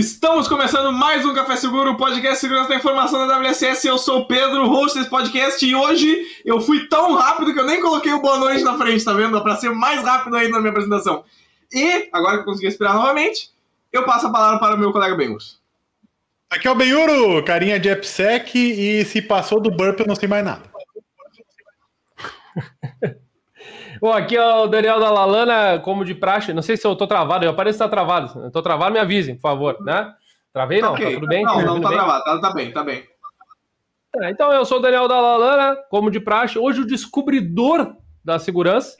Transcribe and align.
Estamos 0.00 0.48
começando 0.48 0.90
mais 0.94 1.26
um 1.26 1.34
Café 1.34 1.56
Seguro, 1.56 1.94
podcast 1.94 2.40
Segurança 2.40 2.70
da 2.70 2.76
Informação 2.76 3.28
da 3.28 3.38
WSS. 3.38 3.86
Eu 3.86 3.98
sou 3.98 4.20
o 4.20 4.26
Pedro, 4.26 4.66
host 4.66 4.96
desse 4.96 5.10
podcast, 5.10 5.62
e 5.62 5.74
hoje 5.74 6.40
eu 6.42 6.58
fui 6.58 6.88
tão 6.88 7.14
rápido 7.16 7.52
que 7.52 7.60
eu 7.60 7.66
nem 7.66 7.82
coloquei 7.82 8.10
o 8.10 8.22
boa 8.22 8.38
noite 8.38 8.64
na 8.64 8.78
frente, 8.78 9.04
tá 9.04 9.12
vendo? 9.12 9.38
Pra 9.42 9.56
ser 9.56 9.68
mais 9.74 10.02
rápido 10.02 10.34
ainda 10.36 10.52
na 10.52 10.60
minha 10.60 10.70
apresentação. 10.70 11.22
E, 11.70 12.08
agora 12.14 12.36
que 12.36 12.40
eu 12.40 12.44
consegui 12.46 12.68
respirar 12.68 12.94
novamente, 12.94 13.50
eu 13.92 14.06
passo 14.06 14.28
a 14.28 14.32
palavra 14.32 14.58
para 14.58 14.74
o 14.74 14.78
meu 14.78 14.90
colega 14.90 15.14
Benhurs. 15.14 15.60
Aqui 16.48 16.66
é 16.66 16.70
o 16.70 16.74
Benhuro, 16.74 17.44
carinha 17.44 17.78
de 17.78 17.90
AppSec, 17.90 18.56
e 18.56 19.04
se 19.04 19.20
passou 19.20 19.60
do 19.60 19.70
burp 19.70 20.00
eu 20.00 20.06
não 20.06 20.16
sei 20.16 20.30
mais 20.30 20.42
nada. 20.42 20.62
Bom, 24.00 24.12
aqui 24.12 24.34
é 24.36 24.54
o 24.54 24.66
Daniel 24.66 24.98
da 24.98 25.10
Lalana, 25.10 25.78
como 25.78 26.04
de 26.04 26.14
praxe. 26.14 26.54
Não 26.54 26.62
sei 26.62 26.76
se 26.76 26.86
eu 26.86 26.96
tô 26.96 27.06
travado, 27.06 27.44
eu 27.44 27.50
apareço 27.50 27.78
que 27.78 27.84
tá 27.84 27.88
travado. 27.88 28.44
Eu 28.44 28.50
tô 28.50 28.62
travado, 28.62 28.92
me 28.92 28.98
avisem, 28.98 29.34
por 29.34 29.42
favor, 29.42 29.76
né? 29.82 30.14
Travei 30.52 30.80
não, 30.80 30.94
okay. 30.94 31.06
tá 31.06 31.12
tudo 31.14 31.26
bem? 31.26 31.44
Não, 31.44 31.60
não 31.62 31.80
tá 31.80 31.90
travado, 31.90 32.24
tá, 32.24 32.40
tá 32.40 32.54
bem, 32.54 32.72
tá 32.72 32.82
bem. 32.82 33.04
É, 34.16 34.30
então, 34.30 34.50
eu 34.52 34.64
sou 34.64 34.78
o 34.78 34.80
Daniel 34.80 35.06
da 35.06 35.20
Lalana, 35.20 35.76
como 35.90 36.10
de 36.10 36.18
praxe. 36.18 36.58
Hoje 36.58 36.80
o 36.80 36.86
descobridor 36.86 37.94
da 38.24 38.38
segurança, 38.38 38.96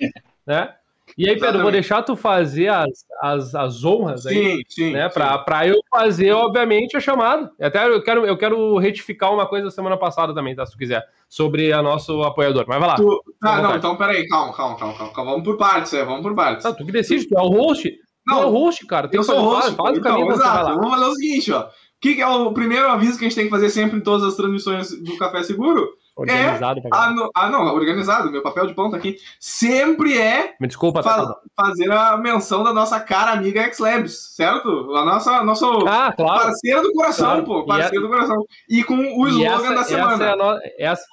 né? 0.47 0.75
E 1.17 1.29
aí, 1.29 1.39
Pedro, 1.39 1.63
vou 1.63 1.71
deixar 1.71 2.03
tu 2.03 2.17
fazer 2.17 2.69
as, 2.69 3.05
as, 3.21 3.55
as 3.55 3.85
honras 3.85 4.27
aí, 4.27 4.57
sim, 4.57 4.63
sim, 4.69 4.93
né? 4.93 5.09
Para 5.09 5.67
eu 5.67 5.81
fazer, 5.91 6.33
obviamente, 6.33 6.97
a 6.97 7.01
chamada. 7.01 7.51
Até 7.61 7.87
eu 7.87 8.03
quero, 8.03 8.27
eu 8.27 8.37
quero 8.37 8.79
retificar 8.79 9.33
uma 9.33 9.47
coisa 9.47 9.67
da 9.67 9.71
semana 9.71 9.97
passada 9.97 10.35
também, 10.35 10.55
tá? 10.55 10.65
Se 10.65 10.73
tu 10.73 10.79
quiser, 10.79 11.05
sobre 11.29 11.73
a 11.73 11.83
nosso 11.83 12.23
apoiador. 12.23 12.65
Mas 12.67 12.79
vai 12.79 12.89
lá. 12.89 12.97
Tu... 12.97 13.25
Ah, 13.43 13.63
não, 13.63 13.77
então 13.77 13.97
peraí, 13.97 14.27
calma, 14.27 14.55
calma, 14.55 14.77
calma, 14.77 15.13
calma. 15.13 15.31
Vamos 15.33 15.45
por 15.45 15.57
partes, 15.57 15.93
é, 15.95 16.05
vamos 16.05 16.23
por 16.23 16.35
partes. 16.35 16.65
Não, 16.65 16.75
tu 16.75 16.85
que 16.85 16.93
decide, 16.93 17.29
tu 17.29 17.39
é 17.39 17.43
o 17.43 17.49
host. 17.49 17.93
Não, 18.27 18.37
tu 18.37 18.43
é 18.43 18.47
o 18.47 18.51
host, 18.51 18.87
cara. 18.87 19.09
Tem 19.09 19.19
eu 19.19 19.25
sou 19.25 19.37
o 19.37 19.43
host. 19.43 19.63
Faz, 19.63 19.77
faz 19.77 19.99
então, 19.99 20.13
o 20.13 20.15
caminho, 20.17 20.33
exato. 20.33 20.75
Vamos 20.77 20.91
fazer 20.91 21.05
o 21.07 21.15
seguinte, 21.15 21.53
ó. 21.53 21.63
O 21.63 21.71
que, 22.01 22.21
é 22.21 22.27
o 22.27 22.53
primeiro 22.53 22.89
aviso 22.89 23.19
que 23.19 23.27
a 23.27 23.29
gente 23.29 23.37
tem 23.37 23.45
que 23.45 23.51
fazer 23.51 23.69
sempre 23.69 23.99
em 23.99 24.01
todas 24.01 24.27
as 24.27 24.35
transmissões 24.35 24.91
do 24.91 25.19
Café 25.19 25.43
Seguro? 25.43 25.87
Organizado. 26.17 26.81
É, 26.81 26.89
ah, 26.93 27.11
não, 27.13 27.31
ah, 27.35 27.49
não, 27.49 27.75
organizado. 27.75 28.31
Meu 28.31 28.43
papel 28.43 28.67
de 28.67 28.75
ponta 28.75 28.97
aqui 28.97 29.17
sempre 29.39 30.19
é. 30.19 30.55
Me 30.61 30.67
desculpa, 30.67 31.03
fa 31.03 31.27
tá 31.27 31.37
fazer 31.57 31.91
a 31.91 32.17
menção 32.17 32.63
da 32.63 32.73
nossa 32.73 33.01
cara 33.01 33.33
amiga 33.33 33.63
X-Labs, 33.63 34.35
certo? 34.35 34.95
A 34.97 35.05
nossa 35.05 35.43
nosso 35.43 35.67
ah, 35.87 36.13
claro. 36.13 36.45
parceiro 36.45 36.83
do 36.83 36.93
coração, 36.93 37.27
claro. 37.27 37.45
pô. 37.45 37.65
Parceiro 37.65 38.03
do 38.03 38.11
coração. 38.11 38.45
E 38.69 38.85
com 38.85 38.97
o 38.97 39.29
slogan 39.29 39.65
essa, 39.65 39.75
da 39.75 39.85
semana. 39.85 40.13
Essa 40.13 40.25
é, 40.25 40.37
no... 40.37 40.61
essa... 40.79 41.05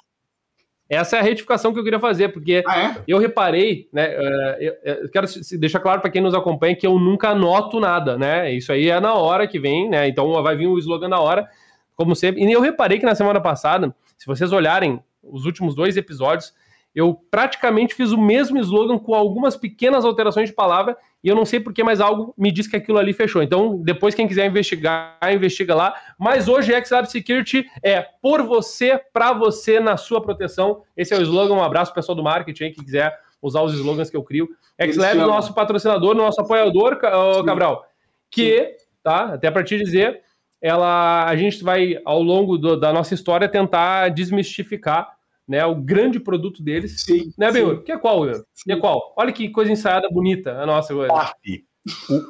essa 0.90 1.16
é 1.16 1.20
a 1.20 1.22
retificação 1.22 1.72
que 1.72 1.78
eu 1.78 1.84
queria 1.84 2.00
fazer, 2.00 2.28
porque 2.28 2.62
ah, 2.66 2.78
é? 2.78 3.02
eu 3.06 3.18
reparei, 3.18 3.88
né? 3.92 4.08
Eh, 4.10 4.98
eu 5.04 5.10
quero 5.10 5.26
deixar 5.58 5.80
claro 5.80 6.00
para 6.00 6.10
quem 6.10 6.20
nos 6.20 6.34
acompanha 6.34 6.76
que 6.76 6.86
eu 6.86 6.98
nunca 6.98 7.30
anoto 7.30 7.80
nada, 7.80 8.18
né? 8.18 8.52
Isso 8.52 8.72
aí 8.72 8.90
é 8.90 9.00
na 9.00 9.14
hora 9.14 9.46
que 9.46 9.58
vem, 9.58 9.88
né? 9.88 10.06
Então 10.08 10.42
vai 10.42 10.54
vir 10.54 10.66
o 10.66 10.78
slogan 10.78 11.08
na 11.08 11.20
hora, 11.20 11.48
como 11.94 12.14
sempre. 12.14 12.44
E 12.44 12.52
eu 12.52 12.60
reparei 12.60 12.98
que 12.98 13.06
na 13.06 13.14
semana 13.14 13.40
passada 13.40 13.94
se 14.18 14.26
vocês 14.26 14.52
olharem 14.52 15.02
os 15.22 15.46
últimos 15.46 15.74
dois 15.74 15.96
episódios, 15.96 16.52
eu 16.94 17.14
praticamente 17.30 17.94
fiz 17.94 18.10
o 18.10 18.18
mesmo 18.18 18.58
slogan 18.58 18.98
com 18.98 19.14
algumas 19.14 19.56
pequenas 19.56 20.04
alterações 20.04 20.48
de 20.48 20.54
palavra 20.54 20.96
e 21.22 21.28
eu 21.28 21.34
não 21.34 21.44
sei 21.44 21.58
porque, 21.58 21.82
mas 21.82 22.00
algo 22.00 22.32
me 22.36 22.50
diz 22.50 22.66
que 22.66 22.76
aquilo 22.76 22.98
ali 22.98 23.12
fechou. 23.12 23.42
Então, 23.42 23.80
depois, 23.82 24.14
quem 24.14 24.28
quiser 24.28 24.46
investigar, 24.46 25.18
investiga 25.32 25.74
lá. 25.74 25.94
Mas 26.18 26.48
hoje, 26.48 26.72
XLab 26.84 27.10
Security 27.10 27.66
é 27.82 28.02
por 28.22 28.42
você, 28.42 29.00
para 29.12 29.32
você, 29.32 29.80
na 29.80 29.96
sua 29.96 30.22
proteção. 30.22 30.82
Esse 30.96 31.14
é 31.14 31.18
o 31.18 31.22
slogan. 31.22 31.54
Um 31.54 31.62
abraço 31.62 31.92
pessoal 31.92 32.14
do 32.14 32.22
marketing 32.22 32.64
aí, 32.64 32.70
que 32.70 32.84
quiser 32.84 33.18
usar 33.42 33.62
os 33.62 33.74
slogans 33.74 34.10
que 34.10 34.16
eu 34.16 34.22
crio. 34.22 34.48
XLab, 34.80 35.18
nosso 35.18 35.52
patrocinador, 35.54 36.14
nosso 36.14 36.40
apoiador, 36.40 36.98
Cabral, 37.44 37.84
que, 38.30 38.76
tá, 39.02 39.34
até 39.34 39.50
para 39.50 39.64
te 39.64 39.76
dizer, 39.76 40.22
ela, 40.60 41.24
a 41.24 41.36
gente 41.36 41.62
vai, 41.62 41.98
ao 42.04 42.22
longo 42.22 42.58
do, 42.58 42.76
da 42.78 42.92
nossa 42.92 43.14
história, 43.14 43.48
tentar 43.48 44.08
desmistificar 44.10 45.08
né, 45.46 45.64
o 45.64 45.74
grande 45.74 46.20
produto 46.20 46.62
deles. 46.62 47.02
Sim, 47.04 47.32
né, 47.38 47.50
Benhur? 47.50 47.82
Que 47.82 47.92
é 47.92 47.98
qual, 47.98 48.26
Que 48.64 48.72
é 48.72 48.76
qual? 48.76 49.14
Olha 49.16 49.32
que 49.32 49.48
coisa 49.48 49.72
ensaiada 49.72 50.08
bonita 50.10 50.60
a 50.60 50.66
nossa. 50.66 50.92
AF. 50.94 51.64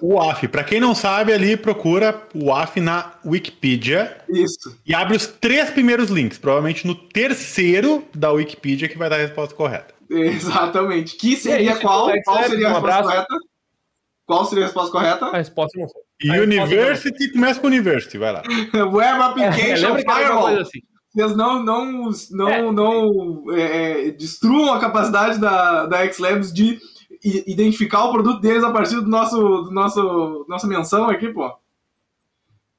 O, 0.00 0.14
o 0.14 0.20
AF, 0.20 0.46
para 0.46 0.62
quem 0.62 0.78
não 0.78 0.94
sabe, 0.94 1.32
ali 1.32 1.56
procura 1.56 2.22
o 2.32 2.52
AF 2.52 2.80
na 2.80 3.14
Wikipedia. 3.24 4.18
Isso. 4.28 4.78
E 4.86 4.94
abre 4.94 5.16
os 5.16 5.26
três 5.26 5.68
primeiros 5.70 6.10
links. 6.10 6.38
Provavelmente 6.38 6.86
no 6.86 6.94
terceiro 6.94 8.04
da 8.14 8.30
Wikipedia 8.30 8.88
que 8.88 8.96
vai 8.96 9.10
dar 9.10 9.16
a 9.16 9.20
resposta 9.20 9.54
correta. 9.54 9.94
Exatamente. 10.08 11.16
Que 11.16 11.36
seria 11.36 11.72
é 11.72 11.80
qual? 11.80 12.10
Qual 12.24 12.44
seria 12.44 12.68
a 12.68 12.72
resposta 12.74 13.02
correta? 13.02 13.34
Qual 14.26 14.44
seria 14.44 14.64
a 14.64 14.66
resposta 14.66 14.92
correta? 14.92 15.26
A 15.26 15.36
resposta 15.36 15.80
não 15.80 15.88
sei. 15.88 16.07
University, 16.24 17.32
começa 17.32 17.60
com 17.60 17.66
University, 17.68 18.18
vai 18.18 18.32
lá. 18.32 18.42
Web 18.74 19.22
Application 19.22 19.96
é, 19.96 20.02
Firewall. 20.02 20.60
Assim. 20.60 20.80
Vocês 21.10 21.36
não, 21.36 21.62
não, 21.64 22.10
não, 22.30 22.48
é. 22.48 22.72
não 22.72 23.44
é, 23.52 24.08
é, 24.08 24.10
destruam 24.10 24.72
a 24.72 24.80
capacidade 24.80 25.40
da, 25.40 25.86
da 25.86 26.04
X-Labs 26.04 26.52
de 26.52 26.78
identificar 27.24 28.04
o 28.04 28.12
produto 28.12 28.40
deles 28.40 28.62
a 28.62 28.70
partir 28.70 28.96
do 28.96 29.08
nosso, 29.08 29.38
do 29.38 29.70
nosso 29.72 30.46
nossa 30.48 30.66
menção 30.66 31.08
aqui, 31.08 31.28
pô. 31.28 31.50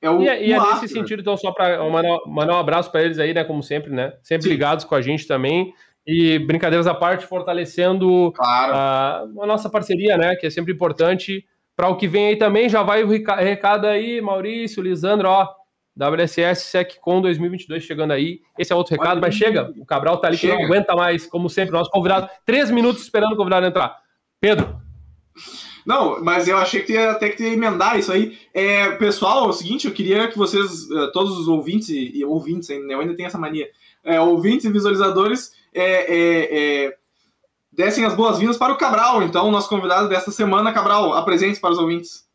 É 0.01 0.09
o, 0.09 0.21
e, 0.21 0.27
é, 0.27 0.47
e 0.47 0.53
é 0.53 0.59
nesse 0.59 0.87
sentido, 0.87 1.19
então, 1.19 1.35
só 1.35 1.51
para 1.51 1.77
mandar, 1.89 2.19
mandar 2.25 2.53
um 2.53 2.59
abraço 2.59 2.89
para 2.89 3.03
eles 3.03 3.19
aí, 3.19 3.33
né? 3.33 3.43
Como 3.43 3.61
sempre, 3.61 3.91
né? 3.91 4.13
Sempre 4.23 4.43
Sim. 4.43 4.49
ligados 4.49 4.85
com 4.85 4.95
a 4.95 5.01
gente 5.01 5.27
também. 5.27 5.73
E 6.07 6.39
brincadeiras 6.39 6.87
à 6.87 6.93
parte, 6.93 7.25
fortalecendo 7.25 8.31
claro. 8.31 8.73
a, 8.73 9.43
a 9.43 9.45
nossa 9.45 9.69
parceria, 9.69 10.17
né? 10.17 10.35
Que 10.35 10.47
é 10.47 10.49
sempre 10.49 10.71
importante 10.71 11.45
para 11.79 11.87
o 11.87 11.95
que 11.95 12.09
vem 12.09 12.27
aí 12.27 12.35
também, 12.35 12.67
já 12.67 12.83
vai 12.83 13.05
o 13.05 13.07
recado 13.07 13.87
aí, 13.87 14.19
Maurício, 14.19 14.83
Lisandro, 14.83 15.29
ó, 15.29 15.47
WSS 15.95 16.65
SecCon 16.65 17.21
2022 17.21 17.81
chegando 17.81 18.11
aí. 18.11 18.41
Esse 18.57 18.73
é 18.73 18.75
outro 18.75 18.93
recado, 18.93 19.21
mas 19.21 19.33
chega. 19.33 19.73
O 19.77 19.85
Cabral 19.85 20.17
tá 20.17 20.27
ali 20.27 20.35
chega. 20.35 20.57
que 20.57 20.59
não 20.59 20.65
aguenta 20.65 20.93
mais, 20.93 21.25
como 21.25 21.49
sempre, 21.49 21.71
nosso 21.71 21.89
convidado. 21.89 22.29
Três 22.45 22.69
minutos 22.69 23.03
esperando 23.03 23.31
o 23.31 23.37
convidado 23.37 23.65
entrar. 23.65 23.95
Pedro. 24.41 24.77
Não, 25.85 26.21
mas 26.21 26.49
eu 26.49 26.57
achei 26.57 26.81
que 26.81 26.91
ia 26.91 27.13
ter 27.13 27.29
que 27.29 27.45
emendar 27.45 27.97
isso 27.97 28.11
aí. 28.11 28.37
É, 28.53 28.91
pessoal, 28.97 29.45
é 29.45 29.47
o 29.47 29.53
seguinte, 29.53 29.87
eu 29.87 29.93
queria 29.93 30.27
que 30.27 30.37
vocês, 30.37 30.91
eh, 30.91 31.11
todos 31.13 31.39
os 31.39 31.47
ouvintes 31.47 31.87
e, 31.87 32.25
ouvintes, 32.25 32.69
ainda, 32.69 32.91
eu 32.91 32.99
ainda 32.99 33.15
tenho 33.15 33.27
essa 33.27 33.39
mania, 33.39 33.69
é, 34.03 34.19
ouvintes 34.19 34.65
e 34.65 34.69
visualizadores, 34.69 35.53
é, 35.73 35.83
é, 35.83 36.87
é 36.87 36.97
dessem 37.79 38.03
as 38.03 38.13
boas-vindas 38.13 38.57
para 38.57 38.73
o 38.73 38.77
Cabral, 38.77 39.23
então, 39.23 39.49
nosso 39.49 39.69
convidado 39.69 40.09
desta 40.09 40.31
semana. 40.31 40.73
Cabral, 40.73 41.13
apresente 41.13 41.61
para 41.61 41.71
os 41.71 41.79
ouvintes. 41.79 42.25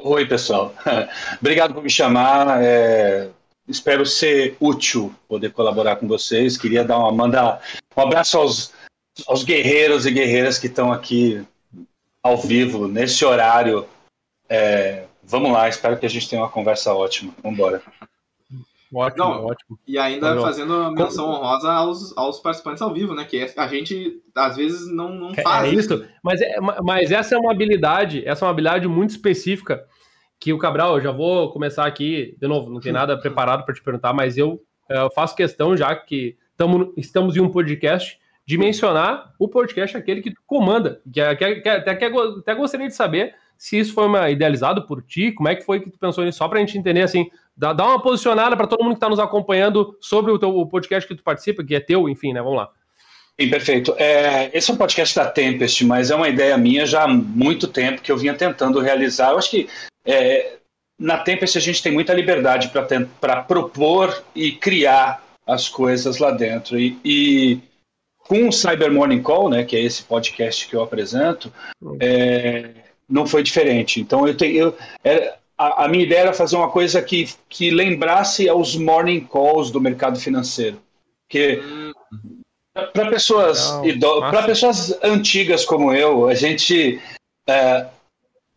Oi, 0.00 0.24
pessoal. 0.24 0.72
Obrigado 1.42 1.74
por 1.74 1.82
me 1.82 1.90
chamar. 1.90 2.62
É... 2.62 3.28
Espero 3.66 4.06
ser 4.06 4.56
útil 4.60 5.12
poder 5.26 5.50
colaborar 5.50 5.96
com 5.96 6.06
vocês. 6.06 6.56
Queria 6.56 6.84
dar 6.84 6.96
uma 6.96 7.10
mandar 7.10 7.60
um 7.96 8.02
abraço 8.02 8.38
aos, 8.38 8.72
aos 9.26 9.42
guerreiros 9.42 10.06
e 10.06 10.12
guerreiras 10.12 10.60
que 10.60 10.68
estão 10.68 10.92
aqui 10.92 11.44
ao 12.22 12.38
vivo 12.38 12.86
nesse 12.86 13.24
horário. 13.24 13.84
É... 14.48 15.06
Vamos 15.24 15.50
lá, 15.50 15.68
espero 15.68 15.98
que 15.98 16.06
a 16.06 16.10
gente 16.10 16.28
tenha 16.28 16.40
uma 16.40 16.48
conversa 16.48 16.94
ótima. 16.94 17.34
Vamos 17.42 17.58
embora. 17.58 17.82
Ótimo, 18.92 19.24
Não, 19.24 19.44
ótimo. 19.46 19.78
E 19.86 19.98
ainda 19.98 20.28
Valeu. 20.28 20.42
fazendo 20.42 20.90
menção 20.92 21.28
honrosa 21.28 21.70
aos, 21.70 22.16
aos 22.16 22.40
participantes 22.40 22.80
ao 22.80 22.92
vivo, 22.92 23.14
né? 23.14 23.24
Que 23.24 23.38
é, 23.38 23.52
a 23.56 23.66
gente 23.66 24.22
às 24.34 24.56
vezes 24.56 24.90
não, 24.90 25.14
não 25.14 25.30
é, 25.30 25.42
faz. 25.42 25.72
É 25.72 25.74
isso, 25.74 26.06
mas, 26.22 26.40
é, 26.40 26.56
mas 26.82 27.10
essa 27.10 27.34
é 27.34 27.38
uma 27.38 27.50
habilidade, 27.50 28.26
essa 28.26 28.44
é 28.44 28.46
uma 28.46 28.52
habilidade 28.52 28.88
muito 28.88 29.10
específica 29.10 29.84
que 30.40 30.52
o 30.52 30.58
Cabral, 30.58 30.96
eu 30.96 31.02
já 31.02 31.10
vou 31.10 31.52
começar 31.52 31.84
aqui, 31.84 32.36
de 32.40 32.46
novo, 32.46 32.70
não 32.70 32.80
tem 32.80 32.92
nada 32.92 33.18
preparado 33.18 33.64
para 33.64 33.74
te 33.74 33.82
perguntar, 33.82 34.12
mas 34.12 34.38
eu, 34.38 34.60
é, 34.88 35.00
eu 35.00 35.10
faço 35.10 35.34
questão, 35.34 35.76
já 35.76 35.94
que 35.94 36.36
tamo, 36.56 36.92
estamos 36.96 37.36
em 37.36 37.40
um 37.40 37.50
podcast, 37.50 38.18
de 38.46 38.56
mencionar 38.56 39.34
o 39.38 39.46
podcast 39.46 39.96
aquele 39.96 40.22
que 40.22 40.30
tu 40.30 40.40
comanda. 40.46 41.02
Que, 41.12 41.36
que, 41.36 41.56
que, 41.56 41.68
até, 41.68 41.94
que, 41.94 42.04
até 42.06 42.54
gostaria 42.54 42.88
de 42.88 42.94
saber 42.94 43.34
se 43.58 43.78
isso 43.78 43.92
foi 43.92 44.06
uma, 44.06 44.30
idealizado 44.30 44.86
por 44.86 45.02
ti, 45.02 45.32
como 45.32 45.48
é 45.48 45.56
que 45.56 45.64
foi 45.64 45.80
que 45.80 45.90
tu 45.90 45.98
pensou 45.98 46.24
nisso, 46.24 46.38
só 46.38 46.48
para 46.48 46.58
a 46.58 46.60
gente 46.60 46.78
entender 46.78 47.02
assim, 47.02 47.28
Dá, 47.58 47.72
dá 47.72 47.84
uma 47.84 48.00
posicionada 48.00 48.56
para 48.56 48.68
todo 48.68 48.84
mundo 48.84 48.92
que 48.92 48.98
está 48.98 49.08
nos 49.08 49.18
acompanhando 49.18 49.96
sobre 50.00 50.30
o, 50.30 50.38
teu, 50.38 50.56
o 50.56 50.64
podcast 50.64 51.08
que 51.08 51.14
tu 51.16 51.24
participa, 51.24 51.64
que 51.64 51.74
é 51.74 51.80
teu, 51.80 52.08
enfim, 52.08 52.32
né? 52.32 52.40
Vamos 52.40 52.58
lá. 52.58 52.70
Sim, 53.38 53.50
perfeito. 53.50 53.94
É, 53.98 54.48
esse 54.56 54.70
é 54.70 54.74
um 54.74 54.76
podcast 54.76 55.16
da 55.16 55.26
Tempest, 55.26 55.84
mas 55.84 56.12
é 56.12 56.14
uma 56.14 56.28
ideia 56.28 56.56
minha 56.56 56.86
já 56.86 57.02
há 57.02 57.08
muito 57.08 57.66
tempo 57.66 58.00
que 58.00 58.12
eu 58.12 58.16
vinha 58.16 58.32
tentando 58.32 58.78
realizar. 58.78 59.32
Eu 59.32 59.38
acho 59.38 59.50
que 59.50 59.68
é, 60.06 60.58
na 60.96 61.18
Tempest 61.18 61.58
a 61.58 61.60
gente 61.60 61.82
tem 61.82 61.90
muita 61.90 62.14
liberdade 62.14 62.70
para 63.20 63.42
propor 63.42 64.22
e 64.36 64.52
criar 64.52 65.20
as 65.44 65.68
coisas 65.68 66.18
lá 66.18 66.30
dentro. 66.30 66.78
E, 66.78 66.96
e, 67.04 67.58
com 68.18 68.48
o 68.48 68.52
Cyber 68.52 68.92
Morning 68.92 69.22
Call, 69.22 69.50
né, 69.50 69.64
que 69.64 69.74
é 69.74 69.80
esse 69.80 70.04
podcast 70.04 70.68
que 70.68 70.76
eu 70.76 70.82
apresento, 70.82 71.52
é, 71.98 72.70
não 73.08 73.26
foi 73.26 73.42
diferente. 73.42 74.00
Então 74.00 74.26
eu 74.26 74.36
tenho. 74.36 74.56
Eu, 74.56 74.78
é, 75.04 75.34
a, 75.56 75.84
a, 75.84 75.88
minha 75.88 76.04
ideia 76.04 76.20
era 76.20 76.32
fazer 76.32 76.56
uma 76.56 76.70
coisa 76.70 77.02
que, 77.02 77.28
que 77.48 77.70
lembrasse 77.70 78.48
aos 78.48 78.76
morning 78.76 79.20
calls 79.20 79.70
do 79.70 79.80
mercado 79.80 80.18
financeiro. 80.18 80.80
Que 81.28 81.60
para 82.92 83.10
pessoas 83.10 83.72
para 84.30 84.42
pessoas 84.44 84.96
antigas 85.02 85.64
como 85.64 85.92
eu, 85.92 86.28
a 86.28 86.34
gente 86.34 87.00
é, 87.48 87.86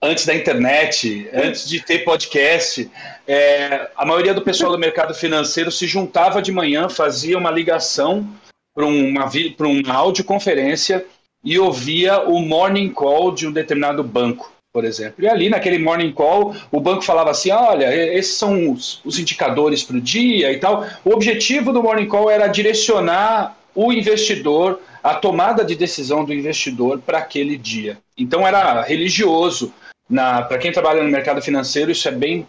antes 0.01 0.25
da 0.25 0.35
internet, 0.35 1.29
antes 1.33 1.67
de 1.67 1.79
ter 1.79 1.99
podcast, 1.99 2.89
é, 3.27 3.89
a 3.95 4.05
maioria 4.05 4.33
do 4.33 4.41
pessoal 4.41 4.71
do 4.71 4.77
mercado 4.77 5.13
financeiro 5.13 5.71
se 5.71 5.87
juntava 5.87 6.41
de 6.41 6.51
manhã, 6.51 6.89
fazia 6.89 7.37
uma 7.37 7.51
ligação 7.51 8.27
para 8.73 8.85
uma, 8.85 9.29
uma 9.59 9.95
audioconferência 9.95 11.05
e 11.43 11.57
ouvia 11.57 12.21
o 12.21 12.39
morning 12.39 12.89
call 12.89 13.31
de 13.31 13.47
um 13.47 13.51
determinado 13.51 14.03
banco, 14.03 14.51
por 14.73 14.85
exemplo. 14.85 15.23
E 15.23 15.27
ali, 15.27 15.49
naquele 15.49 15.79
morning 15.79 16.11
call, 16.11 16.55
o 16.71 16.79
banco 16.79 17.03
falava 17.03 17.31
assim: 17.31 17.51
olha, 17.51 17.93
esses 18.15 18.35
são 18.35 18.71
os, 18.71 19.01
os 19.03 19.19
indicadores 19.19 19.83
para 19.83 19.97
o 19.97 20.01
dia 20.01 20.51
e 20.51 20.57
tal. 20.59 20.85
O 21.03 21.11
objetivo 21.11 21.73
do 21.73 21.83
morning 21.83 22.07
call 22.07 22.29
era 22.29 22.47
direcionar 22.47 23.57
o 23.73 23.91
investidor, 23.91 24.79
a 25.01 25.15
tomada 25.15 25.63
de 25.63 25.75
decisão 25.75 26.25
do 26.25 26.33
investidor 26.33 26.99
para 26.99 27.19
aquele 27.19 27.57
dia. 27.57 27.97
Então 28.17 28.45
era 28.45 28.81
religioso 28.81 29.73
para 30.47 30.57
quem 30.57 30.71
trabalha 30.71 31.03
no 31.03 31.09
mercado 31.09 31.41
financeiro, 31.41 31.91
isso 31.91 32.07
é 32.07 32.11
bem 32.11 32.45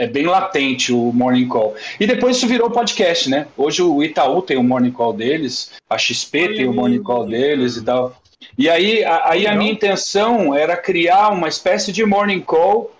é 0.00 0.06
bem 0.06 0.24
latente 0.24 0.94
o 0.94 1.12
Morning 1.12 1.46
Call. 1.46 1.74
E 2.00 2.06
depois 2.06 2.38
isso 2.38 2.46
virou 2.46 2.70
podcast, 2.70 3.28
né? 3.28 3.46
Hoje 3.54 3.82
o 3.82 4.02
Itaú 4.02 4.40
tem 4.40 4.56
o 4.56 4.62
Morning 4.62 4.90
Call 4.90 5.12
deles, 5.12 5.72
a 5.90 5.98
XP 5.98 6.54
tem 6.54 6.66
o 6.66 6.72
Morning 6.72 7.02
Call 7.02 7.26
deles 7.26 7.76
e 7.76 7.84
tal. 7.84 8.16
E 8.56 8.70
aí, 8.70 9.04
a, 9.04 9.28
aí 9.28 9.46
a 9.46 9.54
minha 9.54 9.70
intenção 9.70 10.54
era 10.54 10.74
criar 10.74 11.28
uma 11.28 11.48
espécie 11.48 11.92
de 11.92 12.02
Morning 12.02 12.40
Call 12.40 12.90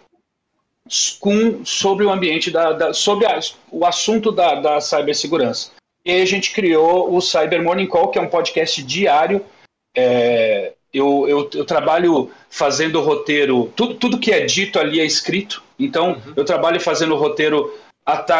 com, 1.19 1.64
sobre 1.64 2.05
o 2.05 2.11
ambiente, 2.11 2.50
da, 2.50 2.73
da 2.73 2.93
sobre 2.93 3.25
a, 3.25 3.41
o 3.73 3.87
assunto 3.87 4.31
da, 4.31 4.56
da 4.56 4.79
cibersegurança. 4.79 5.70
E 6.05 6.11
aí 6.11 6.20
a 6.20 6.26
gente 6.26 6.52
criou 6.52 7.17
o 7.17 7.23
Cyber 7.23 7.62
Morning 7.62 7.87
Call, 7.87 8.08
que 8.08 8.19
é 8.19 8.23
um 8.23 8.29
podcast 8.29 8.82
diário, 8.82 9.43
é, 9.97 10.75
eu, 10.93 11.26
eu, 11.26 11.50
eu, 11.55 11.64
trabalho 11.64 12.31
fazendo 12.50 13.00
roteiro, 13.00 13.73
tudo, 13.75 13.94
tudo 13.94 14.19
que 14.19 14.32
é 14.32 14.44
dito 14.44 14.79
ali 14.79 15.00
é 15.00 15.05
escrito, 15.05 15.62
então 15.84 16.12
uhum. 16.12 16.32
eu 16.36 16.44
trabalho 16.44 16.80
fazendo 16.80 17.16
roteiro 17.16 17.72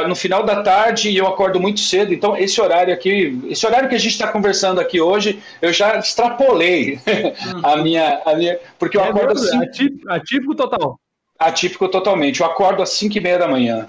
no 0.09 0.17
final 0.17 0.43
da 0.43 0.63
tarde 0.63 1.11
e 1.11 1.17
eu 1.17 1.27
acordo 1.27 1.61
muito 1.61 1.81
cedo, 1.81 2.13
então 2.13 2.37
esse 2.37 2.61
horário 2.61 2.93
aqui, 2.93 3.41
esse 3.49 3.65
horário 3.67 3.89
que 3.89 3.95
a 3.95 3.99
gente 3.99 4.13
está 4.13 4.29
conversando 4.29 4.81
aqui 4.81 5.01
hoje, 5.01 5.41
eu 5.61 5.73
já 5.73 5.99
extrapolei 5.99 6.99
uhum. 7.07 7.61
a, 7.63 7.77
minha, 7.77 8.23
a 8.25 8.35
minha. 8.35 8.59
Porque 8.79 8.97
eu 8.97 9.03
é 9.03 9.09
acordo 9.09 9.33
assim. 9.33 9.57
Atípico, 9.63 10.11
atípico 10.11 10.55
total. 10.55 11.01
Atípico 11.39 11.89
totalmente. 11.89 12.41
Eu 12.41 12.47
acordo 12.47 12.83
às 12.83 12.91
5 12.91 13.17
e 13.17 13.21
meia 13.21 13.39
da 13.39 13.49
manhã. 13.49 13.89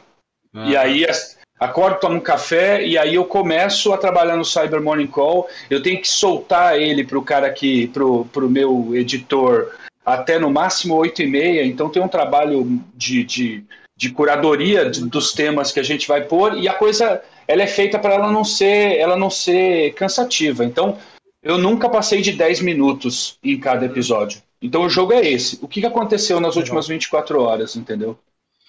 Uhum. 0.53 0.68
E 0.68 0.77
aí 0.77 1.06
acordo, 1.59 2.00
tomo 2.00 2.15
um 2.15 2.21
café 2.21 2.86
e 2.86 2.98
aí 2.98 3.15
eu 3.15 3.25
começo 3.25 3.94
a 3.94 3.98
trabalhar 3.98 4.36
no 4.36 4.45
Cyber 4.45 4.81
Morning 4.81 5.07
Call. 5.07 5.48
Eu 5.69 5.81
tenho 5.81 6.00
que 6.00 6.07
soltar 6.07 6.80
ele 6.80 7.03
para 7.03 7.18
o 7.18 7.24
cara 7.24 7.48
aqui, 7.48 7.88
para 7.88 8.03
o 8.03 8.50
meu 8.50 8.95
editor, 8.95 9.71
até 10.06 10.39
no 10.39 10.50
máximo 10.50 10.95
8 10.95 11.21
e 11.21 11.27
meia. 11.27 11.65
Então 11.65 11.89
tem 11.89 12.01
um 12.01 12.07
trabalho 12.07 12.81
de, 12.95 13.24
de, 13.24 13.63
de 13.95 14.09
curadoria 14.12 14.89
de, 14.89 15.07
dos 15.07 15.33
temas 15.33 15.71
que 15.71 15.80
a 15.80 15.83
gente 15.83 16.07
vai 16.07 16.24
pôr 16.24 16.57
e 16.57 16.68
a 16.68 16.74
coisa 16.74 17.21
ela 17.48 17.63
é 17.63 17.68
feita 17.68 18.00
para 18.00 18.13
ela 18.13 18.31
não 18.31 18.44
ser 18.44 18.98
ela 18.98 19.15
não 19.18 19.30
ser 19.30 19.94
cansativa. 19.94 20.65
Então 20.65 20.98
eu 21.44 21.57
nunca 21.57 21.89
passei 21.89 22.21
de 22.21 22.31
10 22.31 22.62
minutos 22.62 23.38
em 23.44 23.59
cada 23.59 23.86
episódio. 23.86 24.42
Então 24.62 24.83
o 24.83 24.89
jogo 24.89 25.13
é 25.13 25.27
esse. 25.27 25.57
O 25.62 25.68
que 25.68 25.86
aconteceu 25.86 26.39
nas 26.39 26.56
últimas 26.56 26.88
24 26.88 27.42
horas, 27.42 27.75
entendeu? 27.75 28.18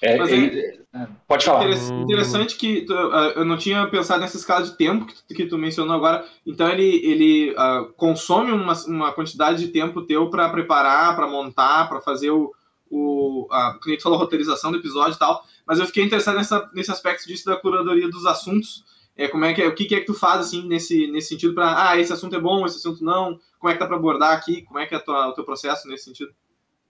É, 0.02 0.16
é, 0.16 0.82
é, 0.94 1.08
pode 1.28 1.44
falar. 1.44 1.70
Interessante 1.70 2.56
que 2.56 2.82
tu, 2.82 2.92
uh, 2.92 3.32
eu 3.36 3.44
não 3.44 3.56
tinha 3.56 3.86
pensado 3.86 4.20
nessa 4.20 4.36
escala 4.36 4.64
de 4.64 4.76
tempo 4.76 5.06
que 5.06 5.14
tu, 5.14 5.34
que 5.34 5.46
tu 5.46 5.56
mencionou 5.56 5.94
agora. 5.94 6.26
Então 6.44 6.68
ele, 6.68 6.96
ele 7.06 7.52
uh, 7.52 7.92
consome 7.92 8.50
uma, 8.50 8.74
uma 8.86 9.12
quantidade 9.12 9.64
de 9.64 9.72
tempo 9.72 10.02
teu 10.02 10.28
para 10.28 10.48
preparar, 10.48 11.14
para 11.14 11.28
montar, 11.28 11.88
para 11.88 12.00
fazer 12.00 12.32
o, 12.32 12.52
o 12.90 13.46
a, 13.52 13.78
tu 13.80 14.02
falou, 14.02 14.18
roteirização 14.18 14.72
do 14.72 14.78
episódio 14.78 15.14
e 15.14 15.18
tal. 15.18 15.44
Mas 15.64 15.78
eu 15.78 15.86
fiquei 15.86 16.02
interessado 16.02 16.34
nessa, 16.34 16.68
nesse 16.74 16.90
aspecto 16.90 17.28
disso 17.28 17.46
da 17.46 17.56
curadoria 17.56 18.10
dos 18.10 18.26
assuntos. 18.26 18.84
É, 19.16 19.28
como 19.28 19.44
é 19.44 19.54
que 19.54 19.62
é, 19.62 19.68
o 19.68 19.74
que, 19.74 19.84
que 19.84 19.94
é 19.94 20.00
que 20.00 20.06
tu 20.06 20.14
faz 20.14 20.40
assim 20.40 20.66
nesse, 20.66 21.06
nesse 21.06 21.28
sentido 21.28 21.54
para 21.54 21.90
ah 21.90 21.98
esse 21.98 22.12
assunto 22.12 22.34
é 22.34 22.40
bom, 22.40 22.66
esse 22.66 22.78
assunto 22.78 23.04
não. 23.04 23.38
Como 23.58 23.70
é 23.70 23.74
que 23.74 23.78
tá 23.78 23.86
para 23.86 23.96
abordar 23.96 24.36
aqui? 24.36 24.62
Como 24.62 24.80
é 24.80 24.86
que 24.86 24.96
é 24.96 24.98
tua, 24.98 25.28
o 25.28 25.32
teu 25.32 25.44
processo 25.44 25.86
nesse 25.86 26.04
sentido? 26.04 26.32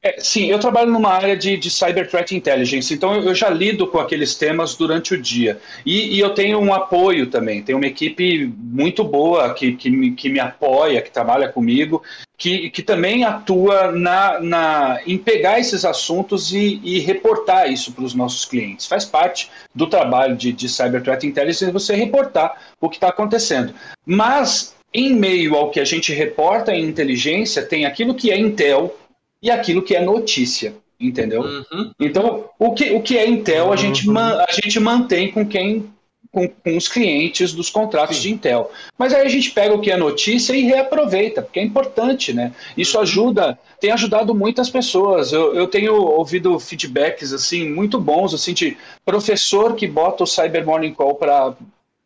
É, 0.04 0.16
sim, 0.18 0.46
eu 0.46 0.58
trabalho 0.58 0.90
numa 0.90 1.10
área 1.10 1.36
de, 1.36 1.56
de 1.56 1.70
Cyber 1.70 2.10
Threat 2.10 2.34
Intelligence, 2.34 2.92
então 2.92 3.14
eu, 3.14 3.32
já 3.36 3.48
lido 3.48 3.86
com 3.86 4.00
aqueles 4.00 4.34
temas 4.34 4.74
durante 4.74 5.14
o 5.14 5.20
dia. 5.20 5.60
E, 5.86 6.16
e, 6.16 6.18
eu 6.18 6.30
tenho 6.30 6.58
um 6.58 6.74
apoio 6.74 7.28
também, 7.28 7.62
tenho 7.62 7.78
uma 7.78 7.86
equipe 7.86 8.52
muito 8.58 9.04
boa 9.04 9.54
que, 9.54 9.74
que, 9.74 9.88
me, 9.88 10.10
que 10.10 10.28
me 10.28 10.40
apoia, 10.40 11.00
que 11.00 11.10
trabalha 11.10 11.48
comigo, 11.48 12.02
que, 12.36 12.68
que 12.70 12.82
também 12.82 13.22
atua 13.22 13.92
na, 13.92 14.40
na, 14.40 15.00
em 15.06 15.16
pegar 15.16 15.60
esses 15.60 15.84
assuntos 15.84 16.52
e, 16.52 16.80
e 16.82 16.98
reportar 16.98 17.70
isso 17.70 17.92
para 17.92 18.02
os 18.02 18.12
nossos 18.12 18.44
clientes. 18.44 18.88
Faz 18.88 19.04
parte 19.04 19.52
do 19.72 19.86
trabalho 19.86 20.34
de, 20.34 20.52
de 20.52 20.68
Cyber 20.68 21.00
Threat 21.00 21.24
Intelligence 21.24 21.70
você 21.70 21.94
reportar 21.94 22.60
o 22.80 22.90
que 22.90 22.96
está 22.96 23.10
acontecendo. 23.10 23.72
Mas, 24.04 24.74
em 24.92 25.14
meio 25.14 25.54
ao 25.54 25.70
que 25.70 25.78
a 25.78 25.84
gente 25.84 26.12
reporta 26.12 26.74
em 26.74 26.84
inteligência, 26.84 27.62
tem 27.62 27.86
aquilo 27.86 28.16
que 28.16 28.32
é 28.32 28.36
Intel 28.36 28.96
e 29.42 29.50
aquilo 29.50 29.82
que 29.82 29.96
é 29.96 30.00
notícia, 30.00 30.74
entendeu? 31.00 31.42
Uhum. 31.42 31.90
Então, 31.98 32.48
o 32.58 32.72
que, 32.72 32.90
o 32.92 33.02
que 33.02 33.18
é 33.18 33.28
Intel, 33.28 33.72
a, 33.72 33.76
gente, 33.76 34.08
uhum. 34.08 34.16
a 34.18 34.46
gente 34.52 34.78
mantém 34.78 35.30
com 35.32 35.46
quem 35.46 35.90
com, 36.30 36.48
com, 36.48 36.76
os 36.76 36.88
clientes 36.88 37.52
dos 37.52 37.68
contratos 37.68 38.16
Sim. 38.16 38.22
de 38.22 38.30
Intel. 38.32 38.70
Mas 38.96 39.12
aí 39.12 39.26
a 39.26 39.28
gente 39.28 39.50
pega 39.50 39.74
o 39.74 39.80
que 39.80 39.90
é 39.90 39.96
notícia 39.96 40.54
e 40.54 40.62
reaproveita, 40.62 41.42
porque 41.42 41.60
é 41.60 41.62
importante, 41.62 42.32
né? 42.32 42.52
Isso 42.76 42.96
uhum. 42.96 43.02
ajuda, 43.02 43.58
tem 43.78 43.90
ajudado 43.90 44.34
muitas 44.34 44.70
pessoas. 44.70 45.32
Eu, 45.32 45.54
eu 45.54 45.66
tenho 45.66 45.94
ouvido 45.94 46.58
feedbacks 46.58 47.32
assim 47.32 47.68
muito 47.68 48.00
bons, 48.00 48.32
assim, 48.32 48.54
de 48.54 48.76
professor 49.04 49.74
que 49.74 49.86
bota 49.86 50.24
o 50.24 50.26
Cyber 50.26 50.64
Morning 50.64 50.94
Call 50.94 51.16
para 51.16 51.54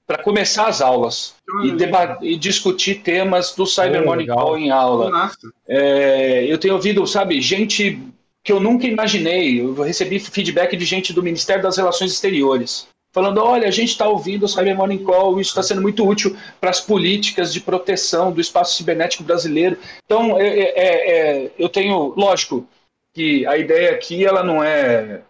para 0.06 0.22
começar 0.22 0.68
as 0.68 0.80
aulas 0.80 1.34
e, 1.64 2.32
e, 2.32 2.36
discutir 2.36 2.96
temas 3.02 3.54
do 3.54 3.66
Cyber 3.66 4.02
oh, 4.02 4.06
Morning 4.06 4.26
Call 4.26 4.56
em 4.56 4.70
aula. 4.70 5.30
É, 5.66 6.44
eu 6.44 6.58
tenho 6.58 6.74
ouvido, 6.74 7.04
sabe, 7.06 7.40
gente 7.40 8.00
que 8.44 8.52
eu 8.52 8.60
nunca 8.60 8.86
imaginei. 8.86 9.60
Eu 9.60 9.74
recebi 9.74 10.20
feedback 10.20 10.76
de 10.76 10.84
gente 10.84 11.12
do 11.12 11.22
Ministério 11.22 11.62
das 11.62 11.76
Relações 11.76 12.12
Exteriores. 12.12 12.86
Falando, 13.12 13.42
olha, 13.42 13.66
a 13.66 13.70
gente 13.70 13.88
está 13.88 14.06
ouvindo 14.06 14.44
o 14.44 14.48
Cyber 14.48 14.76
Morning 14.76 15.02
Call, 15.02 15.40
isso 15.40 15.50
está 15.50 15.62
sendo 15.62 15.82
muito 15.82 16.06
útil 16.06 16.36
para 16.60 16.70
as 16.70 16.80
políticas 16.80 17.52
de 17.52 17.60
proteção 17.60 18.30
do 18.30 18.40
espaço 18.40 18.76
cibernético 18.76 19.24
brasileiro. 19.24 19.78
Então, 20.04 20.38
é, 20.38 20.46
é, 20.46 21.10
é 21.46 21.50
eu 21.58 21.68
tenho, 21.68 22.12
lógico, 22.16 22.68
que 23.14 23.44
a 23.46 23.56
ideia 23.56 23.92
aqui 23.92 24.24
ela 24.24 24.44
não 24.44 24.62
é 24.62 25.22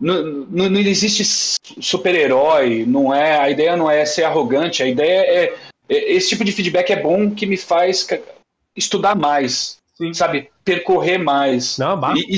não, 0.00 0.22
não, 0.50 0.70
não 0.70 0.80
existe 0.80 1.24
super-herói, 1.80 2.84
não 2.86 3.14
é, 3.14 3.38
a 3.38 3.50
ideia 3.50 3.76
não 3.76 3.90
é 3.90 4.04
ser 4.04 4.24
arrogante, 4.24 4.82
a 4.82 4.88
ideia 4.88 5.20
é, 5.20 5.54
é 5.88 6.12
esse 6.14 6.30
tipo 6.30 6.44
de 6.44 6.52
feedback 6.52 6.90
é 6.90 7.00
bom 7.00 7.30
que 7.30 7.46
me 7.46 7.56
faz 7.56 8.06
estudar 8.76 9.14
mais, 9.14 9.78
Sim. 9.94 10.12
sabe, 10.12 10.50
percorrer 10.64 11.18
mais. 11.18 11.78
Não, 11.78 11.98
e, 12.16 12.36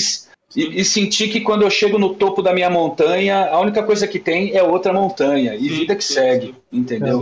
e, 0.55 0.81
e, 0.81 0.85
sentir 0.85 1.29
que 1.29 1.41
quando 1.41 1.63
eu 1.63 1.71
chego 1.71 1.99
no 1.99 2.15
topo 2.15 2.43
da 2.43 2.53
minha 2.53 2.71
montanha, 2.71 3.47
a 3.47 3.59
única 3.61 3.83
coisa 3.83 4.07
que 4.07 4.19
tem 4.19 4.55
é 4.55 4.63
outra 4.63 4.93
montanha 4.93 5.55
e 5.55 5.69
vida 5.69 5.97
que 5.97 6.05
segue, 6.05 6.55
entendeu? 6.71 7.21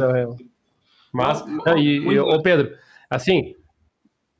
Mas, 1.12 1.44
e, 1.76 1.99
e, 1.99 2.18
ô 2.18 2.42
Pedro, 2.42 2.76
assim, 3.08 3.54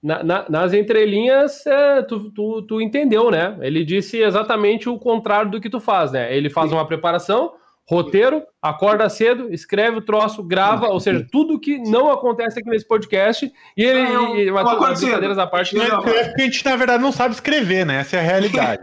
na, 0.05 0.23
na, 0.23 0.45
nas 0.51 0.75
entrelinhas, 0.75 1.67
é, 1.67 2.03
tu, 2.03 2.31
tu, 2.31 2.61
tu, 2.63 2.79
entendeu, 2.79 3.31
né? 3.31 3.57
Ele 3.63 3.83
disse 3.83 4.21
exatamente 4.21 4.87
o 4.87 4.99
contrário 4.99 5.51
do 5.51 5.59
que 5.59 5.71
tu 5.71 5.81
faz, 5.81 6.13
né? 6.13 6.37
Ele 6.37 6.51
faz 6.51 6.71
uma 6.71 6.87
preparação, 6.87 7.55
roteiro, 7.89 8.43
acorda 8.61 9.09
cedo, 9.09 9.51
escreve 9.51 9.97
o 9.97 10.03
troço, 10.03 10.43
grava, 10.43 10.89
ou 10.89 11.01
seja, 11.01 11.27
tudo 11.33 11.59
que 11.59 11.79
não 11.79 12.13
acontece 12.13 12.59
aqui 12.59 12.69
nesse 12.69 12.87
podcast. 12.87 13.51
E 13.75 13.83
ele. 13.83 14.03
Não, 14.03 14.37
e, 14.37 14.51
mas, 14.51 14.65
não 14.65 14.79
brincadeiras 14.79 15.39
à 15.39 15.47
parte. 15.47 15.79
É, 15.79 15.87
é 15.87 16.25
porque 16.25 16.43
a 16.43 16.45
gente, 16.45 16.65
na 16.67 16.77
verdade, 16.77 17.03
não 17.03 17.13
sabe 17.13 17.35
escrever, 17.35 17.87
né? 17.87 18.01
Essa 18.01 18.17
é 18.17 18.21
a 18.21 18.23
realidade. 18.23 18.83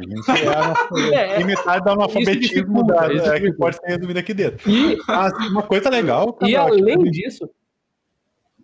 é, 1.14 1.36
é 1.40 1.44
metade 1.44 1.84
do 1.84 1.92
analfabetismo 1.92 2.84
da, 2.84 3.08
da, 3.08 3.40
que 3.40 3.54
pode 3.54 3.76
ser 3.76 3.86
resumido 3.86 4.18
aqui 4.18 4.34
dentro. 4.34 4.68
E, 4.68 4.98
Mas, 5.08 5.34
uma 5.50 5.62
coisa 5.62 5.88
legal. 5.88 6.36
E 6.42 6.56
além 6.56 6.98
disso. 7.12 7.48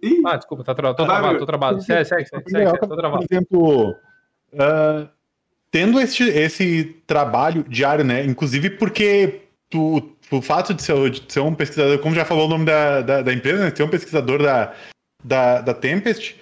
Ih. 0.07 0.21
Ah, 0.25 0.37
desculpa, 0.37 0.63
tá 0.63 0.73
tra 0.73 0.93
tô 0.93 1.05
travado, 1.05 1.39
tô 1.39 1.45
travado. 1.45 1.81
Segue, 1.81 2.05
segue, 2.05 2.25
segue, 2.25 2.49
segue, 2.49 2.79
tô 2.79 2.95
travado. 2.95 3.25
Por 3.25 3.33
exemplo, 3.33 3.91
uh, 4.53 5.09
tendo 5.71 5.99
esse, 5.99 6.23
esse 6.29 7.01
trabalho 7.05 7.65
diário, 7.67 8.03
né? 8.03 8.23
Inclusive 8.25 8.71
porque 8.71 9.41
tu, 9.69 10.15
o 10.31 10.41
fato 10.41 10.73
de 10.73 10.81
ser, 10.81 11.09
de 11.09 11.31
ser 11.31 11.39
um 11.41 11.53
pesquisador, 11.53 11.99
como 11.99 12.15
já 12.15 12.25
falou 12.25 12.45
o 12.45 12.49
nome 12.49 12.65
da, 12.65 13.01
da, 13.01 13.21
da 13.21 13.33
empresa, 13.33 13.63
né? 13.63 13.73
Ser 13.75 13.83
um 13.83 13.89
pesquisador 13.89 14.41
da, 14.41 14.73
da, 15.23 15.61
da 15.61 15.73
Tempest, 15.73 16.35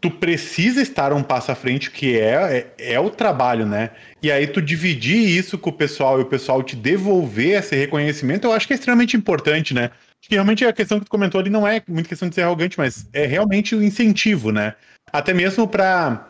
tu 0.00 0.10
precisa 0.10 0.82
estar 0.82 1.12
um 1.12 1.22
passo 1.22 1.52
à 1.52 1.54
frente, 1.54 1.90
que 1.90 2.18
é, 2.18 2.74
é, 2.78 2.94
é, 2.94 3.00
o 3.00 3.08
trabalho, 3.08 3.64
né? 3.64 3.90
E 4.22 4.30
aí 4.32 4.46
tu 4.46 4.60
dividir 4.60 5.18
isso 5.18 5.56
com 5.56 5.70
o 5.70 5.72
pessoal 5.72 6.18
e 6.18 6.22
o 6.22 6.26
pessoal 6.26 6.62
te 6.62 6.74
devolver 6.74 7.58
esse 7.58 7.76
reconhecimento, 7.76 8.46
eu 8.46 8.52
acho 8.52 8.66
que 8.66 8.72
é 8.72 8.76
extremamente 8.76 9.16
importante, 9.16 9.72
né? 9.72 9.90
Acho 10.22 10.28
que 10.28 10.36
realmente 10.36 10.64
a 10.64 10.72
questão 10.72 11.00
que 11.00 11.06
tu 11.06 11.10
comentou 11.10 11.40
ali 11.40 11.50
não 11.50 11.66
é 11.66 11.82
muito 11.88 12.08
questão 12.08 12.28
de 12.28 12.36
ser 12.36 12.42
arrogante, 12.42 12.78
mas 12.78 13.08
é 13.12 13.26
realmente 13.26 13.74
o 13.74 13.82
incentivo, 13.82 14.52
né? 14.52 14.76
Até 15.12 15.34
mesmo 15.34 15.66
para 15.66 16.28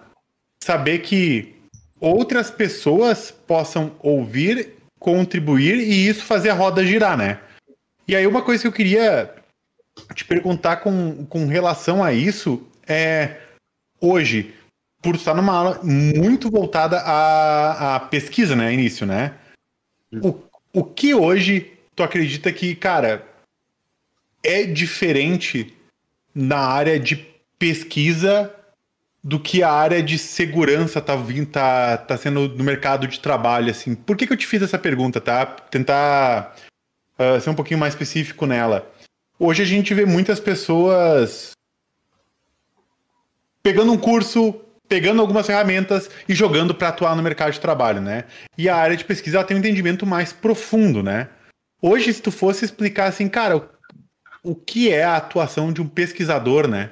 saber 0.65 1.01
que 1.01 1.55
outras 2.01 2.51
pessoas 2.51 3.31
possam 3.31 3.95
ouvir, 4.01 4.77
contribuir 4.99 5.77
e 5.77 6.09
isso 6.09 6.25
fazer 6.25 6.49
a 6.49 6.55
roda 6.55 6.87
girar, 6.87 7.19
né? 7.19 7.39
E 8.09 8.17
aí 8.17 8.27
uma 8.27 8.41
coisa 8.41 8.63
que 8.63 8.69
eu 8.69 8.73
queria 8.73 9.35
te 10.15 10.25
perguntar 10.25 10.77
com, 10.77 11.27
com 11.27 11.47
relação 11.47 12.03
a 12.03 12.15
isso 12.15 12.67
é 12.89 13.37
hoje, 14.01 14.55
por 15.03 15.17
estar 15.17 15.35
numa 15.35 15.55
aula 15.55 15.81
muito 15.83 16.51
voltada 16.51 16.99
à, 17.01 17.97
à 17.97 18.01
pesquisa, 18.01 18.57
né? 18.57 18.73
Início, 18.73 19.05
né? 19.05 19.35
O, 20.23 20.43
o 20.73 20.83
que 20.83 21.15
hoje 21.15 21.75
tu 21.95 22.03
acredita 22.03 22.51
que, 22.51 22.75
cara, 22.75 23.31
é 24.43 24.65
diferente 24.65 25.75
na 26.35 26.59
área 26.59 26.99
de 26.99 27.17
pesquisa 27.59 28.53
do 29.23 29.39
que 29.39 29.63
a 29.63 29.71
área 29.71 30.03
de 30.03 30.19
segurança 30.19 31.01
tá, 31.01 31.15
vindo, 31.15 31.47
tá, 31.47 31.97
tá 31.97 32.17
sendo 32.17 32.49
no 32.49 32.65
mercado 32.65 33.07
de 33.07 33.21
trabalho, 33.21 33.71
assim. 33.71 33.95
Por 33.95 34.17
que, 34.17 34.27
que 34.27 34.33
eu 34.33 34.37
te 34.37 34.47
fiz 34.47 34.63
essa 34.63 34.79
pergunta, 34.79 35.21
tá? 35.21 35.47
Tentar 35.47 36.57
uh, 37.19 37.41
ser 37.41 37.51
um 37.51 37.55
pouquinho 37.55 37.79
mais 37.79 37.95
específico 37.95 38.47
nela. 38.47 38.91
Hoje 39.39 39.63
a 39.63 39.67
gente 39.67 39.95
vê 39.95 40.05
muitas 40.05 40.41
pessoas 40.41 41.53
pegando 43.63 43.93
um 43.93 43.99
curso, 43.99 44.61
pegando 44.89 45.21
algumas 45.21 45.47
ferramentas 45.47 46.11
e 46.29 46.35
jogando 46.35 46.75
para 46.75 46.89
atuar 46.89 47.15
no 47.15 47.23
mercado 47.23 47.53
de 47.53 47.61
trabalho, 47.61 48.01
né? 48.01 48.25
E 48.59 48.69
a 48.69 48.77
área 48.77 48.97
de 48.97 49.05
pesquisa 49.05 49.39
ela 49.39 49.47
tem 49.47 49.57
um 49.57 49.61
entendimento 49.61 50.05
mais 50.05 50.33
profundo, 50.33 51.03
né? 51.03 51.29
Hoje, 51.81 52.13
se 52.13 52.23
tu 52.23 52.31
fosse 52.31 52.65
explicar 52.65 53.07
assim, 53.07 53.29
cara, 53.29 53.69
o 54.43 54.55
que 54.55 54.91
é 54.91 55.05
a 55.05 55.17
atuação 55.17 55.73
de 55.73 55.81
um 55.81 55.87
pesquisador, 55.87 56.67
né? 56.67 56.91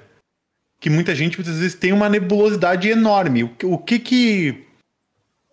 Que 0.80 0.88
muita 0.88 1.14
gente 1.14 1.36
muitas 1.36 1.58
vezes 1.58 1.74
tem 1.74 1.92
uma 1.92 2.08
nebulosidade 2.08 2.88
enorme. 2.88 3.44
O, 3.44 3.50
o 3.64 3.78
que 3.78 3.98
que 3.98 4.64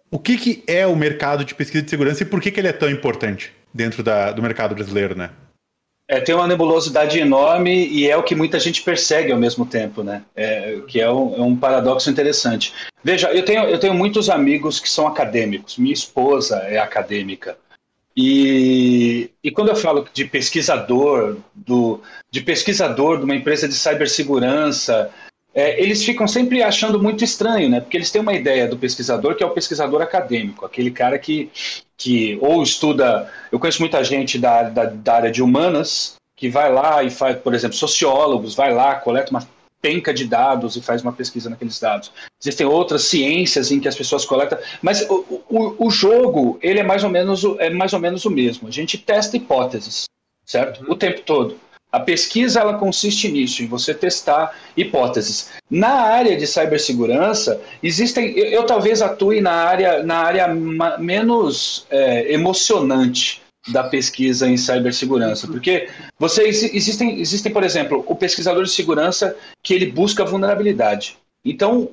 o 0.09 0.19
que 0.19 0.37
que 0.37 0.63
é 0.67 0.87
o 0.87 0.95
mercado 0.95 1.43
de 1.43 1.53
pesquisa 1.53 1.83
de 1.83 1.89
segurança 1.89 2.23
e 2.23 2.25
por 2.25 2.41
que 2.41 2.51
que 2.51 2.59
ele 2.59 2.69
é 2.69 2.73
tão 2.73 2.89
importante 2.89 3.53
dentro 3.73 4.01
da, 4.01 4.31
do 4.31 4.41
mercado 4.41 4.73
brasileiro, 4.73 5.15
né? 5.15 5.31
É, 6.09 6.21
tem 6.21 6.33
uma 6.33 6.47
nebulosidade 6.47 7.19
enorme 7.19 7.85
e 7.87 8.09
é 8.09 8.15
o 8.15 8.23
que 8.23 8.33
muita 8.33 8.57
gente 8.57 8.81
persegue 8.81 9.33
ao 9.33 9.37
mesmo 9.37 9.65
tempo, 9.65 10.03
né? 10.03 10.23
É, 10.33 10.79
que 10.87 11.01
é 11.01 11.11
um, 11.11 11.35
é 11.35 11.41
um, 11.41 11.55
paradoxo 11.55 12.09
interessante. 12.09 12.73
Veja, 13.03 13.29
eu 13.33 13.43
tenho, 13.43 13.65
eu 13.65 13.77
tenho 13.77 13.93
muitos 13.93 14.29
amigos 14.29 14.79
que 14.79 14.87
são 14.87 15.05
acadêmicos. 15.05 15.77
Minha 15.77 15.93
esposa 15.93 16.59
é 16.59 16.77
acadêmica. 16.77 17.57
E, 18.19 19.29
e 19.43 19.51
quando 19.51 19.69
eu 19.69 19.75
falo 19.75 20.07
de 20.11 20.25
pesquisador, 20.25 21.37
do, 21.53 22.01
de 22.31 22.41
pesquisador 22.41 23.19
de 23.19 23.25
uma 23.25 23.35
empresa 23.35 23.67
de 23.67 23.75
cibersegurança, 23.75 25.11
é, 25.53 25.79
eles 25.79 26.03
ficam 26.03 26.27
sempre 26.27 26.63
achando 26.63 27.01
muito 27.01 27.23
estranho, 27.23 27.69
né? 27.69 27.79
Porque 27.79 27.95
eles 27.95 28.09
têm 28.09 28.19
uma 28.19 28.33
ideia 28.33 28.67
do 28.67 28.75
pesquisador 28.75 29.35
que 29.35 29.43
é 29.43 29.45
o 29.45 29.51
pesquisador 29.51 30.01
acadêmico, 30.01 30.65
aquele 30.65 30.89
cara 30.89 31.19
que, 31.19 31.51
que 31.95 32.39
ou 32.41 32.63
estuda. 32.63 33.31
Eu 33.51 33.59
conheço 33.59 33.81
muita 33.81 34.03
gente 34.03 34.39
da, 34.39 34.63
da, 34.63 34.85
da 34.85 35.13
área 35.13 35.31
de 35.31 35.43
humanas 35.43 36.15
que 36.35 36.49
vai 36.49 36.73
lá 36.73 37.03
e 37.03 37.11
faz, 37.11 37.37
por 37.37 37.53
exemplo, 37.53 37.77
sociólogos, 37.77 38.55
vai 38.55 38.73
lá, 38.73 38.95
coleta 38.95 39.29
uma 39.29 39.47
penca 39.81 40.13
de 40.13 40.25
dados 40.25 40.75
e 40.75 40.81
faz 40.81 41.01
uma 41.01 41.13
pesquisa 41.13 41.49
naqueles 41.49 41.79
dados. 41.79 42.11
Existem 42.41 42.65
outras 42.65 43.03
ciências 43.03 43.71
em 43.71 43.79
que 43.79 43.87
as 43.87 43.95
pessoas 43.95 44.25
coletam, 44.25 44.57
mas 44.81 45.07
o, 45.09 45.43
o, 45.49 45.87
o 45.87 45.89
jogo 45.89 46.59
ele 46.61 46.79
é 46.79 46.83
mais 46.83 47.03
ou 47.03 47.09
menos 47.09 47.43
é 47.59 47.69
mais 47.69 47.93
ou 47.93 47.99
menos 47.99 48.25
o 48.25 48.29
mesmo. 48.29 48.67
A 48.67 48.71
gente 48.71 48.97
testa 48.97 49.37
hipóteses, 49.37 50.05
certo? 50.45 50.83
Uhum. 50.83 50.91
O 50.91 50.95
tempo 50.95 51.21
todo. 51.21 51.57
A 51.89 52.01
pesquisa 52.01 52.59
ela 52.59 52.77
consiste 52.77 53.31
nisso, 53.31 53.63
em 53.63 53.67
você 53.67 53.93
testar 53.93 54.53
hipóteses. 54.75 55.51
Na 55.69 56.01
área 56.01 56.35
de 56.35 56.45
cibersegurança, 56.45 57.61
existem. 57.81 58.37
Eu, 58.37 58.47
eu 58.47 58.63
talvez 58.65 59.01
atue 59.01 59.39
na 59.39 59.53
área, 59.53 60.03
na 60.03 60.17
área 60.17 60.47
menos 60.99 61.87
é, 61.89 62.33
emocionante 62.33 63.41
da 63.69 63.83
pesquisa 63.83 64.47
em 64.47 64.57
cibersegurança, 64.57 65.47
porque 65.47 65.89
vocês 66.17 66.63
existem, 66.63 67.19
existem, 67.19 67.51
por 67.51 67.63
exemplo, 67.63 68.03
o 68.07 68.15
pesquisador 68.15 68.63
de 68.63 68.71
segurança 68.71 69.35
que 69.61 69.73
ele 69.73 69.91
busca 69.91 70.25
vulnerabilidade. 70.25 71.17
Então, 71.43 71.91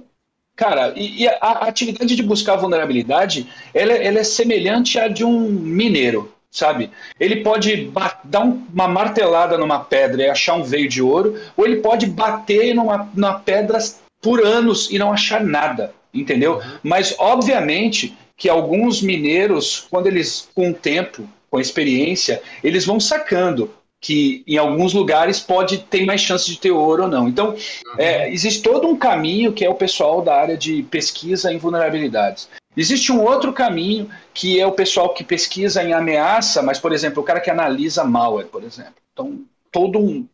cara, 0.57 0.93
e, 0.97 1.23
e 1.23 1.29
a, 1.29 1.37
a, 1.41 1.69
atividade 1.69 2.15
de 2.15 2.23
buscar 2.23 2.57
vulnerabilidade, 2.57 3.49
ela, 3.73 3.93
ela, 3.93 4.19
é 4.19 4.25
semelhante 4.25 4.99
à 4.99 5.09
de 5.09 5.25
um 5.25 5.49
mineiro, 5.49 6.33
sabe? 6.51 6.91
Ele 7.19 7.37
pode 7.37 7.91
dar 8.25 8.45
um, 8.45 8.65
uma 8.73 8.89
martelada 8.89 9.59
numa 9.59 9.81
pedra 9.81 10.23
e 10.23 10.29
achar 10.29 10.55
um 10.55 10.63
veio 10.63 10.89
de 10.89 11.03
ouro, 11.03 11.41
ou 11.57 11.67
ele 11.67 11.77
pode 11.77 12.07
bater 12.07 12.75
numa, 12.75 13.09
numa 13.15 13.35
pedra 13.35 13.79
por 14.21 14.45
anos 14.45 14.91
e 14.91 14.99
não 14.99 15.13
achar 15.13 15.45
nada, 15.45 15.93
entendeu? 16.13 16.55
Uhum. 16.55 16.79
Mas, 16.83 17.15
obviamente, 17.19 18.17
que 18.37 18.49
alguns 18.49 19.03
mineiros, 19.03 19.87
quando 19.91 20.07
eles, 20.07 20.49
com 20.55 20.71
o 20.71 20.75
tempo, 20.75 21.29
com 21.55 21.59
a 21.59 21.63
experiência, 21.63 22.43
eles 22.65 22.85
vão 22.85 22.99
sacando 22.99 23.71
que 24.01 24.43
em 24.45 24.59
alguns 24.59 24.93
lugares 24.93 25.39
pode 25.39 25.79
ter 25.79 26.05
mais 26.05 26.21
chance 26.21 26.51
de 26.51 26.59
ter 26.59 26.73
ouro 26.73 27.05
ou 27.05 27.09
não. 27.09 27.29
Então, 27.29 27.51
uhum. 27.51 27.95
é, 27.97 28.29
existe 28.29 28.61
todo 28.61 28.89
um 28.89 28.97
caminho 28.97 29.53
que 29.53 29.65
é 29.65 29.71
o 29.71 29.77
pessoal 29.77 30.21
da 30.21 30.35
área 30.35 30.57
de 30.57 30.83
pesquisa 30.83 31.53
em 31.53 31.57
vulnerabilidades. 31.57 32.49
Existe 32.77 33.13
um 33.13 33.23
outro 33.23 33.53
caminho 33.53 34.11
que 34.35 34.59
é 34.59 34.67
o 34.67 34.73
pessoal 34.73 35.15
que 35.15 35.23
pesquisa 35.23 35.81
em 35.81 35.93
ameaça, 35.93 36.61
mas, 36.61 36.81
por 36.81 36.93
exemplo, 36.93 37.23
o 37.23 37.25
cara 37.25 37.39
que 37.39 37.51
analisa 37.51 38.03
malware, 38.03 38.49
por 38.49 38.65
exemplo. 38.65 38.97
Então, 39.13 39.41
todo 39.71 40.01
um, 40.01 40.27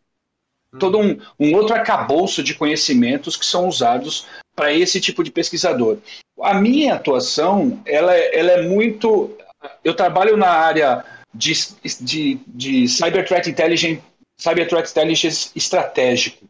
todo 0.79 0.97
um, 0.97 1.19
um 1.39 1.53
outro 1.53 1.75
arcabouço 1.75 2.41
de 2.41 2.55
conhecimentos 2.55 3.37
que 3.37 3.45
são 3.45 3.67
usados 3.67 4.25
para 4.55 4.73
esse 4.73 4.99
tipo 4.99 5.23
de 5.23 5.29
pesquisador. 5.29 5.99
A 6.41 6.55
minha 6.55 6.95
atuação, 6.95 7.79
ela, 7.85 8.15
é, 8.15 8.39
ela 8.39 8.51
é 8.53 8.63
muito 8.63 9.37
eu 9.83 9.93
trabalho 9.93 10.37
na 10.37 10.49
área 10.49 11.03
de, 11.33 11.53
de, 12.01 12.39
de 12.47 12.87
Cyber 12.87 13.25
Threat 13.27 13.49
Intelligence, 13.49 14.01
Cyber 14.37 14.67
Threat 14.67 14.89
Intelligence 14.89 15.51
estratégico. 15.55 16.45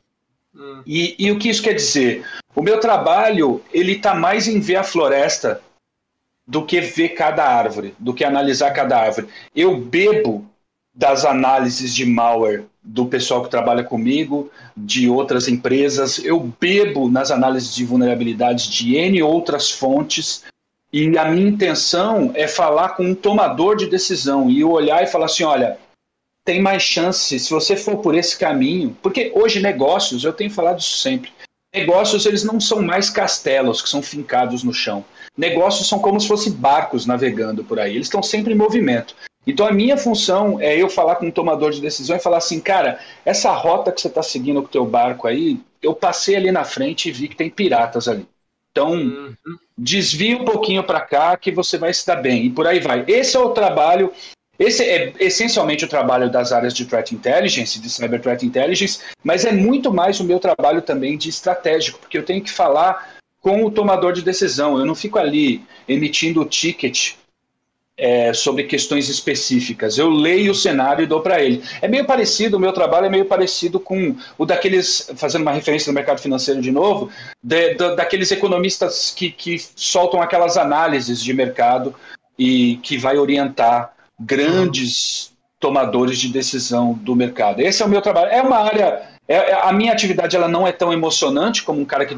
Hum. 0.56 0.82
E, 0.86 1.16
e, 1.18 1.32
o 1.32 1.40
que 1.40 1.50
isso 1.50 1.64
quer 1.64 1.74
dizer? 1.74 2.26
O 2.56 2.62
meu 2.62 2.80
trabalho 2.80 3.64
ele 3.72 3.94
está 3.94 4.14
mais 4.14 4.48
em 4.48 4.60
ver 4.60 4.76
a 4.76 4.84
floresta 4.84 5.62
do 6.46 6.66
que 6.66 6.82
ver 6.82 7.10
cada 7.10 7.46
árvore, 7.46 7.96
do 7.98 8.14
que 8.14 8.26
analisar 8.26 8.72
cada 8.72 8.98
árvore. 8.98 9.28
Eu 9.56 9.78
bebo 9.78 10.46
das 10.94 11.24
análises 11.24 11.96
de 11.96 12.06
malware 12.06 12.66
do 12.84 13.06
pessoal 13.06 13.44
que 13.44 13.50
trabalha 13.50 13.84
comigo, 13.84 14.52
de 14.76 15.08
outras 15.08 15.48
empresas, 15.48 16.20
eu 16.24 16.40
bebo 16.60 17.10
nas 17.10 17.32
análises 17.32 17.76
de 17.76 17.86
vulnerabilidades 17.86 18.66
de 18.66 18.96
N 18.96 19.22
outras 19.22 19.72
fontes 19.72 20.44
e 20.94 21.18
a 21.18 21.26
minha 21.26 21.48
intenção 21.48 22.32
é 22.34 22.48
falar 22.48 22.90
com 22.90 23.04
um 23.04 23.16
tomador 23.16 23.78
de 23.78 23.88
decisão 23.88 24.50
e 24.50 24.64
olhar 24.64 25.02
e 25.04 25.08
falar 25.08 25.26
assim: 25.26 25.44
olha, 25.44 25.78
tem 26.44 26.62
mais 26.62 26.84
chance 26.84 27.40
se 27.40 27.50
você 27.50 27.76
for 27.76 27.98
por 27.98 28.16
esse 28.16 28.38
caminho. 28.38 28.96
Porque 29.02 29.32
hoje, 29.34 29.62
negócios, 29.62 30.24
eu 30.24 30.34
tenho 30.34 30.52
falado 30.52 30.80
isso 30.80 30.98
sempre. 30.98 31.32
Negócios, 31.74 32.26
eles 32.26 32.44
não 32.44 32.60
são 32.60 32.82
mais 32.82 33.10
castelos 33.10 33.82
que 33.82 33.90
são 33.90 34.02
fincados 34.02 34.64
no 34.64 34.74
chão. 34.74 35.06
Negócios 35.38 35.88
são 35.88 36.00
como 36.00 36.20
se 36.20 36.28
fossem 36.28 36.52
barcos 36.52 37.06
navegando 37.06 37.64
por 37.64 37.80
aí. 37.80 37.96
Eles 37.96 38.08
estão 38.08 38.22
sempre 38.22 38.54
em 38.54 38.58
movimento. 38.58 39.16
Então, 39.48 39.66
a 39.66 39.72
minha 39.72 39.96
função 39.96 40.60
é 40.60 40.76
eu 40.76 40.90
falar 40.90 41.16
com 41.16 41.28
um 41.28 41.32
tomador 41.32 41.72
de 41.72 41.80
decisão 41.80 42.18
e 42.18 42.20
falar 42.20 42.38
assim: 42.38 42.60
cara, 42.60 43.00
essa 43.24 43.52
rota 43.54 43.92
que 43.92 44.02
você 44.02 44.10
está 44.10 44.22
seguindo 44.22 44.62
com 44.62 44.68
o 44.68 44.72
teu 44.72 44.86
barco 44.86 45.28
aí, 45.28 45.60
eu 45.82 45.96
passei 45.96 46.36
ali 46.36 46.52
na 46.52 46.66
frente 46.66 47.08
e 47.08 47.12
vi 47.12 47.30
que 47.30 47.36
tem 47.36 47.50
piratas 47.50 48.10
ali. 48.10 48.28
Então, 48.72 48.92
uhum. 48.92 49.36
Desvie 49.82 50.36
um 50.36 50.46
pouquinho 50.46 50.84
para 50.84 51.02
cá 51.02 51.36
que 51.36 51.52
você 51.52 51.76
vai 51.78 51.92
se 51.92 52.06
dar 52.06 52.18
bem. 52.18 52.46
E 52.46 52.50
por 52.52 52.68
aí 52.68 52.80
vai. 52.80 53.04
Esse 53.08 53.36
é 53.36 53.40
o 53.40 53.50
trabalho. 53.50 54.14
Esse 54.60 54.84
é 54.84 55.12
essencialmente 55.20 55.84
o 55.84 55.88
trabalho 55.88 56.30
das 56.30 56.52
áreas 56.52 56.76
de 56.76 56.86
Threat 56.86 57.16
Intelligence, 57.16 57.80
de 57.80 57.90
Cyber 57.90 58.22
Threat 58.22 58.46
Intelligence, 58.46 59.00
mas 59.24 59.44
é 59.44 59.52
muito 59.52 59.92
mais 59.92 60.20
o 60.20 60.24
meu 60.24 60.40
trabalho 60.40 60.84
também 60.84 61.18
de 61.18 61.30
estratégico, 61.30 61.98
porque 61.98 62.16
eu 62.16 62.24
tenho 62.24 62.44
que 62.44 62.52
falar 62.52 63.16
com 63.42 63.66
o 63.66 63.72
tomador 63.72 64.14
de 64.14 64.22
decisão. 64.22 64.78
Eu 64.78 64.86
não 64.86 64.94
fico 64.94 65.18
ali 65.18 65.64
emitindo 65.88 66.42
o 66.42 66.46
ticket 66.46 67.14
é, 68.02 68.34
sobre 68.34 68.64
questões 68.64 69.08
específicas. 69.08 69.96
Eu 69.96 70.10
leio 70.10 70.54
o 70.54 70.56
cenário 70.56 71.04
e 71.04 71.08
dou 71.08 71.22
para 71.22 71.40
ele. 71.40 71.64
É 71.84 71.88
meio 71.88 72.04
parecido, 72.04 72.58
o 72.58 72.60
meu 72.60 72.74
trabalho 72.74 73.06
é 73.06 73.10
meio 73.10 73.26
parecido 73.26 73.80
com 73.80 74.16
o 74.40 74.44
daqueles, 74.44 75.12
fazendo 75.16 75.44
uma 75.44 75.52
referência 75.52 75.92
no 75.92 75.94
mercado 75.94 76.20
financeiro 76.20 76.60
de 76.60 76.72
novo, 76.72 77.12
de, 77.44 77.76
de, 77.76 77.96
daqueles 77.96 78.32
economistas 78.32 79.14
que, 79.16 79.30
que 79.30 79.56
soltam 79.76 80.20
aquelas 80.20 80.58
análises 80.58 81.22
de 81.22 81.32
mercado 81.32 81.94
e 82.40 82.78
que 82.78 82.98
vai 82.98 83.20
orientar 83.20 83.94
grandes 84.20 85.32
tomadores 85.60 86.18
de 86.18 86.30
decisão 86.30 86.94
do 86.94 87.16
mercado. 87.16 87.62
Esse 87.62 87.84
é 87.84 87.86
o 87.86 87.90
meu 87.90 88.02
trabalho. 88.02 88.32
É 88.32 88.42
uma 88.42 88.58
área 88.58 89.11
é, 89.28 89.36
é, 89.36 89.54
a 89.62 89.72
minha 89.72 89.94
atividade 89.94 90.36
ela 90.36 90.48
não 90.48 90.68
é 90.68 90.72
tão 90.72 90.92
emocionante 90.92 91.64
como 91.64 91.80
um 91.80 91.86
cara 91.86 92.06
que, 92.06 92.16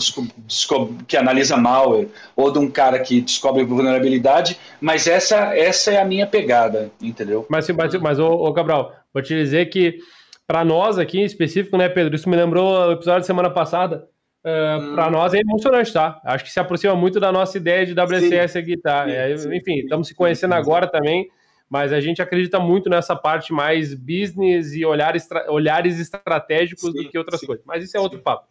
que 1.08 1.18
analisa 1.18 1.58
malware 1.58 2.08
ou 2.36 2.52
de 2.52 2.60
um 2.60 2.70
cara 2.70 3.00
que 3.00 3.22
descobre 3.22 3.64
vulnerabilidade, 3.64 4.58
mas 4.82 5.06
essa, 5.08 5.56
essa 5.56 5.92
é 5.92 6.02
a 6.02 6.06
minha 6.06 6.26
pegada, 6.26 6.92
entendeu? 7.02 7.46
Mas, 7.50 7.70
mas, 7.70 7.94
mas 7.96 8.20
ô, 8.20 8.30
ô 8.30 8.54
Cabral, 8.54 8.94
vou 9.14 9.22
te 9.22 9.36
dizer 9.36 9.68
que 9.68 10.00
para 10.48 10.66
nós 10.66 10.98
aqui 10.98 11.20
em 11.20 11.26
específico, 11.26 11.78
né, 11.78 11.88
Pedro, 11.88 12.16
isso 12.16 12.30
me 12.30 12.36
lembrou 12.36 12.74
o 12.74 12.92
episódio 12.94 13.22
da 13.22 13.28
semana 13.28 13.50
passada, 13.50 14.08
Uh, 14.46 14.78
hum. 14.78 14.96
Para 14.96 15.10
nós 15.10 15.34
é 15.34 15.40
emocionante, 15.40 15.94
tá? 15.94 16.20
Acho 16.26 16.44
que 16.44 16.52
se 16.52 16.60
aproxima 16.60 16.94
muito 16.94 17.18
da 17.18 17.32
nossa 17.32 17.58
ideia 17.58 17.86
de 17.86 17.94
WCS 17.94 18.52
sim, 18.52 18.60
aqui, 18.60 18.78
tá? 18.78 19.06
Sim, 19.06 19.12
é, 19.12 19.38
sim, 19.38 19.56
enfim, 19.56 19.76
estamos 19.80 20.10
se 20.10 20.14
conhecendo 20.14 20.54
agora 20.54 20.86
também, 20.86 21.30
mas 21.74 21.92
a 21.92 22.00
gente 22.00 22.22
acredita 22.22 22.60
muito 22.60 22.88
nessa 22.88 23.16
parte 23.16 23.52
mais 23.52 23.96
business 23.96 24.76
e 24.76 24.86
olhares, 24.86 25.28
olhares 25.48 26.00
estratégicos 26.00 26.94
do 26.94 27.10
que 27.10 27.18
outras 27.18 27.42
coisas. 27.42 27.66
Mas 27.66 27.84
isso 27.84 27.98
é 27.98 28.00
outro 28.00 28.20
papo. 28.20 28.46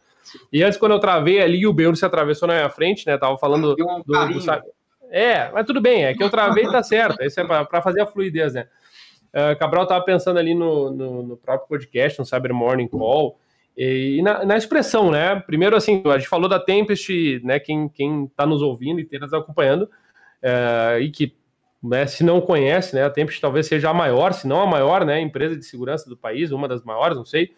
E 0.52 0.60
antes, 0.60 0.76
quando 0.76 0.90
eu 0.90 0.98
travei 0.98 1.40
ali, 1.40 1.64
o 1.64 1.72
Beuro 1.72 1.94
se 1.94 2.04
atravessou 2.04 2.48
na 2.48 2.54
minha 2.54 2.68
frente, 2.68 3.06
né? 3.06 3.16
Tava 3.16 3.38
falando 3.38 3.76
ah, 3.78 3.94
um 3.94 4.02
do, 4.02 4.40
do, 4.40 4.62
É, 5.08 5.52
mas 5.52 5.64
tudo 5.64 5.80
bem, 5.80 6.04
é 6.04 6.14
que 6.14 6.24
eu 6.24 6.30
travei 6.30 6.64
tá 6.64 6.82
certo. 6.82 7.22
Isso 7.22 7.38
é 7.38 7.44
para 7.44 7.80
fazer 7.80 8.00
a 8.00 8.06
fluidez, 8.06 8.54
né? 8.54 8.66
Uh, 9.32 9.56
Cabral 9.56 9.86
tava 9.86 10.04
pensando 10.04 10.40
ali 10.40 10.52
no, 10.52 10.90
no, 10.90 11.22
no 11.22 11.36
próprio 11.36 11.68
podcast, 11.68 12.18
no 12.18 12.26
Cyber 12.26 12.52
Morning 12.52 12.88
Call. 12.88 13.38
E, 13.78 14.20
na, 14.20 14.44
na, 14.44 14.56
expressão, 14.56 15.12
né? 15.12 15.38
Primeiro, 15.46 15.76
assim, 15.76 16.02
a 16.06 16.18
gente 16.18 16.28
falou 16.28 16.48
da 16.48 16.58
Tempest, 16.58 17.40
né? 17.44 17.60
Quem, 17.60 17.88
quem 17.88 18.26
tá 18.36 18.44
nos 18.44 18.62
ouvindo 18.62 18.98
e 18.98 19.04
está 19.04 19.20
nos 19.20 19.32
acompanhando, 19.32 19.88
é, 20.42 20.98
e 21.00 21.08
que, 21.08 21.32
né, 21.82 22.06
se 22.06 22.22
não 22.22 22.40
conhece, 22.40 22.94
né? 22.94 23.04
A 23.04 23.10
Tempest 23.10 23.40
talvez 23.40 23.66
seja 23.66 23.90
a 23.90 23.94
maior, 23.94 24.32
se 24.32 24.46
não 24.46 24.60
a 24.60 24.66
maior, 24.66 25.04
né? 25.04 25.20
Empresa 25.20 25.56
de 25.56 25.64
segurança 25.64 26.08
do 26.08 26.16
país, 26.16 26.52
uma 26.52 26.68
das 26.68 26.82
maiores, 26.84 27.16
não 27.16 27.24
sei. 27.24 27.52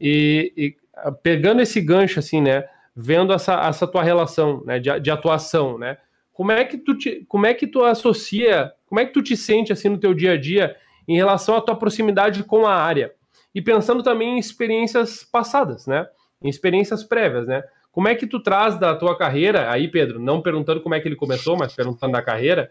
E, 0.00 0.52
e 0.56 0.76
pegando 1.22 1.60
esse 1.60 1.80
gancho, 1.80 2.18
assim, 2.18 2.40
né? 2.40 2.64
Vendo 2.96 3.32
essa, 3.32 3.54
essa 3.68 3.86
tua 3.86 4.02
relação 4.02 4.62
né, 4.64 4.78
de, 4.78 4.98
de 5.00 5.10
atuação, 5.10 5.78
né? 5.78 5.98
Como 6.32 6.52
é 6.52 6.64
que 6.64 6.78
tu 6.78 6.96
te, 6.96 7.24
como 7.28 7.46
é 7.46 7.52
que 7.52 7.66
tu 7.66 7.84
associa, 7.84 8.72
como 8.86 9.00
é 9.00 9.04
que 9.04 9.12
tu 9.12 9.22
te 9.22 9.36
sente 9.36 9.72
assim 9.72 9.90
no 9.90 9.98
teu 9.98 10.14
dia 10.14 10.32
a 10.32 10.36
dia 10.38 10.74
em 11.06 11.16
relação 11.16 11.56
à 11.56 11.60
tua 11.60 11.76
proximidade 11.76 12.42
com 12.44 12.66
a 12.66 12.74
área? 12.74 13.12
e 13.54 13.60
pensando 13.60 14.02
também 14.02 14.36
em 14.36 14.38
experiências 14.38 15.24
passadas, 15.24 15.86
né? 15.86 16.06
Em 16.42 16.48
experiências 16.48 17.02
prévias, 17.02 17.46
né? 17.46 17.62
Como 17.92 18.06
é 18.06 18.14
que 18.14 18.26
tu 18.26 18.40
traz 18.40 18.78
da 18.78 18.94
tua 18.94 19.18
carreira, 19.18 19.70
aí 19.70 19.88
Pedro, 19.88 20.20
não 20.20 20.40
perguntando 20.40 20.80
como 20.80 20.94
é 20.94 21.00
que 21.00 21.08
ele 21.08 21.16
começou, 21.16 21.56
mas 21.56 21.74
perguntando 21.74 22.12
da 22.12 22.22
carreira, 22.22 22.70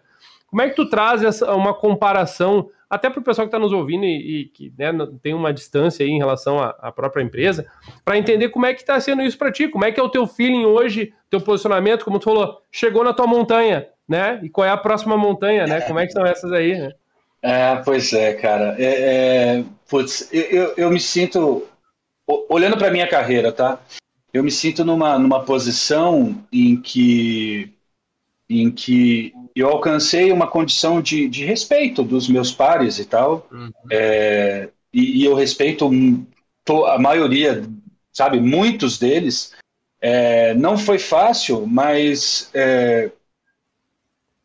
como 0.49 0.61
é 0.61 0.69
que 0.69 0.75
tu 0.75 0.89
traz 0.89 1.23
essa, 1.23 1.53
uma 1.53 1.73
comparação, 1.73 2.69
até 2.89 3.09
para 3.09 3.19
o 3.19 3.23
pessoal 3.23 3.47
que 3.47 3.55
está 3.55 3.59
nos 3.59 3.71
ouvindo 3.71 4.03
e, 4.03 4.41
e 4.41 4.45
que 4.45 4.73
né, 4.77 4.91
tem 5.21 5.33
uma 5.33 5.53
distância 5.53 6.03
aí 6.03 6.11
em 6.11 6.17
relação 6.17 6.59
à, 6.59 6.75
à 6.79 6.91
própria 6.91 7.21
empresa, 7.21 7.65
para 8.03 8.17
entender 8.17 8.49
como 8.49 8.65
é 8.65 8.73
que 8.73 8.81
está 8.81 8.99
sendo 8.99 9.21
isso 9.21 9.37
para 9.37 9.51
ti, 9.51 9.67
como 9.67 9.85
é 9.85 9.91
que 9.91 9.99
é 9.99 10.03
o 10.03 10.09
teu 10.09 10.25
feeling 10.25 10.65
hoje, 10.65 11.13
teu 11.29 11.39
posicionamento, 11.39 12.03
como 12.03 12.19
tu 12.19 12.25
falou, 12.25 12.61
chegou 12.71 13.03
na 13.03 13.13
tua 13.13 13.27
montanha, 13.27 13.87
né? 14.07 14.39
E 14.41 14.49
qual 14.49 14.65
é 14.65 14.71
a 14.71 14.77
próxima 14.77 15.15
montanha, 15.15 15.67
né? 15.67 15.81
Como 15.81 15.99
é 15.99 16.07
que 16.07 16.13
são 16.13 16.25
essas 16.25 16.51
aí, 16.51 16.75
né? 16.77 16.91
É, 17.41 17.75
pois 17.77 18.11
é, 18.11 18.33
cara. 18.33 18.75
É, 18.77 19.59
é, 19.59 19.65
putz, 19.87 20.29
eu, 20.33 20.73
eu, 20.75 20.89
me 20.89 20.99
sinto, 20.99 21.67
olhando 22.49 22.77
para 22.77 22.91
minha 22.91 23.07
carreira, 23.07 23.51
tá? 23.51 23.79
Eu 24.33 24.43
me 24.43 24.51
sinto 24.51 24.83
numa, 24.83 25.17
numa 25.17 25.43
posição 25.43 26.43
em 26.51 26.79
que, 26.79 27.73
em 28.49 28.69
que 28.69 29.33
eu 29.55 29.69
alcancei 29.69 30.31
uma 30.31 30.47
condição 30.47 31.01
de, 31.01 31.27
de 31.27 31.45
respeito 31.45 32.03
dos 32.03 32.27
meus 32.27 32.51
pares 32.51 32.99
e 32.99 33.05
tal. 33.05 33.47
Uhum. 33.51 33.71
É, 33.91 34.69
e, 34.93 35.21
e, 35.21 35.25
eu 35.25 35.35
respeito 35.35 35.89
a 36.87 36.99
maioria, 36.99 37.63
sabe, 38.11 38.39
muitos 38.39 38.97
deles. 38.97 39.53
É, 40.01 40.53
não 40.53 40.77
foi 40.77 40.97
fácil, 40.97 41.67
mas 41.67 42.49
é, 42.53 43.11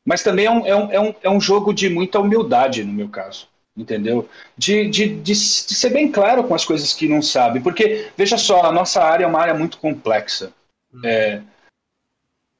mas 0.05 0.23
também 0.23 0.45
é 0.45 0.51
um, 0.51 0.67
é, 0.67 0.77
um, 0.77 0.93
é, 0.93 1.01
um, 1.31 1.37
é 1.37 1.41
jogo 1.41 1.73
de 1.73 1.89
muita 1.89 2.21
humildade, 2.21 2.85
no 2.85 2.93
meu 2.93 3.09
caso. 3.09 3.49
Entendeu? 3.77 4.29
De, 4.57 4.89
de, 4.89 5.09
de, 5.09 5.35
de, 5.35 5.35
ser 5.35 5.91
bem 5.91 6.11
claro 6.13 6.45
com 6.45 6.55
as 6.55 6.65
coisas 6.65 6.93
que 6.93 7.09
não 7.09 7.21
sabe. 7.21 7.59
Porque, 7.59 8.09
veja 8.17 8.37
só, 8.37 8.63
a 8.67 8.73
nossa 8.73 9.03
área 9.03 9.25
é 9.25 9.27
uma 9.27 9.41
área 9.41 9.55
muito 9.55 9.79
complexa. 9.79 10.53
Hum. 10.93 11.01
É, 11.05 11.43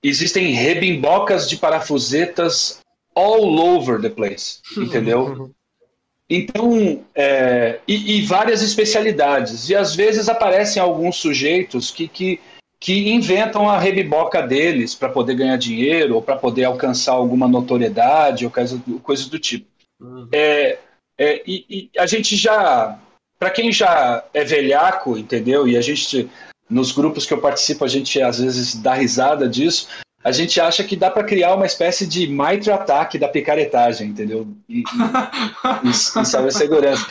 existem 0.09 0.53
rebimbocas 0.53 1.49
de 1.49 1.57
parafusetas 1.57 2.81
all 3.15 3.59
over 3.59 4.01
the 4.01 4.11
place. 4.11 4.61
Entendeu? 4.77 5.51
Então, 6.29 7.05
é, 7.15 7.81
e, 7.87 8.19
e, 8.19 8.23
várias 8.23 8.63
especialidades. 8.63 9.69
E 9.69 9.75
às 9.75 9.95
vezes 9.95 10.29
aparecem 10.29 10.83
alguns 10.83 11.17
sujeitos 11.17 11.91
que, 11.91 12.09
que 12.09 12.41
que 12.85 13.09
inventam 13.15 13.67
a 13.67 13.79
rebiboca 13.79 14.43
deles 14.43 14.95
para 14.95 15.09
poder 15.09 15.37
ganhar 15.37 15.57
dinheiro 15.57 16.17
ou 16.17 16.21
para 16.21 16.37
poder 16.37 16.65
alcançar 16.65 17.13
alguma 17.13 17.49
notoriedade 17.49 18.45
ou 18.45 18.51
coisa, 18.51 18.79
coisa 19.03 19.31
do 19.31 19.39
tipo. 19.39 19.67
Uhum. 19.99 20.29
É, 20.31 20.79
é, 21.17 21.43
e, 21.47 21.65
e, 21.71 21.99
a 21.99 22.05
gente 22.05 22.37
já, 22.37 22.99
para 23.39 23.49
quem 23.49 23.73
já 23.73 24.23
é 24.35 24.45
velhaco, 24.45 25.17
entendeu? 25.17 25.67
E 25.67 25.79
a 25.79 25.81
gente, 25.81 26.29
nos 26.69 26.93
grupos 26.93 27.25
que 27.25 27.33
eu 27.33 27.41
participo, 27.41 27.87
a 27.87 27.89
gente 27.89 28.21
às 28.21 28.39
vezes 28.39 28.75
dá 28.75 28.93
risada 28.93 29.49
disso. 29.49 29.89
A 30.25 30.33
gente 30.33 30.59
acha 30.59 30.83
que 30.83 30.97
dá 30.97 31.11
para 31.11 31.23
criar 31.23 31.55
uma 31.55 31.67
espécie 31.67 32.07
de 32.07 32.27
micro-ataque 32.27 33.19
da 33.19 33.29
picaretagem, 33.29 34.09
entendeu? 34.09 34.49
E, 34.67 34.83
e, 35.85 35.91
e 35.91 36.51
segurança. 36.51 37.07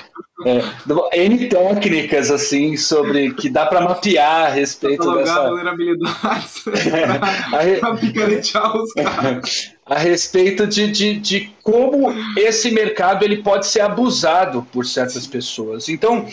É, 0.46 1.26
N 1.26 1.48
técnicas, 1.48 2.32
assim, 2.32 2.76
sobre 2.76 3.34
que 3.36 3.50
dá 3.50 3.68
para 3.68 3.82
mapear 3.82 4.48
a 4.48 4.50
respeito 4.50 5.14
dessa... 5.14 5.48
vulnerabilidades 5.48 6.68
é, 6.68 7.86
a, 7.86 7.94
picaretear 7.96 8.76
os 8.76 8.92
caras. 8.98 9.72
A 9.86 9.98
respeito 10.00 10.66
de, 10.66 10.92
de, 10.92 11.20
de 11.20 11.54
como 11.62 12.12
esse 12.36 12.72
mercado 12.72 13.24
ele 13.24 13.44
pode 13.44 13.68
ser 13.68 13.82
abusado 13.82 14.68
por 14.72 14.88
certas 14.88 15.28
pessoas. 15.28 15.88
Então, 15.88 16.28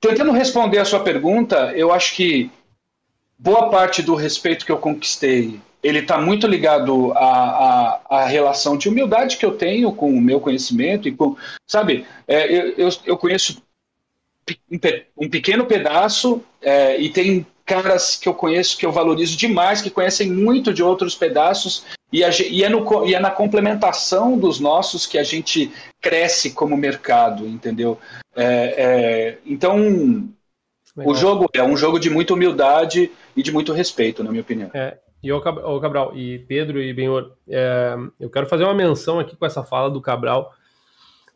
tentando 0.00 0.30
responder 0.30 0.78
a 0.78 0.84
sua 0.84 1.00
pergunta, 1.00 1.72
eu 1.74 1.92
acho 1.92 2.14
que 2.14 2.50
boa 3.44 3.68
parte 3.68 4.02
do 4.02 4.14
respeito 4.14 4.64
que 4.64 4.72
eu 4.72 4.78
conquistei 4.78 5.60
ele 5.82 5.98
está 5.98 6.18
muito 6.18 6.46
ligado 6.46 7.12
à, 7.12 7.18
à, 7.18 8.00
à, 8.08 8.24
relação 8.24 8.74
de 8.74 8.88
humildade 8.88 9.36
que 9.36 9.44
eu 9.44 9.52
tenho 9.52 9.92
com 9.92 10.10
o 10.10 10.20
meu 10.20 10.40
conhecimento 10.40 11.06
e 11.06 11.12
com, 11.12 11.36
sabe, 11.66 12.06
é, 12.26 12.46
eu, 12.50 12.74
eu, 12.78 12.88
eu, 13.04 13.18
conheço 13.18 13.62
um 15.14 15.28
pequeno 15.28 15.66
pedaço 15.66 16.42
é, 16.62 16.98
e 16.98 17.10
tem 17.10 17.46
caras 17.66 18.16
que 18.16 18.26
eu 18.26 18.32
conheço 18.32 18.78
que 18.78 18.86
eu 18.86 18.92
valorizo 18.92 19.36
demais, 19.36 19.82
que 19.82 19.90
conhecem 19.90 20.30
muito 20.30 20.72
de 20.72 20.82
outros 20.82 21.14
pedaços 21.14 21.84
e, 22.10 22.24
a, 22.24 22.30
e, 22.30 22.64
é, 22.64 22.68
no, 22.70 23.06
e 23.06 23.14
é 23.14 23.20
na 23.20 23.30
complementação 23.30 24.38
dos 24.38 24.58
nossos 24.58 25.04
que 25.04 25.18
a 25.18 25.22
gente 25.22 25.70
cresce 26.00 26.52
como 26.52 26.78
mercado, 26.78 27.46
entendeu? 27.46 27.98
É, 28.34 28.74
é 28.76 29.38
então, 29.44 29.76
Legal. 30.96 31.12
o 31.12 31.14
jogo 31.14 31.46
é 31.52 31.62
um 31.62 31.76
jogo 31.76 31.98
de 31.98 32.08
muita 32.08 32.32
humildade 32.32 33.10
e 33.36 33.42
de 33.42 33.52
muito 33.52 33.72
respeito, 33.72 34.22
na 34.22 34.30
minha 34.30 34.42
opinião. 34.42 34.70
É, 34.74 34.98
e 35.22 35.32
o 35.32 35.40
Cabral, 35.40 36.16
e 36.16 36.40
Pedro 36.40 36.80
e 36.82 36.92
Benhor, 36.92 37.32
é, 37.48 37.96
eu 38.20 38.28
quero 38.28 38.46
fazer 38.46 38.64
uma 38.64 38.74
menção 38.74 39.18
aqui 39.18 39.34
com 39.34 39.46
essa 39.46 39.64
fala 39.64 39.90
do 39.90 40.00
Cabral. 40.00 40.52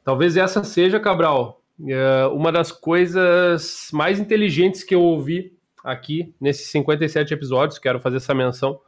Talvez 0.05 0.37
essa 0.37 0.63
seja, 0.63 1.01
Cabral, 1.01 1.63
é, 1.87 2.27
uma 2.27 2.53
das 2.53 2.71
coisas 2.71 3.89
mais 3.93 4.21
inteligentes 4.21 4.83
que 4.83 4.95
eu 4.95 5.03
ouvi 5.03 5.57
aqui 5.83 6.35
nesses 6.41 6.71
57 6.71 7.33
episódios. 7.33 7.79
Quero 7.79 7.99
fazer 7.99 8.17
essa 8.17 8.35
menção. 8.35 8.81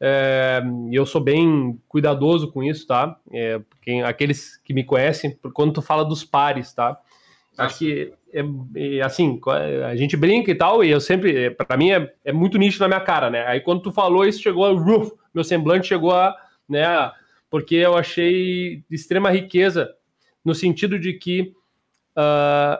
É, 0.00 0.62
eu 0.92 1.06
sou 1.06 1.20
bem 1.20 1.80
cuidadoso 1.88 2.52
com 2.52 2.62
isso, 2.62 2.86
tá? 2.86 3.16
É, 3.32 3.60
quem, 3.80 4.02
aqueles 4.02 4.58
que 4.58 4.74
me 4.74 4.84
conhecem, 4.84 5.38
quando 5.54 5.72
tu 5.72 5.80
fala 5.80 6.04
dos 6.04 6.24
pares, 6.24 6.72
tá? 6.72 7.00
Acho 7.56 7.78
que 7.78 8.12
é, 8.32 8.40
é, 8.74 9.00
assim, 9.02 9.40
a 9.86 9.94
gente 9.94 10.16
brinca 10.16 10.50
e 10.50 10.54
tal, 10.54 10.82
e 10.82 10.90
eu 10.90 11.00
sempre, 11.00 11.50
para 11.50 11.76
mim 11.76 11.90
é, 11.92 12.12
é, 12.24 12.32
muito 12.32 12.58
nítido 12.58 12.82
na 12.82 12.88
minha 12.88 13.00
cara, 13.00 13.30
né? 13.30 13.46
Aí 13.46 13.60
quando 13.60 13.82
tu 13.82 13.92
falou 13.92 14.26
isso, 14.26 14.42
chegou 14.42 14.66
a 14.66 15.14
meu 15.32 15.44
semblante 15.44 15.88
chegou 15.88 16.12
a, 16.12 16.36
né, 16.68 16.84
porque 17.48 17.76
eu 17.76 17.96
achei 17.96 18.82
de 18.88 18.96
extrema 18.96 19.30
riqueza 19.30 19.94
no 20.44 20.54
sentido 20.54 20.98
de 20.98 21.12
que 21.14 21.52
uh, 22.16 22.78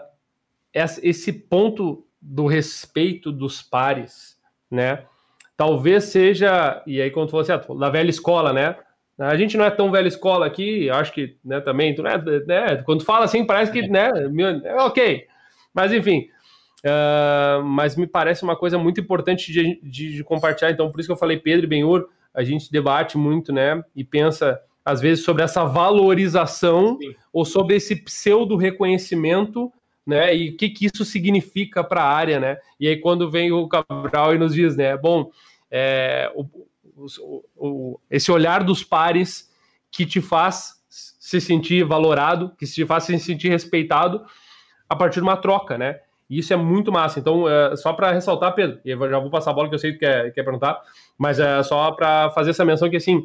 esse 0.72 1.32
ponto 1.32 2.04
do 2.20 2.46
respeito 2.46 3.30
dos 3.30 3.62
pares, 3.62 4.36
né? 4.70 5.04
Talvez 5.56 6.04
seja, 6.04 6.82
e 6.86 7.00
aí 7.00 7.10
quando 7.10 7.28
tu 7.28 7.30
falou 7.30 7.42
assim, 7.42 7.52
ah, 7.52 7.74
da 7.78 7.90
velha 7.90 8.10
escola, 8.10 8.52
né? 8.52 8.76
A 9.18 9.36
gente 9.36 9.56
não 9.56 9.64
é 9.64 9.70
tão 9.70 9.92
velha 9.92 10.08
escola 10.08 10.44
aqui, 10.44 10.90
acho 10.90 11.12
que 11.12 11.36
né, 11.44 11.60
também, 11.60 11.94
né, 11.96 12.42
né, 12.46 12.76
quando 12.84 13.04
fala 13.04 13.24
assim, 13.24 13.44
parece 13.44 13.70
que, 13.70 13.86
né, 13.86 14.10
é 14.64 14.74
ok. 14.74 15.26
Mas 15.72 15.92
enfim, 15.92 16.28
uh, 16.84 17.62
mas 17.62 17.94
me 17.96 18.08
parece 18.08 18.42
uma 18.42 18.56
coisa 18.56 18.76
muito 18.76 19.00
importante 19.00 19.52
de, 19.52 19.80
de, 19.82 20.14
de, 20.14 20.24
compartilhar. 20.24 20.72
Então, 20.72 20.90
por 20.90 20.98
isso 20.98 21.08
que 21.08 21.12
eu 21.12 21.16
falei 21.16 21.36
Pedro 21.36 21.66
e 21.66 21.68
Benhur, 21.68 22.08
a 22.34 22.42
gente 22.42 22.72
debate 22.72 23.16
muito, 23.16 23.52
né, 23.52 23.82
e 23.94 24.02
pensa 24.02 24.60
às 24.84 25.00
vezes 25.00 25.24
sobre 25.24 25.42
essa 25.42 25.64
valorização 25.64 26.98
Sim. 26.98 27.14
ou 27.32 27.44
sobre 27.44 27.76
esse 27.76 27.96
pseudo 27.96 28.56
reconhecimento, 28.56 29.72
né, 30.04 30.36
e 30.36 30.50
o 30.50 30.56
que, 30.56 30.68
que 30.68 30.86
isso 30.86 31.04
significa 31.04 31.84
para 31.84 32.02
a 32.02 32.12
área, 32.12 32.38
né? 32.38 32.58
E 32.78 32.88
aí 32.88 32.96
quando 32.96 33.30
vem 33.30 33.52
o 33.52 33.66
Cabral 33.68 34.34
e 34.34 34.38
nos 34.38 34.52
diz, 34.54 34.76
né, 34.76 34.96
bom, 34.96 35.30
é, 35.70 36.30
o, 36.34 36.44
o, 36.96 37.44
o, 37.56 38.00
esse 38.10 38.30
olhar 38.30 38.62
dos 38.62 38.82
pares 38.82 39.50
que 39.90 40.06
te 40.06 40.20
faz 40.20 40.74
se 40.88 41.40
sentir 41.40 41.84
valorado, 41.84 42.54
que 42.56 42.66
te 42.66 42.84
faz 42.86 43.04
se 43.04 43.18
sentir 43.18 43.48
respeitado 43.48 44.24
a 44.88 44.94
partir 44.94 45.16
de 45.16 45.22
uma 45.22 45.36
troca, 45.36 45.78
né? 45.78 46.00
E 46.28 46.38
isso 46.38 46.52
é 46.52 46.56
muito 46.56 46.90
massa. 46.90 47.20
Então, 47.20 47.48
é, 47.48 47.76
só 47.76 47.92
para 47.92 48.12
ressaltar, 48.12 48.54
Pedro, 48.54 48.80
eu 48.84 49.10
já 49.10 49.18
vou 49.18 49.30
passar 49.30 49.50
a 49.50 49.54
bola 49.54 49.68
que 49.68 49.74
eu 49.74 49.78
sei 49.78 49.92
que 49.92 49.98
quer, 49.98 50.32
quer 50.32 50.42
perguntar, 50.42 50.80
mas 51.18 51.38
é 51.38 51.62
só 51.62 51.92
para 51.92 52.30
fazer 52.30 52.50
essa 52.50 52.64
menção 52.64 52.88
que, 52.88 52.96
assim, 52.96 53.22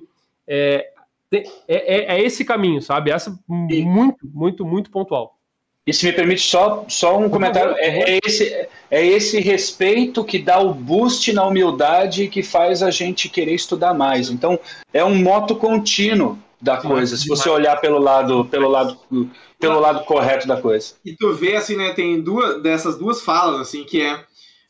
é, 0.48 0.92
é, 1.32 1.44
é, 1.68 2.16
é, 2.16 2.22
esse 2.22 2.44
caminho, 2.44 2.82
sabe? 2.82 3.12
Essa 3.12 3.38
muito, 3.48 4.28
muito, 4.28 4.66
muito 4.66 4.92
pontual. 4.92 5.39
E 5.90 5.94
se 5.94 6.06
me 6.06 6.14
permite 6.14 6.42
só, 6.42 6.86
só 6.88 7.18
um 7.18 7.28
comentário, 7.28 7.74
é, 7.78 8.12
é, 8.12 8.20
esse, 8.24 8.68
é 8.92 9.04
esse 9.04 9.40
respeito 9.40 10.24
que 10.24 10.38
dá 10.38 10.60
o 10.60 10.72
boost 10.72 11.34
na 11.34 11.44
humildade 11.44 12.28
que 12.28 12.44
faz 12.44 12.84
a 12.84 12.92
gente 12.92 13.28
querer 13.28 13.56
estudar 13.56 13.96
mais. 13.96 14.30
Então, 14.30 14.60
é 14.94 15.04
um 15.04 15.16
moto 15.16 15.56
contínuo 15.56 16.38
da 16.62 16.78
coisa, 16.78 17.18
se 17.18 17.28
você 17.28 17.50
olhar 17.50 17.78
pelo 17.78 17.98
lado, 17.98 18.46
pelo 18.46 18.70
lado, 18.70 19.00
pelo 19.60 19.80
lado 19.80 20.06
correto 20.06 20.48
da 20.48 20.62
coisa. 20.62 20.94
E 21.04 21.16
tu 21.16 21.34
vê 21.34 21.56
assim, 21.56 21.76
né? 21.76 21.92
Tem 21.94 22.22
duas 22.22 22.62
dessas 22.62 22.96
duas 22.96 23.22
falas 23.22 23.60
assim, 23.60 23.84
que 23.84 24.00
é 24.00 24.24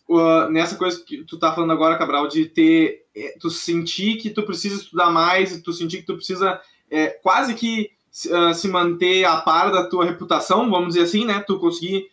uh, 0.07 0.49
nessa 0.49 0.77
coisa 0.77 1.03
que 1.03 1.25
tu 1.25 1.37
tá 1.37 1.51
falando 1.51 1.73
agora, 1.73 1.97
Cabral, 1.97 2.29
de 2.29 2.45
ter 2.45 3.01
é, 3.13 3.35
tu 3.41 3.49
sentir 3.49 4.15
que 4.15 4.29
tu 4.29 4.43
precisa 4.43 4.75
estudar 4.75 5.09
mais, 5.09 5.53
e 5.53 5.61
tu 5.61 5.73
sentir 5.73 5.97
que 5.97 6.05
tu 6.05 6.15
precisa 6.15 6.61
é, 6.89 7.07
quase 7.07 7.55
que 7.55 7.91
uh, 8.27 8.53
se 8.53 8.67
manter 8.67 9.25
a 9.25 9.37
par 9.41 9.71
da 9.71 9.87
tua 9.87 10.05
reputação, 10.05 10.69
vamos 10.69 10.89
dizer 10.89 11.03
assim, 11.03 11.25
né? 11.25 11.43
Tu 11.45 11.59
conseguir 11.59 12.09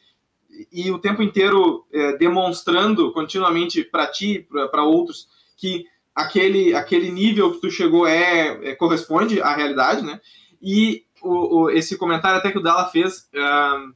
e 0.72 0.90
o 0.90 0.98
tempo 0.98 1.22
inteiro 1.22 1.84
é, 1.92 2.16
demonstrando 2.16 3.12
continuamente 3.12 3.84
para 3.84 4.06
ti, 4.06 4.46
para 4.70 4.84
outros, 4.84 5.28
que 5.56 5.86
aquele, 6.14 6.74
aquele 6.74 7.10
nível 7.10 7.52
que 7.52 7.60
tu 7.60 7.70
chegou 7.70 8.06
é, 8.06 8.70
é 8.70 8.74
corresponde 8.74 9.40
à 9.40 9.54
realidade, 9.54 10.02
né? 10.02 10.20
E 10.62 11.04
o, 11.22 11.60
o, 11.60 11.70
esse 11.70 11.96
comentário 11.96 12.38
até 12.38 12.50
que 12.50 12.58
o 12.58 12.62
Dala 12.62 12.88
fez, 12.88 13.28
uh, 13.34 13.94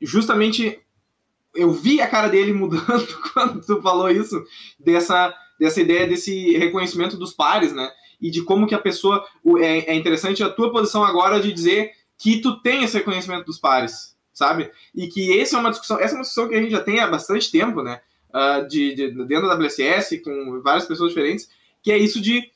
justamente 0.00 0.80
eu 1.54 1.70
vi 1.70 2.00
a 2.00 2.08
cara 2.08 2.28
dele 2.28 2.52
mudando 2.54 3.06
quando 3.32 3.64
tu 3.64 3.80
falou 3.80 4.10
isso, 4.10 4.42
dessa, 4.78 5.32
dessa 5.58 5.80
ideia 5.80 6.06
desse 6.06 6.56
reconhecimento 6.56 7.16
dos 7.16 7.32
pares, 7.32 7.72
né? 7.72 7.88
E 8.24 8.30
de 8.30 8.42
como 8.42 8.66
que 8.66 8.74
a 8.74 8.78
pessoa. 8.78 9.24
É, 9.58 9.92
é 9.92 9.94
interessante 9.94 10.42
a 10.42 10.48
tua 10.48 10.72
posição 10.72 11.04
agora 11.04 11.40
de 11.40 11.52
dizer 11.52 11.92
que 12.18 12.40
tu 12.40 12.60
tem 12.60 12.82
esse 12.82 12.96
reconhecimento 12.96 13.44
dos 13.44 13.58
pares, 13.58 14.16
sabe? 14.32 14.70
E 14.94 15.08
que 15.08 15.38
essa 15.38 15.56
é 15.56 15.60
uma 15.60 15.70
discussão, 15.70 16.00
essa 16.00 16.14
é 16.14 16.16
uma 16.16 16.22
discussão 16.22 16.48
que 16.48 16.54
a 16.54 16.60
gente 16.60 16.70
já 16.70 16.80
tem 16.80 17.00
há 17.00 17.06
bastante 17.06 17.50
tempo, 17.50 17.82
né? 17.82 18.00
uh, 18.34 18.66
de, 18.66 18.94
de, 18.94 19.24
dentro 19.24 19.46
da 19.46 19.54
WSS, 19.54 20.18
com 20.18 20.60
várias 20.62 20.84
pessoas 20.84 21.10
diferentes, 21.10 21.48
que 21.82 21.92
é 21.92 21.96
isso 21.96 22.20
de 22.20 22.50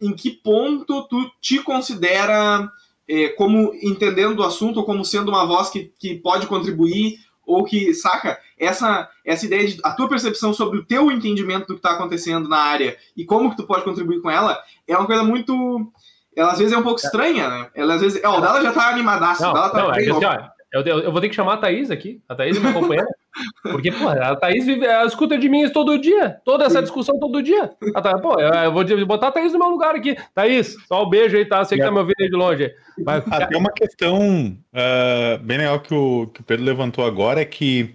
em 0.00 0.14
que 0.14 0.30
ponto 0.30 1.06
tu 1.08 1.30
te 1.40 1.60
considera 1.60 2.70
eh, 3.08 3.30
como 3.30 3.74
entendendo 3.82 4.38
o 4.38 4.44
assunto 4.44 4.76
ou 4.76 4.86
como 4.86 5.04
sendo 5.04 5.30
uma 5.30 5.44
voz 5.44 5.70
que, 5.70 5.92
que 5.98 6.14
pode 6.14 6.46
contribuir 6.46 7.18
ou 7.48 7.64
que, 7.64 7.94
saca, 7.94 8.38
essa, 8.58 9.08
essa 9.24 9.46
ideia 9.46 9.66
de 9.66 9.80
a 9.82 9.92
tua 9.92 10.08
percepção 10.08 10.52
sobre 10.52 10.78
o 10.78 10.84
teu 10.84 11.10
entendimento 11.10 11.66
do 11.66 11.74
que 11.74 11.78
está 11.78 11.92
acontecendo 11.92 12.48
na 12.48 12.58
área 12.58 12.96
e 13.16 13.24
como 13.24 13.50
que 13.50 13.56
tu 13.56 13.66
pode 13.66 13.84
contribuir 13.84 14.20
com 14.20 14.30
ela 14.30 14.62
é 14.86 14.96
uma 14.96 15.06
coisa 15.06 15.24
muito 15.24 15.90
ela 16.36 16.52
às 16.52 16.58
vezes 16.58 16.72
é 16.72 16.78
um 16.78 16.82
pouco 16.82 17.00
estranha, 17.00 17.48
né? 17.48 17.70
Ela 17.74 17.94
às 17.94 18.00
vezes. 18.00 18.20
Ó, 18.24 18.38
o 18.38 18.40
dela 18.40 18.62
já 18.62 18.72
tá 18.72 18.90
animadaço. 18.90 19.42
Não, 19.42 19.52
tá 19.52 19.72
não, 19.74 19.92
é 19.92 19.98
assim, 19.98 20.10
ó, 20.12 20.48
eu, 20.72 20.82
eu, 20.82 21.12
vou 21.12 21.20
ter 21.20 21.28
que 21.28 21.34
chamar 21.34 21.54
a 21.54 21.56
Thaís 21.56 21.90
aqui. 21.90 22.20
A 22.28 22.34
Thaís 22.34 22.56
é 22.56 22.60
minha 22.60 22.72
companheira. 22.72 23.08
Porque, 23.62 23.90
pô, 23.90 24.08
a 24.08 24.36
Thaís 24.36 24.66
vive, 24.66 24.84
ela 24.84 25.06
escuta 25.06 25.38
de 25.38 25.48
mim 25.48 25.62
isso 25.62 25.72
todo 25.72 25.98
dia. 25.98 26.40
Toda 26.44 26.64
essa 26.64 26.82
discussão 26.82 27.18
todo 27.18 27.42
dia. 27.42 27.70
Thaís, 28.02 28.20
pô, 28.20 28.38
eu 28.38 28.72
vou 28.72 29.06
botar 29.06 29.28
a 29.28 29.32
Thaís 29.32 29.52
no 29.52 29.58
meu 29.58 29.68
lugar 29.68 29.94
aqui. 29.94 30.16
Thaís, 30.34 30.76
só 30.86 31.04
um 31.04 31.08
beijo 31.08 31.36
aí, 31.36 31.44
tá? 31.44 31.64
Você 31.64 31.76
que 31.76 31.82
tá 31.82 31.90
me 31.90 31.98
ouvindo 31.98 32.20
aí 32.20 32.28
de 32.28 32.36
longe. 32.36 32.70
Mas, 32.98 33.24
ah, 33.30 33.46
tem 33.46 33.58
uma 33.58 33.72
questão 33.72 34.58
uh, 34.74 35.38
bem 35.42 35.58
legal 35.58 35.80
que 35.80 35.94
o, 35.94 36.26
que 36.26 36.40
o 36.40 36.44
Pedro 36.44 36.64
levantou 36.64 37.04
agora, 37.04 37.40
é 37.40 37.44
que 37.44 37.94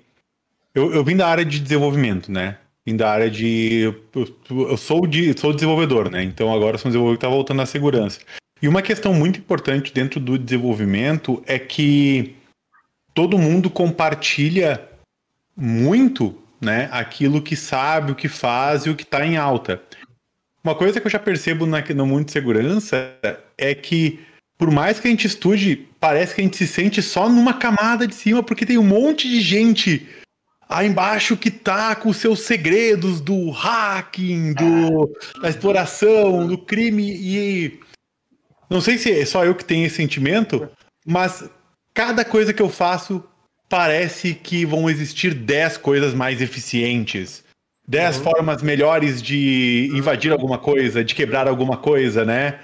eu, 0.73 0.91
eu 0.93 1.03
vim 1.03 1.15
da 1.15 1.27
área 1.27 1.45
de 1.45 1.59
desenvolvimento, 1.59 2.31
né? 2.31 2.57
Vim 2.85 2.97
da 2.97 3.09
área 3.09 3.29
de. 3.29 3.81
Eu, 3.81 3.95
eu 4.69 4.77
sou, 4.77 5.05
de, 5.05 5.37
sou 5.39 5.53
desenvolvedor, 5.53 6.09
né? 6.09 6.23
Então 6.23 6.53
agora 6.53 6.77
sou 6.77 6.89
um 6.89 6.91
desenvolvedor 6.91 7.17
que 7.17 7.21
tá 7.21 7.29
voltando 7.29 7.61
à 7.61 7.65
segurança. 7.65 8.19
E 8.61 8.67
uma 8.67 8.81
questão 8.81 9.13
muito 9.13 9.39
importante 9.39 9.93
dentro 9.93 10.19
do 10.19 10.37
desenvolvimento 10.37 11.43
é 11.45 11.59
que 11.59 12.35
todo 13.13 13.37
mundo 13.37 13.69
compartilha 13.69 14.89
muito 15.55 16.37
né, 16.59 16.89
aquilo 16.91 17.41
que 17.41 17.55
sabe, 17.55 18.11
o 18.11 18.15
que 18.15 18.27
faz 18.27 18.85
e 18.85 18.89
o 18.89 18.95
que 18.95 19.03
está 19.03 19.25
em 19.25 19.37
alta. 19.37 19.81
Uma 20.63 20.73
coisa 20.73 20.99
que 20.99 21.07
eu 21.07 21.11
já 21.11 21.19
percebo 21.19 21.65
na, 21.65 21.81
no 21.81 22.05
mundo 22.05 22.25
de 22.25 22.31
segurança 22.31 23.15
é 23.57 23.75
que, 23.75 24.19
por 24.57 24.71
mais 24.71 24.99
que 24.99 25.07
a 25.07 25.11
gente 25.11 25.27
estude, 25.27 25.87
parece 25.99 26.33
que 26.33 26.41
a 26.41 26.43
gente 26.43 26.57
se 26.57 26.67
sente 26.67 27.01
só 27.01 27.27
numa 27.27 27.53
camada 27.53 28.07
de 28.07 28.15
cima, 28.15 28.41
porque 28.41 28.65
tem 28.65 28.77
um 28.77 28.83
monte 28.83 29.27
de 29.27 29.41
gente 29.41 30.07
aí 30.69 30.87
embaixo 30.87 31.37
que 31.37 31.51
tá 31.51 31.93
com 31.95 32.09
os 32.09 32.17
seus 32.17 32.41
segredos 32.41 33.19
do 33.19 33.51
hacking, 33.51 34.53
do, 34.53 35.11
da 35.41 35.49
exploração, 35.49 36.47
do 36.47 36.57
crime, 36.57 37.13
e 37.13 37.79
não 38.69 38.81
sei 38.81 38.97
se 38.97 39.11
é 39.11 39.25
só 39.25 39.45
eu 39.45 39.53
que 39.53 39.65
tenho 39.65 39.85
esse 39.85 39.97
sentimento, 39.97 40.67
mas 41.05 41.47
cada 41.93 42.25
coisa 42.25 42.53
que 42.53 42.61
eu 42.61 42.69
faço 42.69 43.23
parece 43.69 44.33
que 44.33 44.65
vão 44.65 44.89
existir 44.89 45.33
10 45.33 45.77
coisas 45.77 46.13
mais 46.13 46.41
eficientes. 46.41 47.43
10 47.87 48.17
uhum. 48.17 48.23
formas 48.23 48.61
melhores 48.61 49.21
de 49.21 49.89
invadir 49.93 50.31
alguma 50.31 50.57
coisa, 50.57 51.03
de 51.03 51.13
quebrar 51.13 51.47
alguma 51.47 51.77
coisa, 51.77 52.23
né? 52.23 52.59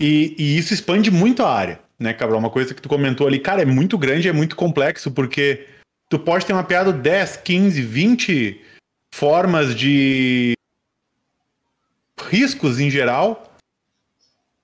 E, 0.00 0.34
e, 0.38 0.58
isso 0.58 0.72
expande 0.72 1.10
muito 1.10 1.42
a 1.42 1.52
área, 1.52 1.80
né, 1.98 2.12
Cabral? 2.12 2.38
Uma 2.38 2.50
coisa 2.50 2.74
que 2.74 2.82
tu 2.82 2.88
comentou 2.88 3.26
ali, 3.26 3.38
cara, 3.38 3.62
é 3.62 3.66
muito 3.66 3.98
grande, 3.98 4.28
é 4.28 4.32
muito 4.32 4.56
complexo, 4.56 5.10
porque 5.10 5.66
tu 6.08 6.18
pode 6.18 6.46
ter 6.46 6.54
mapeado 6.54 6.92
10, 6.92 7.36
15, 7.38 7.82
20 7.82 8.60
formas 9.14 9.74
de 9.74 10.54
riscos 12.28 12.80
em 12.80 12.90
geral. 12.90 13.52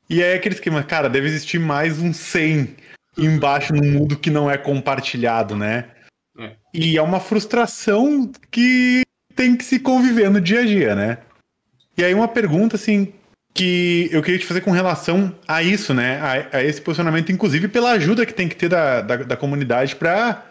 E 0.09 0.23
é 0.23 0.35
aquele 0.35 0.55
esquema, 0.55 0.83
cara, 0.83 1.09
deve 1.09 1.29
existir 1.29 1.59
mais 1.59 2.01
uns 2.01 2.17
100 2.17 2.77
embaixo 3.17 3.73
num 3.73 3.91
mundo 3.93 4.17
que 4.17 4.31
não 4.31 4.51
é 4.51 4.57
compartilhado, 4.57 5.57
né? 5.57 5.87
É. 6.39 6.53
E 6.73 6.97
é 6.97 7.03
uma 7.03 7.21
frustração 7.21 8.31
que 8.51 9.03
tem 9.35 9.57
que 9.57 9.65
se 9.65 9.79
conviver 9.79 10.31
no 10.31 10.41
dia 10.41 10.61
a 10.61 10.67
dia, 10.67 10.95
né? 10.95 11.19
E 11.97 12.05
aí 12.05 12.15
uma 12.15 12.29
pergunta, 12.29 12.77
assim, 12.77 13.13
que 13.53 14.09
eu 14.13 14.23
queria 14.23 14.39
te 14.39 14.47
fazer 14.47 14.61
com 14.61 14.71
relação 14.71 15.35
a 15.47 15.63
isso, 15.63 15.93
né? 15.93 16.21
A, 16.21 16.59
a 16.59 16.65
esse 16.65 16.81
posicionamento, 16.81 17.33
inclusive 17.33 17.69
pela 17.69 17.93
ajuda 17.93 18.25
que 18.25 18.35
tem 18.35 18.49
que 18.49 18.57
ter 18.57 18.69
da, 18.69 19.01
da, 19.01 19.17
da 19.17 19.37
comunidade 19.37 19.97
para 19.97 20.51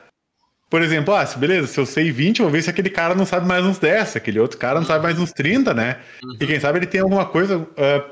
por 0.69 0.84
exemplo, 0.84 1.15
ah, 1.15 1.26
beleza, 1.36 1.65
se 1.65 1.80
eu 1.80 1.86
sei 1.86 2.12
20, 2.12 2.39
eu 2.39 2.45
vou 2.45 2.54
ver 2.54 2.62
se 2.62 2.69
aquele 2.69 2.91
cara 2.91 3.15
não 3.15 3.26
sabe 3.26 3.48
mais 3.48 3.65
uns 3.65 3.80
10, 3.80 4.15
aquele 4.15 4.39
outro 4.39 4.60
cara 4.60 4.80
não 4.80 4.86
sabe 4.86 5.02
mais 5.02 5.17
uns 5.17 5.32
30, 5.32 5.74
né? 5.74 5.98
Uhum. 6.24 6.38
E 6.39 6.45
quem 6.45 6.60
sabe 6.60 6.78
ele 6.78 6.86
tem 6.86 7.02
alguma 7.02 7.26
coisa. 7.26 7.58
Uh, 7.58 8.12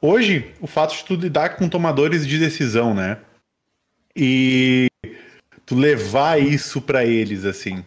hoje, 0.00 0.54
o 0.60 0.68
fato 0.68 0.94
de 0.94 1.04
tu 1.04 1.16
lidar 1.16 1.56
com 1.56 1.68
tomadores 1.68 2.24
de 2.24 2.38
decisão, 2.38 2.94
né? 2.94 3.18
E 4.14 4.88
tu 5.64 5.74
levar 5.74 6.40
isso 6.40 6.80
para 6.80 7.04
eles 7.04 7.44
assim. 7.44 7.84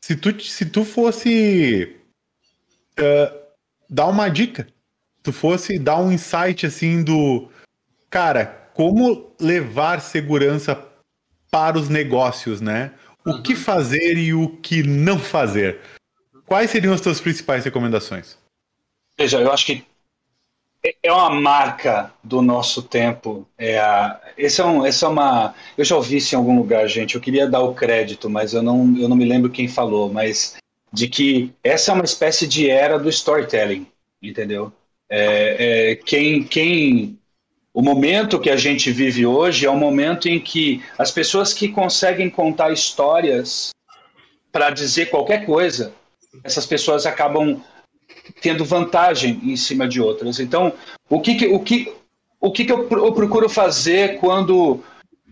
Se 0.00 0.16
tu, 0.16 0.40
se 0.42 0.66
tu 0.66 0.84
fosse 0.84 1.96
uh, 2.98 3.40
dar 3.88 4.06
uma 4.06 4.28
dica, 4.28 4.66
tu 5.22 5.32
fosse 5.32 5.78
dar 5.78 6.00
um 6.00 6.10
insight 6.12 6.66
assim 6.66 7.02
do 7.02 7.50
cara, 8.08 8.46
como 8.74 9.32
levar 9.40 10.00
segurança 10.00 10.74
para 11.50 11.78
os 11.78 11.88
negócios, 11.88 12.60
né? 12.60 12.92
O 13.24 13.30
uhum. 13.30 13.42
que 13.42 13.54
fazer 13.54 14.16
e 14.16 14.32
o 14.32 14.56
que 14.58 14.82
não 14.82 15.18
fazer. 15.18 15.80
Quais 16.46 16.70
seriam 16.70 16.94
as 16.94 17.00
tuas 17.00 17.20
principais 17.20 17.64
recomendações? 17.64 18.38
Veja, 19.18 19.40
eu 19.40 19.52
acho 19.52 19.66
que 19.66 19.84
é, 20.84 20.94
é 21.02 21.12
uma 21.12 21.30
marca 21.30 22.12
do 22.22 22.42
nosso 22.42 22.82
tempo. 22.82 23.46
É 23.58 23.78
a, 23.78 24.20
esse 24.36 24.60
é 24.60 24.64
um, 24.64 24.86
esse 24.86 25.04
é 25.04 25.08
uma. 25.08 25.54
Eu 25.76 25.84
já 25.84 25.96
ouvi 25.96 26.16
isso 26.16 26.34
em 26.34 26.38
algum 26.38 26.56
lugar, 26.56 26.86
gente. 26.88 27.14
Eu 27.14 27.20
queria 27.20 27.48
dar 27.48 27.60
o 27.60 27.74
crédito, 27.74 28.28
mas 28.28 28.54
eu 28.54 28.62
não, 28.62 28.96
eu 28.98 29.08
não 29.08 29.16
me 29.16 29.24
lembro 29.24 29.50
quem 29.50 29.68
falou. 29.68 30.12
Mas 30.12 30.56
de 30.92 31.08
que 31.08 31.52
essa 31.62 31.92
é 31.92 31.94
uma 31.94 32.04
espécie 32.04 32.46
de 32.46 32.68
era 32.68 32.98
do 32.98 33.08
storytelling, 33.08 33.86
entendeu? 34.22 34.72
É, 35.08 35.90
é, 35.90 35.96
quem, 35.96 36.44
quem, 36.44 37.18
o 37.74 37.82
momento 37.82 38.40
que 38.40 38.50
a 38.50 38.56
gente 38.56 38.90
vive 38.90 39.26
hoje 39.26 39.66
é 39.66 39.70
um 39.70 39.78
momento 39.78 40.28
em 40.28 40.40
que 40.40 40.82
as 40.98 41.10
pessoas 41.10 41.52
que 41.52 41.68
conseguem 41.68 42.30
contar 42.30 42.72
histórias 42.72 43.70
para 44.52 44.70
dizer 44.70 45.10
qualquer 45.10 45.44
coisa, 45.44 45.92
essas 46.44 46.66
pessoas 46.66 47.06
acabam 47.06 47.60
tendo 48.40 48.64
vantagem 48.64 49.40
em 49.42 49.56
cima 49.56 49.88
de 49.88 50.00
outras. 50.00 50.40
Então, 50.40 50.72
o 51.08 51.20
que, 51.20 51.34
que 51.34 51.46
o 51.46 51.60
que, 51.60 51.92
o 52.40 52.52
que, 52.52 52.64
que 52.64 52.72
eu, 52.72 52.88
eu 52.90 53.12
procuro 53.12 53.48
fazer 53.48 54.18
quando, 54.18 54.82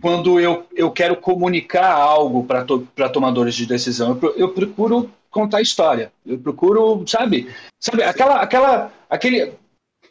quando 0.00 0.38
eu, 0.38 0.66
eu 0.74 0.90
quero 0.90 1.16
comunicar 1.16 1.92
algo 1.92 2.44
para 2.44 2.64
to, 2.64 2.86
tomadores 3.12 3.54
de 3.54 3.66
decisão? 3.66 4.18
Eu, 4.20 4.36
eu 4.36 4.48
procuro 4.50 5.10
contar 5.30 5.60
história. 5.60 6.12
Eu 6.26 6.38
procuro, 6.38 7.04
sabe, 7.06 7.48
sabe 7.78 8.02
aquela, 8.02 8.40
aquela, 8.40 8.92
aquele, 9.08 9.52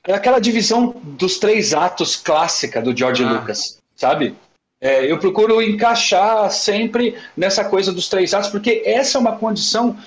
aquela 0.04 0.40
divisão 0.40 0.96
dos 1.04 1.38
três 1.38 1.74
atos 1.74 2.16
clássica 2.16 2.82
do 2.82 2.96
George 2.96 3.24
ah. 3.24 3.34
Lucas, 3.34 3.80
sabe? 3.96 4.36
É, 4.80 5.12
eu 5.12 5.18
procuro 5.18 5.62
encaixar 5.62 6.52
sempre 6.52 7.16
nessa 7.36 7.66
coisa 7.66 7.92
dos 7.92 8.08
três 8.08 8.34
atos, 8.34 8.50
porque 8.50 8.84
essa 8.86 9.18
é 9.18 9.22
uma 9.22 9.38
condição. 9.38 9.98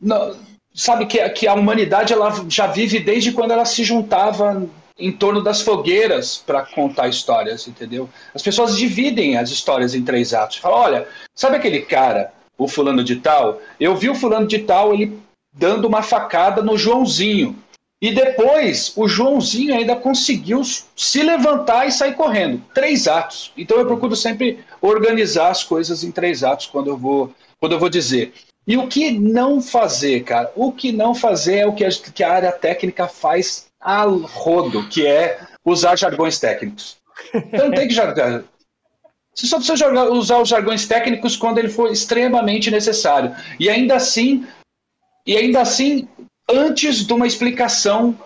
Não, 0.00 0.34
sabe 0.74 1.06
que, 1.06 1.26
que 1.30 1.46
a 1.46 1.54
humanidade 1.54 2.12
ela 2.12 2.32
já 2.48 2.66
vive 2.66 2.98
desde 2.98 3.32
quando 3.32 3.52
ela 3.52 3.64
se 3.64 3.84
juntava 3.84 4.66
em 4.98 5.10
torno 5.10 5.42
das 5.42 5.62
fogueiras 5.62 6.42
para 6.46 6.62
contar 6.62 7.08
histórias, 7.08 7.66
entendeu? 7.66 8.08
As 8.34 8.42
pessoas 8.42 8.76
dividem 8.76 9.36
as 9.36 9.50
histórias 9.50 9.94
em 9.94 10.02
três 10.02 10.32
atos. 10.32 10.58
Fala, 10.58 10.76
olha, 10.76 11.08
sabe 11.34 11.56
aquele 11.56 11.80
cara, 11.82 12.32
o 12.56 12.68
fulano 12.68 13.02
de 13.02 13.16
tal? 13.16 13.60
Eu 13.80 13.96
vi 13.96 14.08
o 14.08 14.14
fulano 14.14 14.46
de 14.46 14.60
tal 14.60 14.94
ele 14.94 15.18
dando 15.52 15.86
uma 15.86 16.02
facada 16.02 16.62
no 16.62 16.78
Joãozinho. 16.78 17.56
E 18.00 18.12
depois, 18.12 18.92
o 18.96 19.06
Joãozinho 19.06 19.74
ainda 19.74 19.94
conseguiu 19.94 20.62
se 20.64 21.22
levantar 21.22 21.86
e 21.86 21.92
sair 21.92 22.14
correndo. 22.14 22.60
Três 22.74 23.06
atos. 23.06 23.52
Então 23.56 23.78
eu 23.78 23.86
procuro 23.86 24.16
sempre 24.16 24.58
organizar 24.80 25.50
as 25.50 25.62
coisas 25.62 26.02
em 26.02 26.10
três 26.10 26.42
atos 26.42 26.66
quando 26.66 26.88
eu 26.88 26.96
vou, 26.96 27.32
quando 27.60 27.72
eu 27.72 27.78
vou 27.78 27.88
dizer. 27.88 28.32
E 28.66 28.76
o 28.76 28.86
que 28.86 29.10
não 29.10 29.60
fazer, 29.60 30.22
cara? 30.22 30.52
O 30.54 30.72
que 30.72 30.92
não 30.92 31.14
fazer 31.14 31.58
é 31.58 31.66
o 31.66 31.72
que 31.72 31.84
a, 31.84 31.90
que 31.90 32.22
a 32.22 32.32
área 32.32 32.52
técnica 32.52 33.08
faz 33.08 33.66
a 33.80 34.04
rodo, 34.04 34.88
que 34.88 35.06
é 35.06 35.40
usar 35.64 35.96
jargões 35.96 36.38
técnicos. 36.38 36.96
Então 37.34 37.70
tem 37.70 37.88
que 37.88 37.94
jargão. 37.94 38.44
Você 39.34 39.46
só 39.46 39.56
precisa 39.56 40.10
usar 40.10 40.38
os 40.38 40.48
jargões 40.48 40.86
técnicos 40.86 41.36
quando 41.36 41.58
ele 41.58 41.68
for 41.68 41.90
extremamente 41.90 42.70
necessário. 42.70 43.34
E 43.58 43.68
ainda 43.68 43.96
assim, 43.96 44.46
e 45.26 45.36
ainda 45.36 45.60
assim 45.60 46.08
antes 46.48 47.06
de 47.06 47.12
uma 47.12 47.26
explicação 47.26 48.18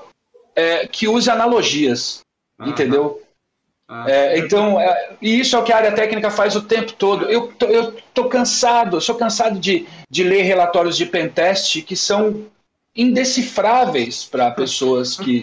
é, 0.54 0.86
que 0.86 1.06
use 1.06 1.30
analogias, 1.30 2.20
uhum. 2.58 2.68
entendeu? 2.68 3.22
Ah, 3.88 4.04
é, 4.08 4.38
então, 4.38 4.80
é, 4.80 5.10
e 5.22 5.38
isso 5.38 5.54
é 5.54 5.58
o 5.58 5.62
que 5.62 5.72
a 5.72 5.76
área 5.76 5.92
técnica 5.92 6.28
faz 6.28 6.56
o 6.56 6.62
tempo 6.62 6.92
todo. 6.94 7.26
Eu 7.26 7.48
tô, 7.52 7.66
eu 7.66 7.92
tô 8.12 8.28
cansado, 8.28 8.96
eu 8.96 9.00
sou 9.00 9.14
cansado 9.14 9.60
de, 9.60 9.86
de 10.10 10.24
ler 10.24 10.42
relatórios 10.42 10.96
de 10.96 11.06
pentest 11.06 11.82
que 11.82 11.94
são 11.94 12.46
indecifráveis 12.96 14.24
para 14.24 14.50
pessoas 14.50 15.16
que, 15.16 15.42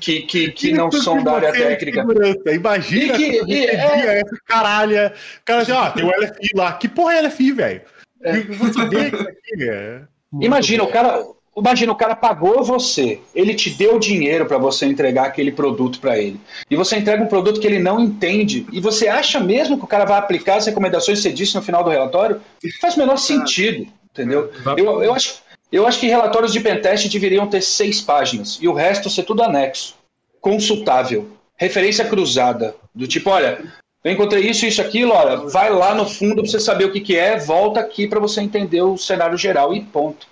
que, 0.00 0.22
que, 0.22 0.50
que 0.50 0.72
não 0.74 0.90
são 0.90 1.22
da 1.22 1.34
área 1.34 1.52
técnica. 1.52 2.04
Imagina 2.52 3.14
e 3.14 3.16
que, 3.16 3.52
e, 3.52 3.66
é... 3.66 4.20
essa 4.20 4.36
caralha. 4.44 5.14
O 5.40 5.44
cara 5.44 5.62
diz, 5.62 5.74
ah, 5.74 5.90
tem 5.90 6.04
o 6.04 6.08
LFI 6.08 6.48
lá. 6.56 6.72
Que 6.72 6.88
porra 6.88 7.14
é 7.14 7.22
LFI, 7.22 7.52
velho? 7.52 7.82
É. 8.22 8.32
Velho. 8.32 10.08
Imagina, 10.40 10.82
o 10.82 10.88
cara, 10.88 11.24
Imagina, 11.58 11.92
o 11.92 11.96
cara 11.96 12.14
pagou 12.14 12.62
você, 12.62 13.20
ele 13.34 13.54
te 13.54 13.70
deu 13.70 13.98
dinheiro 13.98 14.46
para 14.46 14.58
você 14.58 14.86
entregar 14.86 15.26
aquele 15.26 15.50
produto 15.50 15.98
para 16.00 16.18
ele. 16.18 16.40
E 16.70 16.76
você 16.76 16.96
entrega 16.96 17.22
um 17.22 17.28
produto 17.28 17.60
que 17.60 17.66
ele 17.66 17.78
não 17.78 18.00
entende, 18.00 18.66
e 18.72 18.80
você 18.80 19.08
acha 19.08 19.40
mesmo 19.40 19.78
que 19.78 19.84
o 19.84 19.88
cara 19.88 20.04
vai 20.04 20.18
aplicar 20.18 20.56
as 20.56 20.66
recomendações 20.66 21.18
que 21.18 21.22
você 21.22 21.32
disse 21.32 21.54
no 21.54 21.62
final 21.62 21.82
do 21.82 21.90
relatório? 21.90 22.40
Faz 22.80 22.96
o 22.96 23.00
menor 23.00 23.16
sentido, 23.16 23.86
entendeu? 24.12 24.50
Eu, 24.76 25.02
eu, 25.02 25.14
acho, 25.14 25.42
eu 25.70 25.86
acho 25.86 25.98
que 25.98 26.06
relatórios 26.06 26.52
de 26.52 26.60
pentest 26.60 27.08
deveriam 27.08 27.46
ter 27.46 27.62
seis 27.62 28.00
páginas, 28.00 28.58
e 28.60 28.68
o 28.68 28.72
resto 28.72 29.10
ser 29.10 29.24
tudo 29.24 29.42
anexo, 29.42 29.96
consultável, 30.40 31.28
referência 31.56 32.04
cruzada, 32.04 32.74
do 32.94 33.06
tipo, 33.06 33.30
olha, 33.30 33.60
eu 34.04 34.12
encontrei 34.12 34.48
isso, 34.48 34.64
isso, 34.64 34.80
aquilo, 34.80 35.12
olha, 35.12 35.36
vai 35.48 35.70
lá 35.70 35.94
no 35.94 36.08
fundo 36.08 36.36
para 36.36 36.46
você 36.50 36.60
saber 36.60 36.84
o 36.84 36.92
que, 36.92 37.00
que 37.00 37.16
é, 37.16 37.36
volta 37.36 37.80
aqui 37.80 38.06
para 38.06 38.20
você 38.20 38.40
entender 38.40 38.80
o 38.80 38.96
cenário 38.96 39.36
geral 39.36 39.74
e 39.74 39.82
ponto. 39.82 40.26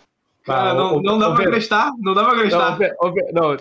Cara, 0.46 0.74
não, 0.74 1.02
não 1.02 1.18
dá 1.18 1.32
pra 1.32 1.44
acreditar, 1.44 1.90
não 1.98 2.14
dá 2.14 2.22
pra 2.22 2.34
acreditar. 2.34 2.78
Não, 3.32 3.52
o 3.52 3.58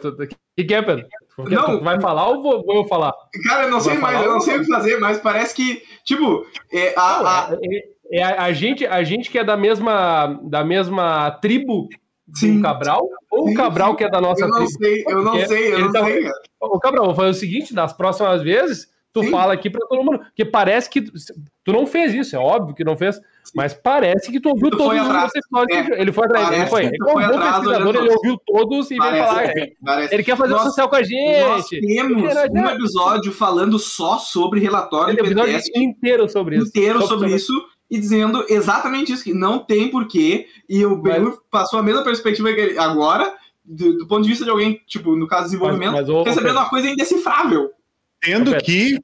que, 0.64 0.74
é, 0.74 0.82
Pedro? 0.84 1.08
Não, 1.50 1.82
vai 1.82 2.00
falar 2.00 2.30
ou 2.30 2.44
vou, 2.44 2.64
vou 2.64 2.76
eu 2.76 2.86
falar? 2.86 3.12
Cara, 3.48 3.64
eu 3.64 3.72
não 3.72 3.82
sei 3.82 3.98
mais, 3.98 4.24
eu 4.24 4.32
não 4.32 4.40
sei 4.40 4.58
o 4.58 4.60
que 4.60 4.72
fazer, 4.72 5.00
mas 5.00 5.18
parece 5.18 5.56
que, 5.56 5.82
tipo, 6.04 6.46
é, 6.72 6.94
a, 6.96 7.50
a... 7.50 7.54
É, 7.54 8.20
é, 8.20 8.24
a, 8.24 8.44
a, 8.44 8.54
gente, 8.54 8.86
a 8.86 9.04
gente 9.04 9.32
que 9.32 9.40
é 9.40 9.44
da 9.44 9.58
mesma, 9.58 10.40
da 10.44 10.64
mesma 10.64 11.32
tribo 11.32 11.90
Sim. 12.36 12.58
do 12.58 12.62
Cabral, 12.62 13.10
ou 13.32 13.48
sim, 13.48 13.54
o 13.54 13.58
Cabral 13.58 13.92
sim. 13.92 13.98
que 13.98 14.04
é 14.04 14.10
da 14.10 14.22
nossa 14.22 14.44
eu 14.44 14.50
não 14.50 14.58
tribo? 14.58 14.72
Sei, 14.72 15.04
eu 15.08 15.24
não 15.24 15.46
sei, 15.46 15.74
eu 15.74 15.80
não 15.80 15.92
tá, 15.92 16.06
sei. 16.06 16.30
Ô, 16.60 16.80
Cabral, 16.80 17.06
vou 17.06 17.16
fazer 17.16 17.30
o 17.30 17.34
seguinte, 17.34 17.74
nas 17.74 17.94
próximas 17.94 18.44
vezes, 18.44 18.88
tu 19.12 19.24
sim. 19.24 19.32
fala 19.32 19.54
aqui 19.54 19.72
pra 19.72 19.86
todo 19.88 20.04
mundo, 20.04 20.20
porque 20.20 20.46
parece 20.46 20.88
que 20.88 21.02
tu 21.02 21.74
não 21.74 21.88
fez 21.88 22.14
isso, 22.14 22.36
é 22.36 22.40
óbvio 22.40 22.76
que 22.76 22.84
não 22.84 22.96
fez, 22.96 23.20
mas 23.56 23.74
parece 23.74 24.30
que 24.30 24.40
tu 24.40 24.50
ouviu 24.50 24.70
tu 24.70 24.78
todos 24.78 25.00
os 25.00 25.36
episódios. 25.36 25.90
É, 25.90 26.02
ele 26.02 26.12
foi 26.12 26.26
atrás. 26.26 26.52
Ele 26.52 26.66
foi. 26.66 26.86
Ele, 26.88 26.98
foi 26.98 27.24
atrás, 27.24 27.56
pesquisador, 27.56 27.96
ele 27.96 28.14
ouviu 28.14 28.38
todos 28.46 28.92
e 28.92 28.98
parece, 28.98 29.14
veio 29.54 29.76
falar. 29.82 30.02
É. 30.04 30.14
Ele 30.14 30.24
quer 30.24 30.36
fazer 30.36 30.54
nós, 30.54 30.64
social 30.64 30.90
com 30.90 30.96
a 30.98 31.04
gente. 31.04 31.42
Nós 31.42 31.68
temos 31.70 32.24
um 32.52 32.66
episódio 32.68 33.32
falando 33.32 33.80
só 33.80 34.18
sobre 34.18 34.60
relatório 34.60 35.16
de 35.16 35.22
episódio 35.22 35.58
inteiro 35.74 36.28
sobre 36.28 36.58
isso. 36.58 36.68
Inteiro 36.68 37.00
sobre, 37.02 37.16
sobre 37.16 37.36
isso 37.36 37.54
e 37.90 37.98
dizendo 37.98 38.46
exatamente 38.50 39.14
isso, 39.14 39.24
que 39.24 39.34
não 39.34 39.60
tem 39.60 39.90
porquê. 39.90 40.48
E 40.68 40.86
o 40.86 40.98
Benhur 40.98 41.42
passou 41.50 41.80
a 41.80 41.84
mesma 41.84 42.04
perspectiva 42.04 42.52
que 42.52 42.60
ele, 42.60 42.78
agora, 42.78 43.34
do, 43.64 44.00
do, 44.00 44.08
ponto 44.08 44.24
de 44.24 44.30
vista 44.30 44.44
de 44.44 44.52
alguém, 44.52 44.82
tipo, 44.86 45.16
no 45.16 45.28
caso 45.28 45.46
desenvolvimento, 45.46 45.94
mas, 45.94 46.10
mas, 46.10 46.26
recebendo 46.26 46.58
uma 46.58 46.70
coisa 46.70 46.90
indecifrável. 46.90 47.72
Tendo 48.20 48.58
que 48.58 49.00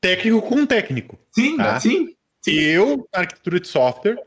técnico 0.00 0.42
com 0.42 0.66
técnico. 0.66 1.16
Sim, 1.30 1.56
tá? 1.56 1.78
sim. 1.78 2.08
Eu, 2.46 3.08
na 3.12 3.20
arquitetura 3.20 3.60
de 3.60 3.68
software, 3.68 4.18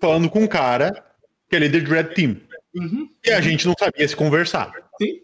falando 0.00 0.30
com 0.30 0.40
um 0.40 0.46
cara 0.46 1.04
que 1.48 1.56
é 1.56 1.58
líder 1.58 1.84
de 1.84 1.90
Red 1.90 2.04
Team. 2.14 2.36
Uhum. 2.74 3.08
E 3.24 3.30
a 3.30 3.40
gente 3.40 3.66
não 3.66 3.74
sabia 3.78 4.06
se 4.06 4.14
conversar. 4.14 4.72
Sim. 5.00 5.20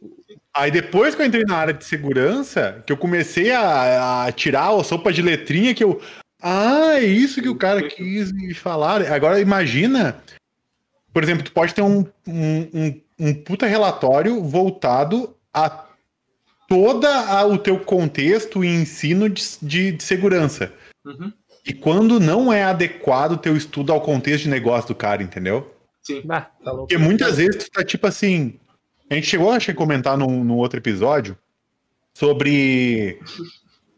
Aí 0.53 0.71
depois 0.71 1.15
que 1.15 1.23
eu 1.23 1.27
entrei 1.27 1.45
na 1.45 1.57
área 1.57 1.75
de 1.75 1.85
segurança, 1.85 2.83
que 2.87 2.93
eu 2.93 2.97
comecei 2.97 3.51
a, 3.51 4.25
a 4.25 4.33
tirar 4.33 4.73
a 4.73 4.85
sopa 4.85 5.13
de 5.13 5.21
letrinha, 5.21 5.75
que 5.75 5.83
eu. 5.83 6.01
Ah, 6.41 6.95
é 6.95 7.05
isso 7.05 7.43
que 7.43 7.49
o 7.49 7.57
cara 7.57 7.83
quis 7.89 8.31
falar. 8.57 9.03
Agora 9.13 9.41
imagina, 9.41 10.23
por 11.13 11.23
exemplo, 11.23 11.45
tu 11.45 11.53
pode 11.53 11.75
ter 11.75 11.83
um, 11.83 12.07
um, 12.27 12.69
um, 12.73 13.01
um 13.19 13.35
puta 13.35 13.67
relatório 13.67 14.43
voltado 14.43 15.35
a 15.53 15.87
todo 16.69 17.07
o 17.51 17.59
teu 17.59 17.81
contexto 17.81 18.65
e 18.65 18.69
ensino 18.69 19.29
de, 19.29 19.43
de, 19.63 19.93
de 19.93 20.03
segurança. 20.03 20.73
Uhum. 21.05 21.33
E 21.67 21.73
quando 21.73 22.21
não 22.21 22.53
é 22.53 22.63
adequado 22.63 23.33
o 23.33 23.37
teu 23.39 23.57
estudo 23.57 23.93
ao 23.93 24.01
contexto 24.01 24.45
de 24.45 24.51
negócio 24.51 24.89
do 24.89 24.95
cara, 24.95 25.23
entendeu? 25.23 25.75
Sim. 26.03 26.23
Ah, 26.29 26.43
tá 26.43 26.71
Porque 26.73 26.99
muitas 26.99 27.39
vezes 27.39 27.65
tu 27.65 27.71
tá 27.71 27.83
tipo 27.83 28.07
assim. 28.07 28.59
A 29.11 29.15
gente 29.15 29.27
chegou 29.27 29.51
a 29.51 29.75
comentar 29.75 30.17
num, 30.19 30.45
num 30.45 30.57
outro 30.57 30.79
episódio 30.79 31.37
sobre. 32.13 33.19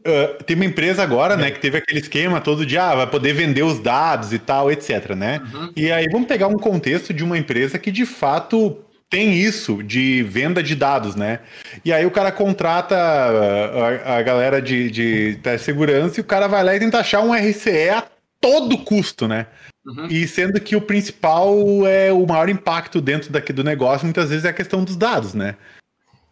Uh, 0.07 0.43
tem 0.45 0.55
uma 0.55 0.65
empresa 0.65 1.03
agora, 1.03 1.35
é. 1.35 1.37
né, 1.37 1.51
que 1.51 1.59
teve 1.59 1.79
aquele 1.79 1.99
esquema 1.99 2.41
todo 2.41 2.65
de 2.65 2.79
ah, 2.79 2.95
vai 2.95 3.11
poder 3.11 3.33
vender 3.33 3.65
os 3.65 3.81
dados 3.81 4.33
e 4.33 4.39
tal, 4.39 4.71
etc, 4.71 5.17
né? 5.17 5.43
Uhum. 5.53 5.73
E 5.75 5.91
aí 5.91 6.07
vamos 6.09 6.29
pegar 6.29 6.47
um 6.47 6.57
contexto 6.57 7.13
de 7.13 7.25
uma 7.25 7.37
empresa 7.37 7.77
que 7.77 7.91
de 7.91 8.07
fato 8.07 8.85
tem 9.09 9.35
isso 9.35 9.83
de 9.83 10.23
venda 10.23 10.63
de 10.63 10.75
dados, 10.75 11.15
né? 11.15 11.41
E 11.85 11.93
aí 11.93 12.05
o 12.05 12.11
cara 12.11 12.33
contrata 12.33 12.97
a, 12.97 14.17
a 14.17 14.23
galera 14.23 14.61
de, 14.61 14.91
de, 14.91 15.37
de 15.37 15.59
segurança 15.59 16.19
e 16.19 16.23
o 16.23 16.25
cara 16.25 16.49
vai 16.49 16.65
lá 16.65 16.75
e 16.75 16.81
tenta 16.81 16.99
achar 16.99 17.21
um 17.23 17.33
RCE 17.33 17.91
a 17.91 18.05
todo 18.41 18.79
custo, 18.79 19.29
né? 19.29 19.47
Uhum. 19.87 20.07
E 20.07 20.27
sendo 20.27 20.61
que 20.61 20.75
o 20.75 20.81
principal 20.81 21.55
é 21.87 22.13
o 22.13 22.27
maior 22.27 22.49
impacto 22.49 23.01
dentro 23.01 23.31
daqui 23.31 23.53
do 23.53 23.63
negócio, 23.63 24.05
muitas 24.05 24.31
vezes 24.31 24.45
é 24.45 24.49
a 24.49 24.53
questão 24.53 24.83
dos 24.83 24.97
dados, 24.97 25.33
né? 25.33 25.55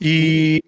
E, 0.01 0.61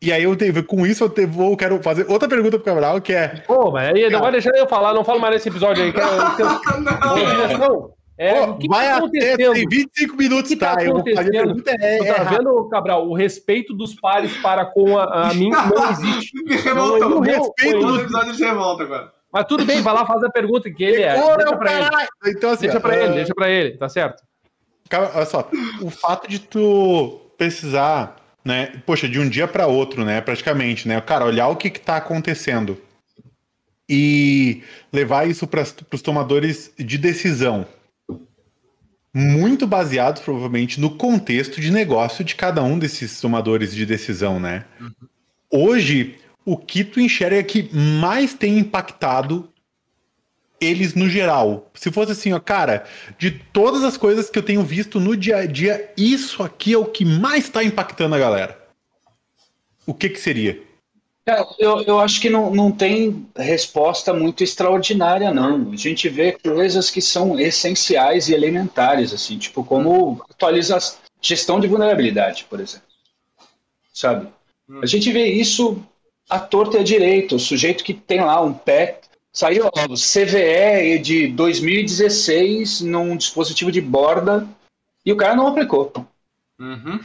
e 0.00 0.12
aí 0.12 0.22
eu 0.22 0.36
tenho, 0.36 0.62
com 0.62 0.86
isso 0.86 1.04
eu 1.04 1.28
vou, 1.28 1.56
quero 1.56 1.82
fazer 1.82 2.06
outra 2.08 2.28
pergunta 2.28 2.56
pro 2.56 2.64
Cabral, 2.64 3.00
que 3.00 3.12
é. 3.12 3.42
Pô, 3.46 3.72
mas 3.72 3.88
aí 3.88 4.08
não 4.08 4.20
vai 4.20 4.30
deixar 4.30 4.56
eu 4.56 4.68
falar, 4.68 4.94
não 4.94 5.04
falo 5.04 5.18
mais 5.18 5.34
nesse 5.34 5.48
episódio 5.48 5.82
aí. 5.82 5.92
Quero, 5.92 6.08
eu, 6.38 7.58
não. 7.58 7.97
É, 8.18 8.44
Pô, 8.44 8.54
que 8.56 8.66
vai 8.66 8.88
tá 8.88 8.96
até 8.96 9.36
tem 9.36 9.68
25 9.68 10.16
minutos, 10.16 10.50
que 10.50 10.56
tá? 10.56 10.74
tá 10.74 10.82
fazer 11.14 11.30
pergunta 11.30 11.70
é, 11.70 12.12
tá 12.12 12.24
vendo, 12.24 12.68
Cabral? 12.68 13.08
O 13.08 13.14
respeito 13.14 13.72
dos 13.72 13.94
pares 13.94 14.36
para 14.38 14.64
com 14.64 14.98
a, 14.98 15.28
a 15.28 15.34
mim 15.34 15.50
não 15.50 15.86
existe. 15.92 16.32
Me 16.42 16.56
revolta, 16.56 17.06
o 17.06 17.20
respeito 17.20 17.78
dos 17.78 18.02
episódios 18.02 18.36
de 18.36 18.44
revolta 18.44 18.82
agora. 18.82 19.12
Mas 19.32 19.44
tudo 19.44 19.64
bem, 19.64 19.80
vai 19.82 19.94
lá 19.94 20.04
fazer 20.04 20.26
a 20.26 20.30
pergunta 20.30 20.68
que 20.68 20.82
ele 20.82 21.02
é. 21.02 21.14
Deixa 21.14 21.56
pra 21.56 21.72
ele. 21.72 21.88
Então, 22.26 22.50
assim, 22.50 22.62
deixa 22.62 22.80
pra 22.80 22.90
uh... 22.90 22.98
ele, 22.98 23.14
deixa 23.14 23.34
pra 23.34 23.48
ele, 23.48 23.76
tá 23.76 23.88
certo. 23.88 24.24
Olha 25.14 25.26
só, 25.26 25.48
o 25.80 25.90
fato 25.90 26.28
de 26.28 26.40
tu 26.40 27.20
precisar, 27.36 28.16
né, 28.44 28.72
poxa, 28.84 29.08
de 29.08 29.20
um 29.20 29.28
dia 29.28 29.46
para 29.46 29.68
outro, 29.68 30.04
né, 30.04 30.20
praticamente, 30.20 30.88
né, 30.88 31.00
cara, 31.00 31.24
olhar 31.24 31.46
o 31.48 31.56
que 31.56 31.70
que 31.70 31.78
tá 31.78 31.98
acontecendo 31.98 32.80
e 33.88 34.62
levar 34.92 35.28
isso 35.28 35.46
para 35.46 35.62
os 35.92 36.02
tomadores 36.02 36.72
de 36.76 36.98
decisão, 36.98 37.66
muito 39.18 39.66
baseados, 39.66 40.22
provavelmente, 40.22 40.80
no 40.80 40.90
contexto 40.90 41.60
de 41.60 41.72
negócio 41.72 42.24
de 42.24 42.36
cada 42.36 42.62
um 42.62 42.78
desses 42.78 43.20
tomadores 43.20 43.74
de 43.74 43.84
decisão, 43.84 44.38
né? 44.38 44.64
Uhum. 44.80 44.92
Hoje, 45.50 46.18
o 46.44 46.56
que 46.56 46.84
tu 46.84 47.00
enxerga 47.00 47.42
que 47.42 47.68
mais 47.74 48.32
tem 48.32 48.58
impactado 48.58 49.52
eles 50.60 50.94
no 50.94 51.08
geral? 51.08 51.68
Se 51.74 51.90
fosse 51.90 52.12
assim, 52.12 52.32
ó, 52.32 52.38
cara, 52.38 52.84
de 53.18 53.32
todas 53.32 53.82
as 53.82 53.96
coisas 53.96 54.30
que 54.30 54.38
eu 54.38 54.42
tenho 54.42 54.62
visto 54.62 55.00
no 55.00 55.16
dia 55.16 55.38
a 55.38 55.46
dia, 55.46 55.92
isso 55.96 56.40
aqui 56.40 56.72
é 56.72 56.78
o 56.78 56.84
que 56.84 57.04
mais 57.04 57.46
está 57.46 57.64
impactando 57.64 58.14
a 58.14 58.18
galera. 58.20 58.56
O 59.84 59.92
que 59.92 60.08
que 60.10 60.20
seria? 60.20 60.62
É, 61.28 61.46
eu, 61.58 61.82
eu 61.82 62.00
acho 62.00 62.22
que 62.22 62.30
não, 62.30 62.50
não 62.54 62.72
tem 62.72 63.28
resposta 63.36 64.14
muito 64.14 64.42
extraordinária, 64.42 65.30
não. 65.30 65.70
A 65.70 65.76
gente 65.76 66.08
vê 66.08 66.32
coisas 66.32 66.90
que 66.90 67.02
são 67.02 67.38
essenciais 67.38 68.30
e 68.30 68.34
elementares, 68.34 69.12
assim, 69.12 69.36
tipo 69.36 69.62
como 69.62 70.24
atualizar 70.30 70.80
gestão 71.20 71.60
de 71.60 71.68
vulnerabilidade, 71.68 72.46
por 72.48 72.60
exemplo. 72.60 72.86
Sabe? 73.92 74.28
Hum. 74.66 74.80
A 74.82 74.86
gente 74.86 75.12
vê 75.12 75.26
isso 75.26 75.84
à 76.30 76.38
torta 76.38 76.78
e 76.78 76.80
à 76.80 76.82
direita. 76.82 77.34
O 77.34 77.38
sujeito 77.38 77.84
que 77.84 77.92
tem 77.92 78.22
lá 78.22 78.40
um 78.40 78.54
pé. 78.54 79.00
Saiu 79.30 79.66
ó, 79.66 79.68
o 79.68 79.94
CVE 79.94 80.98
de 80.98 81.28
2016 81.28 82.80
num 82.80 83.14
dispositivo 83.14 83.70
de 83.70 83.82
borda 83.82 84.48
e 85.04 85.12
o 85.12 85.16
cara 85.16 85.36
não 85.36 85.46
aplicou. 85.46 85.92
Uhum. 86.58 86.98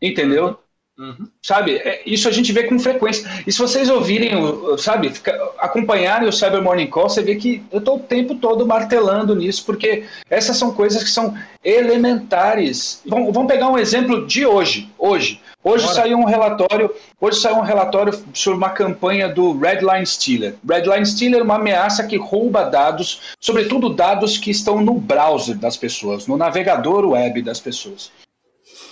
Entendeu? 0.00 0.60
Uhum. 0.96 1.26
Sabe, 1.42 1.76
é, 1.76 2.02
isso 2.06 2.28
a 2.28 2.30
gente 2.30 2.52
vê 2.52 2.64
com 2.64 2.78
frequência. 2.78 3.28
E 3.44 3.52
se 3.52 3.58
vocês 3.58 3.90
ouvirem, 3.90 4.32
sabe, 4.78 5.12
acompanharem 5.58 6.28
o 6.28 6.32
Cyber 6.32 6.62
Morning 6.62 6.86
Call, 6.86 7.08
você 7.08 7.20
vê 7.20 7.34
que 7.34 7.64
eu 7.72 7.80
estou 7.80 7.96
o 7.96 8.00
tempo 8.00 8.36
todo 8.36 8.66
martelando 8.66 9.34
nisso, 9.34 9.64
porque 9.66 10.04
essas 10.30 10.56
são 10.56 10.72
coisas 10.72 11.02
que 11.02 11.10
são 11.10 11.36
elementares. 11.64 13.02
Vamos, 13.04 13.34
vamos 13.34 13.50
pegar 13.50 13.68
um 13.68 13.78
exemplo 13.78 14.24
de 14.24 14.46
hoje. 14.46 14.88
Hoje, 14.96 15.40
hoje 15.64 15.92
saiu 15.92 16.16
um 16.16 16.24
relatório. 16.24 16.88
Hoje 17.20 17.40
saiu 17.40 17.56
um 17.56 17.62
relatório 17.62 18.16
sobre 18.32 18.56
uma 18.56 18.70
campanha 18.70 19.28
do 19.28 19.58
Redline 19.58 20.06
Stealer. 20.06 20.54
Redline 20.68 21.06
Stealer 21.06 21.40
é 21.40 21.42
uma 21.44 21.56
ameaça 21.56 22.04
que 22.04 22.16
rouba 22.16 22.62
dados, 22.64 23.34
sobretudo 23.40 23.88
dados 23.88 24.38
que 24.38 24.50
estão 24.50 24.80
no 24.80 24.94
browser 24.94 25.56
das 25.58 25.76
pessoas, 25.76 26.28
no 26.28 26.36
navegador 26.36 27.04
web 27.04 27.42
das 27.42 27.58
pessoas. 27.58 28.12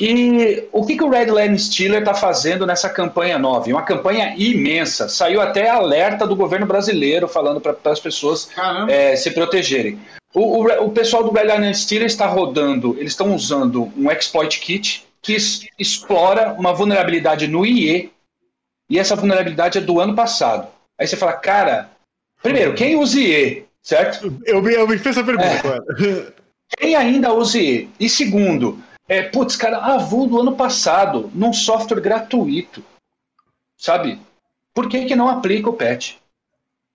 E 0.04 0.66
o 0.72 0.84
que, 0.84 0.96
que 0.96 1.04
o 1.04 1.08
Redline 1.08 1.56
Steeler 1.56 2.00
está 2.00 2.12
fazendo 2.12 2.66
nessa 2.66 2.90
campanha 2.90 3.38
nova? 3.38 3.70
Uma 3.70 3.84
campanha 3.84 4.34
imensa. 4.36 5.08
Saiu 5.08 5.40
até 5.40 5.70
alerta 5.70 6.26
do 6.26 6.34
governo 6.34 6.66
brasileiro 6.66 7.28
falando 7.28 7.60
para 7.60 7.76
as 7.84 8.00
pessoas 8.00 8.48
é, 8.88 9.14
se 9.14 9.30
protegerem. 9.30 10.00
O, 10.34 10.40
o, 10.40 10.86
o, 10.86 10.90
pessoal 10.90 11.22
do 11.22 11.30
Redline 11.30 11.72
Steeler 11.72 12.08
está 12.08 12.26
rodando, 12.26 12.96
eles 12.98 13.12
estão 13.12 13.32
usando 13.32 13.92
um 13.96 14.10
exploit 14.10 14.58
kit 14.58 15.06
que 15.22 15.36
explora 15.78 16.52
uma 16.54 16.72
vulnerabilidade 16.72 17.46
no 17.46 17.64
IE, 17.64 18.10
e 18.90 18.98
essa 18.98 19.14
vulnerabilidade 19.14 19.78
é 19.78 19.80
do 19.80 20.00
ano 20.00 20.16
passado. 20.16 20.66
Aí 20.98 21.06
você 21.06 21.16
fala, 21.16 21.34
cara, 21.34 21.90
primeiro, 22.42 22.74
quem 22.74 22.96
usa 22.96 23.20
IE, 23.20 23.66
certo? 23.80 24.36
Eu, 24.44 24.68
eu 24.68 24.88
me 24.88 24.98
fiz 24.98 25.16
essa 25.16 25.22
pergunta, 25.22 25.46
é. 25.46 26.32
Quem 26.76 26.96
ainda 26.96 27.32
usa 27.32 27.58
IE? 27.58 27.88
E 28.00 28.08
segundo, 28.08 28.82
é, 29.12 29.22
putz, 29.22 29.56
cara, 29.56 29.76
avô 29.76 30.26
do 30.26 30.40
ano 30.40 30.56
passado, 30.56 31.30
num 31.34 31.52
software 31.52 32.00
gratuito. 32.00 32.82
Sabe? 33.76 34.18
Por 34.72 34.88
que, 34.88 35.04
que 35.04 35.14
não 35.14 35.28
aplica 35.28 35.68
o 35.68 35.74
patch? 35.74 36.16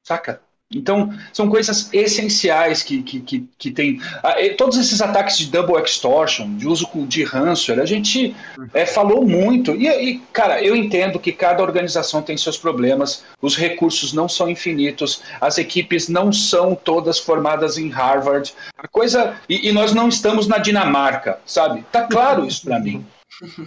Saca? 0.02 0.42
Então, 0.74 1.14
são 1.32 1.50
coisas 1.50 1.90
essenciais 1.94 2.84
que, 2.84 3.02
que, 3.02 3.22
que, 3.22 3.48
que 3.58 3.72
tem. 3.72 4.02
Ah, 4.22 4.36
todos 4.58 4.78
esses 4.78 5.02
ataques 5.02 5.38
de 5.38 5.48
double 5.48 5.82
extortion, 5.82 6.58
de 6.58 6.68
uso 6.68 6.90
de 7.08 7.24
ransomware, 7.24 7.82
a 7.82 7.86
gente 7.86 8.36
é, 8.74 8.86
falou 8.86 9.26
muito. 9.26 9.74
E, 9.74 9.88
e, 9.88 10.20
cara, 10.34 10.62
eu 10.62 10.76
entendo 10.76 11.20
que 11.20 11.32
cada 11.32 11.64
organização 11.64 12.22
tem 12.22 12.36
seus 12.36 12.58
problemas, 12.58 13.24
os 13.42 13.56
recursos 13.56 14.12
não 14.12 14.28
são 14.28 14.50
infinitos, 14.50 15.22
as 15.40 15.58
equipes 15.58 16.10
não 16.10 16.34
são 16.34 16.76
todas 16.76 17.18
formadas 17.18 17.78
em 17.78 17.88
Harvard. 17.88 18.54
A 18.78 18.90
coisa. 18.90 19.36
E, 19.48 19.70
e 19.70 19.72
nós 19.72 19.94
não 19.94 20.10
estamos 20.10 20.48
na 20.48 20.58
Dinamarca, 20.58 21.40
sabe? 21.46 21.86
Tá 21.94 22.04
claro 22.04 22.46
isso 22.46 22.66
para 22.66 22.78
mim. 22.78 23.06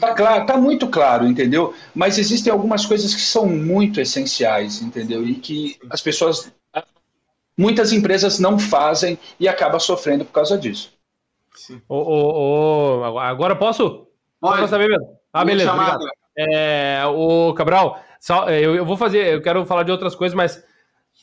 Tá 0.00 0.14
claro, 0.14 0.46
tá 0.46 0.56
muito 0.56 0.88
claro, 0.88 1.26
entendeu? 1.26 1.74
Mas 1.94 2.18
existem 2.18 2.52
algumas 2.52 2.84
coisas 2.84 3.14
que 3.14 3.20
são 3.20 3.46
muito 3.46 4.00
essenciais, 4.00 4.82
entendeu? 4.82 5.24
E 5.24 5.34
que 5.34 5.76
as 5.88 6.00
pessoas 6.00 6.50
muitas 7.60 7.92
empresas 7.92 8.38
não 8.38 8.58
fazem 8.58 9.18
e 9.38 9.46
acaba 9.46 9.78
sofrendo 9.78 10.24
por 10.24 10.32
causa 10.32 10.56
disso. 10.56 10.92
Ô, 11.86 11.96
ô, 11.96 13.00
ô, 13.00 13.18
agora 13.18 13.54
posso? 13.54 14.06
Pode. 14.40 14.60
Posso 14.60 14.70
saber 14.70 14.88
mesmo? 14.88 15.18
Ah, 15.32 15.44
beleza. 15.44 15.72
É, 16.38 17.02
o 17.06 17.52
Cabral, 17.52 18.00
só, 18.18 18.48
é, 18.48 18.60
eu, 18.60 18.74
eu, 18.74 18.86
vou 18.86 18.96
fazer, 18.96 19.34
eu 19.34 19.42
quero 19.42 19.66
falar 19.66 19.82
de 19.82 19.92
outras 19.92 20.14
coisas, 20.14 20.34
mas 20.34 20.64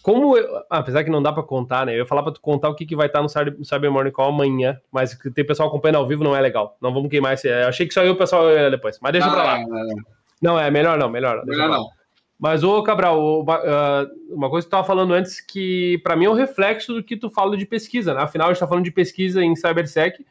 como 0.03 0.37
eu, 0.37 0.63
apesar 0.69 1.03
que 1.03 1.09
não 1.09 1.23
dá 1.23 1.33
para 1.33 1.41
contar, 1.41 1.85
né? 1.87 1.93
Eu 1.93 1.99
ia 1.99 2.05
falar 2.05 2.21
para 2.21 2.33
tu 2.33 2.39
contar 2.39 2.69
o 2.69 2.75
que, 2.75 2.85
que 2.85 2.95
vai 2.95 3.07
estar 3.07 3.21
no 3.21 3.29
Cyber, 3.29 3.91
Morning 3.91 4.11
Call 4.11 4.29
amanhã, 4.29 4.79
mas 4.91 5.15
que 5.15 5.31
tem 5.31 5.45
pessoal 5.45 5.69
acompanhando 5.69 5.97
ao 5.97 6.07
vivo 6.07 6.23
não 6.23 6.35
é 6.35 6.39
legal. 6.39 6.77
Não 6.79 6.93
vamos 6.93 7.09
queimar 7.09 7.33
esse. 7.33 7.47
Eu 7.47 7.67
achei 7.67 7.87
que 7.87 7.93
só 7.93 8.03
eu 8.03 8.13
o 8.13 8.17
pessoal 8.17 8.47
ia 8.51 8.69
depois, 8.69 8.99
mas 9.01 9.11
deixa 9.11 9.29
para 9.29 9.43
lá. 9.43 9.59
Não, 9.59 9.67
não, 9.67 9.95
não, 10.41 10.59
é 10.59 10.69
melhor 10.69 10.99
não, 10.99 11.09
melhor. 11.09 11.43
Melhor 11.45 11.67
não. 11.67 11.87
Mas, 12.39 12.63
ô 12.63 12.83
Cabral, 12.83 13.45
ah, 13.49 14.05
uma 14.29 14.49
coisa 14.49 14.65
que 14.65 14.69
tu 14.69 14.75
estava 14.75 14.85
falando 14.85 15.13
antes 15.13 15.41
que, 15.41 15.99
para 16.03 16.15
mim, 16.15 16.25
é 16.25 16.29
um 16.29 16.33
reflexo 16.33 16.93
do 16.93 17.03
que 17.03 17.17
tu 17.17 17.29
fala 17.29 17.57
de 17.57 17.65
pesquisa. 17.65 18.13
Né? 18.13 18.21
Afinal, 18.21 18.47
a 18.47 18.49
gente 18.51 18.57
está 18.57 18.67
falando 18.67 18.83
de 18.83 18.91
pesquisa 18.91 19.43
em 19.43 19.55
CyberSec. 19.55 20.23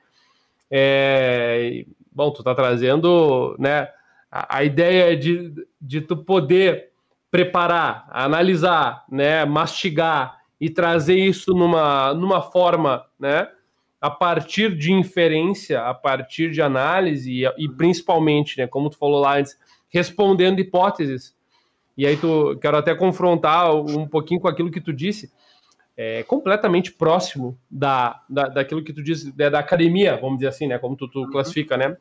É... 0.71 1.85
Bom, 2.13 2.31
tu 2.31 2.41
está 2.41 2.55
trazendo 2.55 3.57
né, 3.59 3.89
a, 4.31 4.59
a, 4.59 4.65
ideia 4.65 5.17
de, 5.17 5.53
de 5.81 6.01
tu 6.01 6.17
poder 6.17 6.91
preparar, 7.31 8.09
analisar, 8.11 9.05
né, 9.11 9.45
mastigar 9.45 10.39
e 10.59 10.71
trazer 10.71 11.19
isso 11.19 11.53
numa, 11.53 12.15
numa 12.15 12.41
forma, 12.41 13.05
né, 13.19 13.49
a 14.01 14.09
partir 14.09 14.75
de 14.75 14.93
inferência, 14.93 15.83
a 15.83 15.93
partir 15.93 16.51
de 16.51 16.63
análise 16.63 17.31
e, 17.31 17.45
e 17.59 17.69
principalmente, 17.69 18.57
né, 18.57 18.67
como 18.67 18.89
tu 18.89 18.97
falou 18.97 19.21
lá 19.21 19.37
antes, 19.37 19.59
respondendo 19.91 20.61
hipóteses 20.61 21.36
e 21.97 22.07
aí 22.07 22.17
tu 22.17 22.59
quero 22.61 22.77
até 22.77 22.95
confrontar 22.95 23.75
um 23.75 24.07
pouquinho 24.07 24.41
com 24.41 24.49
aquilo 24.49 24.71
que 24.71 24.81
tu 24.81 24.93
disse, 24.93 25.33
é, 25.97 26.23
completamente 26.25 26.93
próximo 26.93 27.59
da, 27.71 28.21
da, 28.29 28.49
daquilo 28.49 28.85
que 28.85 28.93
tu 28.93 29.03
disse, 29.03 29.35
da, 29.35 29.49
da 29.49 29.59
academia, 29.59 30.17
vamos 30.17 30.39
dizer 30.39 30.49
assim, 30.49 30.67
né? 30.67 30.79
Como 30.79 30.95
tu, 30.95 31.09
tu 31.09 31.21
uhum. 31.21 31.31
classifica, 31.31 31.77
né? 31.77 31.97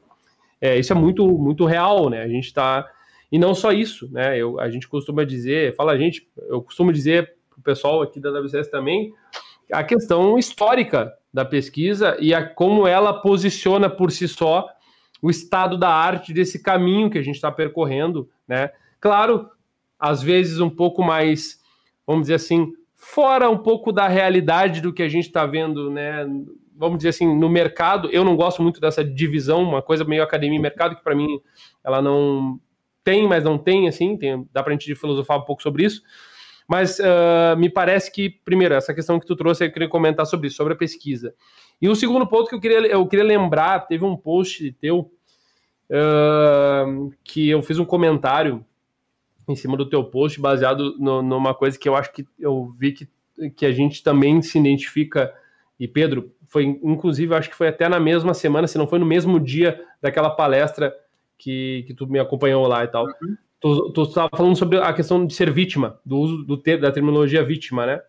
É, 0.59 0.77
isso 0.77 0.91
é 0.91 0.95
muito, 0.95 1.25
muito 1.25 1.65
real, 1.65 2.09
né? 2.09 2.21
A 2.21 2.27
gente 2.27 2.45
está. 2.45 2.89
E 3.31 3.39
não 3.39 3.55
só 3.55 3.71
isso, 3.71 4.11
né? 4.11 4.37
Eu, 4.37 4.59
a 4.59 4.69
gente 4.69 4.87
costuma 4.87 5.23
dizer, 5.23 5.75
fala 5.75 5.93
a 5.93 5.97
gente, 5.97 6.27
eu 6.49 6.61
costumo 6.61 6.91
dizer 6.91 7.33
para 7.49 7.59
o 7.59 7.63
pessoal 7.63 8.01
aqui 8.01 8.19
da 8.19 8.31
WCS 8.31 8.69
também, 8.69 9.13
a 9.71 9.83
questão 9.83 10.37
histórica 10.37 11.13
da 11.33 11.45
pesquisa 11.45 12.17
e 12.19 12.33
a, 12.33 12.45
como 12.45 12.85
ela 12.85 13.13
posiciona 13.13 13.89
por 13.89 14.11
si 14.11 14.27
só 14.27 14.67
o 15.21 15.29
estado 15.29 15.77
da 15.77 15.89
arte 15.89 16.33
desse 16.33 16.61
caminho 16.61 17.09
que 17.09 17.17
a 17.17 17.23
gente 17.23 17.35
está 17.35 17.51
percorrendo, 17.51 18.29
né? 18.47 18.71
Claro 18.99 19.49
às 19.99 20.21
vezes 20.21 20.59
um 20.59 20.69
pouco 20.69 21.03
mais, 21.03 21.59
vamos 22.05 22.23
dizer 22.23 22.35
assim, 22.35 22.73
fora 22.95 23.49
um 23.49 23.57
pouco 23.57 23.91
da 23.91 24.07
realidade 24.07 24.81
do 24.81 24.93
que 24.93 25.03
a 25.03 25.09
gente 25.09 25.25
está 25.25 25.45
vendo, 25.45 25.91
né? 25.91 26.25
Vamos 26.75 26.97
dizer 26.97 27.09
assim, 27.09 27.37
no 27.37 27.49
mercado. 27.49 28.09
Eu 28.11 28.23
não 28.23 28.35
gosto 28.35 28.61
muito 28.61 28.81
dessa 28.81 29.03
divisão, 29.03 29.63
uma 29.63 29.81
coisa 29.81 30.03
meio 30.03 30.23
academia 30.23 30.57
e 30.57 30.61
mercado, 30.61 30.95
que 30.95 31.03
para 31.03 31.15
mim 31.15 31.39
ela 31.83 32.01
não 32.01 32.59
tem, 33.03 33.27
mas 33.27 33.43
não 33.43 33.57
tem, 33.57 33.87
assim, 33.87 34.17
tem, 34.17 34.47
dá 34.51 34.63
para 34.63 34.73
a 34.73 34.75
gente 34.75 34.93
filosofar 34.95 35.37
um 35.37 35.43
pouco 35.43 35.61
sobre 35.61 35.85
isso. 35.85 36.01
Mas 36.67 36.97
uh, 36.97 37.55
me 37.57 37.69
parece 37.69 38.11
que, 38.11 38.29
primeiro, 38.43 38.73
essa 38.73 38.93
questão 38.93 39.19
que 39.19 39.27
tu 39.27 39.35
trouxe, 39.35 39.63
eu 39.63 39.71
queria 39.71 39.87
comentar 39.87 40.25
sobre 40.25 40.47
isso, 40.47 40.57
sobre 40.57 40.73
a 40.73 40.75
pesquisa. 40.75 41.33
E 41.79 41.87
o 41.87 41.95
segundo 41.95 42.25
ponto 42.25 42.49
que 42.49 42.55
eu 42.55 42.59
queria, 42.59 42.79
eu 42.87 43.05
queria 43.07 43.23
lembrar, 43.23 43.81
teve 43.81 44.03
um 44.03 44.17
post 44.17 44.71
teu 44.81 45.11
uh, 45.91 47.13
que 47.23 47.49
eu 47.49 47.61
fiz 47.61 47.77
um 47.77 47.85
comentário 47.85 48.65
em 49.47 49.55
cima 49.55 49.77
do 49.77 49.87
teu 49.87 50.03
post, 50.03 50.39
baseado 50.39 50.97
no, 50.97 51.21
numa 51.21 51.53
coisa 51.53 51.77
que 51.77 51.87
eu 51.87 51.95
acho 51.95 52.11
que 52.11 52.25
eu 52.39 52.73
vi 52.77 52.91
que, 52.91 53.07
que 53.55 53.65
a 53.65 53.71
gente 53.71 54.03
também 54.03 54.41
se 54.41 54.57
identifica. 54.57 55.33
E 55.79 55.87
Pedro, 55.87 56.31
foi 56.47 56.63
inclusive, 56.63 57.35
acho 57.35 57.49
que 57.49 57.55
foi 57.55 57.67
até 57.67 57.87
na 57.87 57.99
mesma 57.99 58.33
semana, 58.33 58.67
se 58.67 58.77
não 58.77 58.87
foi 58.87 58.99
no 58.99 59.05
mesmo 59.05 59.39
dia 59.39 59.81
daquela 60.01 60.29
palestra 60.29 60.93
que, 61.37 61.83
que 61.87 61.93
tu 61.93 62.07
me 62.07 62.19
acompanhou 62.19 62.67
lá 62.67 62.83
e 62.83 62.87
tal. 62.87 63.05
Uhum. 63.05 63.37
Tu 63.93 64.03
estava 64.03 64.29
falando 64.35 64.55
sobre 64.55 64.77
a 64.77 64.93
questão 64.93 65.25
de 65.25 65.33
ser 65.33 65.51
vítima, 65.51 65.99
do 66.05 66.17
uso 66.17 66.43
do 66.43 66.55
ter, 66.55 66.79
da 66.79 66.91
terminologia 66.91 67.43
vítima, 67.43 67.85
né? 67.85 67.99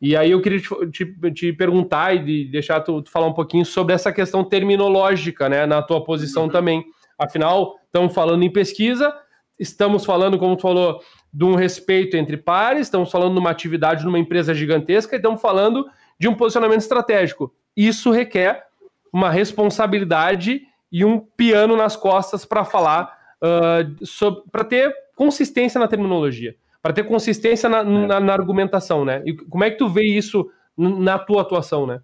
E 0.00 0.16
aí 0.16 0.32
eu 0.32 0.42
queria 0.42 0.58
te, 0.60 0.68
te, 0.90 1.32
te 1.32 1.52
perguntar 1.52 2.16
e 2.16 2.24
de 2.24 2.44
deixar 2.46 2.80
tu, 2.80 3.00
tu, 3.02 3.08
falar 3.08 3.28
um 3.28 3.32
pouquinho 3.32 3.64
sobre 3.64 3.94
essa 3.94 4.12
questão 4.12 4.42
terminológica, 4.42 5.48
né, 5.48 5.64
na 5.64 5.80
tua 5.80 6.02
posição 6.02 6.44
uhum. 6.44 6.48
também. 6.48 6.84
Afinal, 7.16 7.76
estamos 7.86 8.12
falando 8.12 8.42
em 8.42 8.50
pesquisa, 8.50 9.14
estamos 9.58 10.04
falando, 10.04 10.38
como 10.38 10.56
tu 10.56 10.62
falou, 10.62 11.00
de 11.32 11.44
um 11.44 11.54
respeito 11.54 12.16
entre 12.16 12.36
pares, 12.36 12.82
estamos 12.82 13.10
falando 13.10 13.34
de 13.34 13.40
uma 13.40 13.50
atividade 13.50 14.04
numa 14.04 14.18
empresa 14.18 14.54
gigantesca 14.54 15.14
e 15.14 15.18
estamos 15.18 15.40
falando 15.40 15.86
de 16.18 16.28
um 16.28 16.34
posicionamento 16.34 16.80
estratégico. 16.80 17.54
Isso 17.76 18.10
requer 18.10 18.64
uma 19.12 19.30
responsabilidade 19.30 20.62
e 20.90 21.04
um 21.04 21.18
piano 21.18 21.76
nas 21.76 21.96
costas 21.96 22.44
para 22.44 22.64
falar, 22.64 23.16
uh, 23.42 24.50
para 24.50 24.64
ter 24.64 24.94
consistência 25.16 25.78
na 25.78 25.88
terminologia, 25.88 26.54
para 26.82 26.92
ter 26.92 27.04
consistência 27.04 27.68
na, 27.68 27.82
na, 27.82 28.20
na, 28.20 28.32
argumentação, 28.32 29.04
né? 29.04 29.22
E 29.24 29.34
como 29.34 29.64
é 29.64 29.70
que 29.70 29.78
tu 29.78 29.88
vê 29.88 30.04
isso 30.04 30.50
na 30.76 31.18
tua 31.18 31.42
atuação, 31.42 31.86
né? 31.86 32.00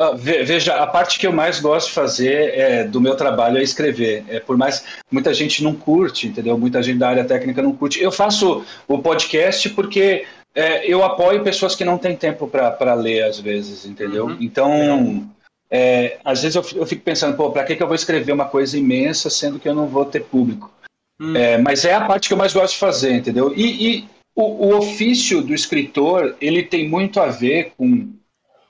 Ah, 0.00 0.12
veja, 0.14 0.76
a 0.76 0.86
parte 0.86 1.18
que 1.18 1.26
eu 1.26 1.32
mais 1.32 1.58
gosto 1.58 1.88
de 1.88 1.94
fazer 1.94 2.56
é, 2.56 2.84
do 2.84 3.00
meu 3.00 3.16
trabalho 3.16 3.58
é 3.58 3.62
escrever. 3.64 4.24
É, 4.28 4.38
por 4.38 4.56
mais 4.56 4.84
muita 5.10 5.34
gente 5.34 5.64
não 5.64 5.74
curte, 5.74 6.28
entendeu? 6.28 6.56
Muita 6.56 6.80
gente 6.80 6.98
da 6.98 7.08
área 7.08 7.24
técnica 7.24 7.60
não 7.60 7.74
curte. 7.74 8.00
Eu 8.00 8.12
faço 8.12 8.64
o 8.86 9.02
podcast 9.02 9.68
porque 9.70 10.24
é, 10.54 10.86
eu 10.86 11.02
apoio 11.02 11.42
pessoas 11.42 11.74
que 11.74 11.84
não 11.84 11.98
têm 11.98 12.14
tempo 12.14 12.46
para 12.46 12.94
ler, 12.94 13.24
às 13.24 13.40
vezes, 13.40 13.84
entendeu? 13.84 14.26
Uhum. 14.26 14.36
Então, 14.40 15.28
é, 15.68 16.18
às 16.24 16.42
vezes 16.42 16.54
eu, 16.54 16.80
eu, 16.80 16.86
fico 16.86 17.02
pensando, 17.02 17.36
pô, 17.36 17.50
para 17.50 17.64
que, 17.64 17.74
que 17.74 17.82
eu 17.82 17.88
vou 17.88 17.96
escrever 17.96 18.30
uma 18.30 18.46
coisa 18.46 18.78
imensa 18.78 19.28
sendo 19.28 19.58
que 19.58 19.68
eu 19.68 19.74
não 19.74 19.88
vou 19.88 20.04
ter 20.04 20.20
público? 20.20 20.70
Uhum. 21.20 21.32
Mas 21.64 21.84
é 21.84 21.92
a 21.92 22.04
parte 22.04 22.28
que 22.28 22.34
eu 22.34 22.38
mais 22.38 22.52
gosto 22.52 22.74
de 22.74 22.78
fazer, 22.78 23.14
entendeu? 23.14 23.52
E, 23.56 23.88
e 23.88 24.08
o, 24.36 24.68
o 24.68 24.76
ofício 24.76 25.42
do 25.42 25.52
escritor, 25.52 26.36
ele 26.40 26.62
tem 26.62 26.88
muito 26.88 27.18
a 27.18 27.26
ver 27.26 27.72
com 27.76 28.16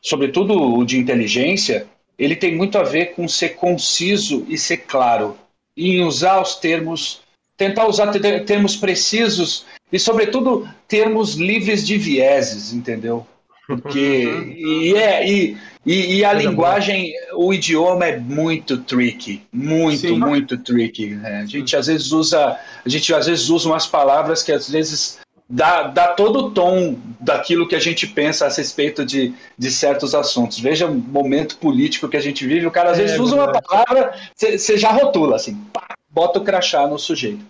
sobretudo 0.03 0.55
o 0.55 0.84
de 0.84 0.99
inteligência, 0.99 1.86
ele 2.18 2.34
tem 2.34 2.57
muito 2.57 2.78
a 2.78 2.82
ver 2.82 3.14
com 3.14 3.28
ser 3.28 3.51
conciso 3.51 4.44
e 4.49 4.59
ser 4.59 4.78
claro, 4.78 5.36
em 5.76 6.03
usar 6.03 6.40
os 6.40 6.57
termos, 6.57 7.20
tentar 7.57 7.86
usar 7.86 8.09
termos 8.44 8.76
precisos 8.76 9.64
e, 9.92 9.99
sobretudo, 9.99 10.68
termos 10.86 11.34
livres 11.34 11.86
de 11.86 11.96
vieses, 11.96 12.72
entendeu? 12.72 13.26
Porque 13.68 14.26
uhum. 14.26 14.55
e, 14.57 14.94
é, 14.94 15.30
e, 15.30 15.57
e, 15.84 16.16
e 16.16 16.24
a 16.24 16.32
linguagem, 16.32 17.12
o 17.34 17.53
idioma 17.53 18.07
é 18.07 18.18
muito 18.18 18.78
tricky, 18.78 19.42
muito, 19.53 20.09
Sim. 20.09 20.18
muito 20.18 20.57
tricky. 20.57 21.09
Né? 21.11 21.42
A 21.42 21.46
gente 21.46 21.76
às 21.76 21.86
vezes 21.86 22.11
usa, 22.11 22.59
a 22.84 22.88
gente 22.88 23.12
às 23.12 23.26
vezes 23.26 23.51
usa 23.51 23.68
umas 23.68 23.86
palavras 23.86 24.42
que 24.42 24.53
às 24.53 24.70
vezes 24.70 25.18
dá, 25.49 25.84
dá 25.84 26.09
todo 26.09 26.38
o 26.38 26.51
tom 26.51 26.96
daquilo 27.18 27.66
que 27.66 27.74
a 27.74 27.80
gente 27.80 28.07
pensa 28.07 28.46
a 28.46 28.51
respeito 28.51 29.05
de, 29.05 29.34
de 29.57 29.70
certos 29.70 30.14
assuntos. 30.14 30.59
Veja 30.61 30.86
o 30.86 30.94
momento 30.94 31.57
político 31.57 32.09
que 32.09 32.16
a 32.16 32.20
gente 32.20 32.46
vive, 32.46 32.66
o 32.66 32.70
cara 32.70 32.90
às 32.90 32.99
é, 32.99 33.03
vezes 33.03 33.18
usa 33.18 33.36
uma 33.36 33.51
palavra, 33.51 34.14
você 34.36 34.76
já 34.76 34.90
rotula, 34.90 35.36
assim, 35.36 35.55
pá, 35.72 35.94
bota 36.11 36.38
o 36.38 36.44
crachá 36.44 36.86
no 36.86 36.99
sujeito. 36.99 37.44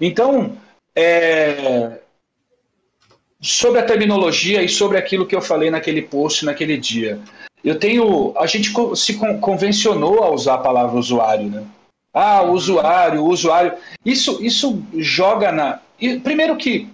Então, 0.00 0.56
é, 0.94 1.98
sobre 3.40 3.80
a 3.80 3.84
terminologia 3.84 4.62
e 4.62 4.68
sobre 4.68 4.98
aquilo 4.98 5.26
que 5.26 5.36
eu 5.36 5.40
falei 5.40 5.70
naquele 5.70 6.02
post, 6.02 6.44
naquele 6.44 6.76
dia. 6.76 7.20
Eu 7.64 7.78
tenho. 7.78 8.32
A 8.36 8.46
gente 8.46 8.72
se 8.94 9.14
convencionou 9.40 10.22
a 10.22 10.30
usar 10.30 10.54
a 10.54 10.58
palavra 10.58 10.98
usuário, 10.98 11.46
né? 11.46 11.64
Ah, 12.12 12.42
usuário, 12.42 13.24
usuário. 13.24 13.74
Isso, 14.04 14.42
isso 14.42 14.82
joga 14.96 15.50
na. 15.50 15.80
Primeiro 16.22 16.56
que 16.56 16.88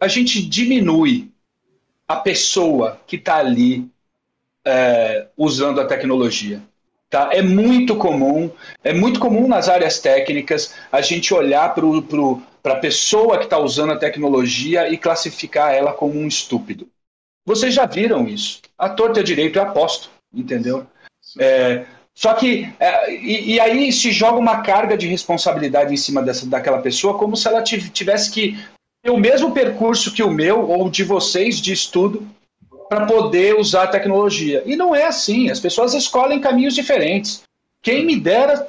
a 0.00 0.08
gente 0.08 0.42
diminui 0.42 1.30
a 2.06 2.16
pessoa 2.16 3.00
que 3.06 3.16
está 3.16 3.36
ali 3.36 3.88
é, 4.64 5.26
usando 5.36 5.80
a 5.80 5.86
tecnologia. 5.86 6.62
Tá? 7.10 7.30
É 7.32 7.40
muito 7.40 7.96
comum, 7.96 8.50
é 8.84 8.92
muito 8.92 9.18
comum 9.18 9.48
nas 9.48 9.68
áreas 9.68 9.98
técnicas 9.98 10.74
a 10.92 11.00
gente 11.00 11.32
olhar 11.32 11.74
para 11.74 12.74
a 12.74 12.76
pessoa 12.76 13.38
que 13.38 13.44
está 13.44 13.58
usando 13.58 13.92
a 13.92 13.98
tecnologia 13.98 14.90
e 14.90 14.98
classificar 14.98 15.72
ela 15.72 15.92
como 15.92 16.18
um 16.18 16.28
estúpido. 16.28 16.86
Vocês 17.46 17.72
já 17.72 17.86
viram 17.86 18.28
isso? 18.28 18.60
A 18.76 18.90
torta 18.90 19.20
é 19.20 19.22
direito 19.22 19.58
é 19.58 19.62
aposto, 19.62 20.10
entendeu? 20.32 20.86
É, 21.38 21.86
só 22.14 22.34
que, 22.34 22.70
é, 22.78 23.14
e, 23.14 23.54
e, 23.54 23.60
aí 23.60 23.90
se 23.90 24.12
joga 24.12 24.38
uma 24.38 24.60
carga 24.60 24.98
de 24.98 25.06
responsabilidade 25.06 25.94
em 25.94 25.96
cima 25.96 26.22
dessa, 26.22 26.44
daquela 26.46 26.82
pessoa, 26.82 27.16
como 27.16 27.36
se 27.36 27.48
ela 27.48 27.62
tivesse 27.62 28.30
que 28.30 28.58
ter 29.08 29.10
o 29.10 29.16
mesmo 29.16 29.52
percurso 29.52 30.12
que 30.12 30.22
o 30.22 30.30
meu 30.30 30.68
ou 30.68 30.90
de 30.90 31.02
vocês 31.02 31.56
de 31.56 31.72
estudo 31.72 32.28
para 32.88 33.06
poder 33.06 33.58
usar 33.58 33.84
a 33.84 33.88
tecnologia. 33.88 34.62
E 34.66 34.76
não 34.76 34.94
é 34.94 35.06
assim, 35.06 35.50
as 35.50 35.58
pessoas 35.58 35.94
escolhem 35.94 36.40
caminhos 36.40 36.74
diferentes. 36.74 37.42
Quem 37.82 38.04
me 38.04 38.16
dera, 38.16 38.66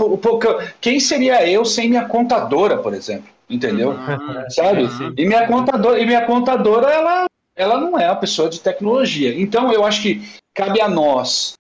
quem 0.80 1.00
seria 1.00 1.46
eu 1.48 1.66
sem 1.66 1.90
minha 1.90 2.06
contadora, 2.06 2.78
por 2.78 2.94
exemplo? 2.94 3.30
Entendeu? 3.50 3.92
Uhum. 3.92 4.46
Sabe? 4.50 4.88
E 5.18 5.26
minha 5.26 5.46
contadora, 5.46 6.00
e 6.00 6.06
minha 6.06 6.26
contadora 6.26 6.90
ela, 6.90 7.26
ela 7.56 7.80
não 7.80 8.00
é 8.00 8.06
uma 8.06 8.16
pessoa 8.16 8.50
de 8.50 8.62
tecnologia. 8.62 9.38
Então 9.38 9.74
eu 9.74 9.84
acho 9.84 10.02
que 10.02 10.22
cabe 10.54 10.80
a 10.80 10.88
nós, 10.88 11.54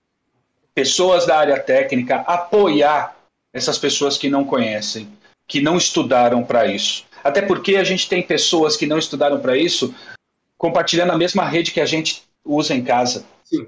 pessoas 0.73 1.25
da 1.25 1.37
área 1.37 1.59
técnica, 1.59 2.23
apoiar 2.27 3.15
essas 3.53 3.77
pessoas 3.77 4.17
que 4.17 4.29
não 4.29 4.45
conhecem, 4.45 5.09
que 5.47 5.59
não 5.59 5.75
estudaram 5.75 6.43
para 6.43 6.67
isso. 6.67 7.08
Até 7.23 7.41
porque 7.41 7.75
a 7.75 7.83
gente 7.83 8.07
tem 8.07 8.21
pessoas 8.21 8.75
que 8.75 8.85
não 8.85 8.97
estudaram 8.97 9.39
para 9.39 9.57
isso 9.57 9.93
compartilhando 10.57 11.11
a 11.11 11.17
mesma 11.17 11.45
rede 11.45 11.71
que 11.71 11.79
a 11.79 11.85
gente 11.85 12.23
usa 12.45 12.75
em 12.75 12.83
casa. 12.83 13.23
Sim. 13.43 13.65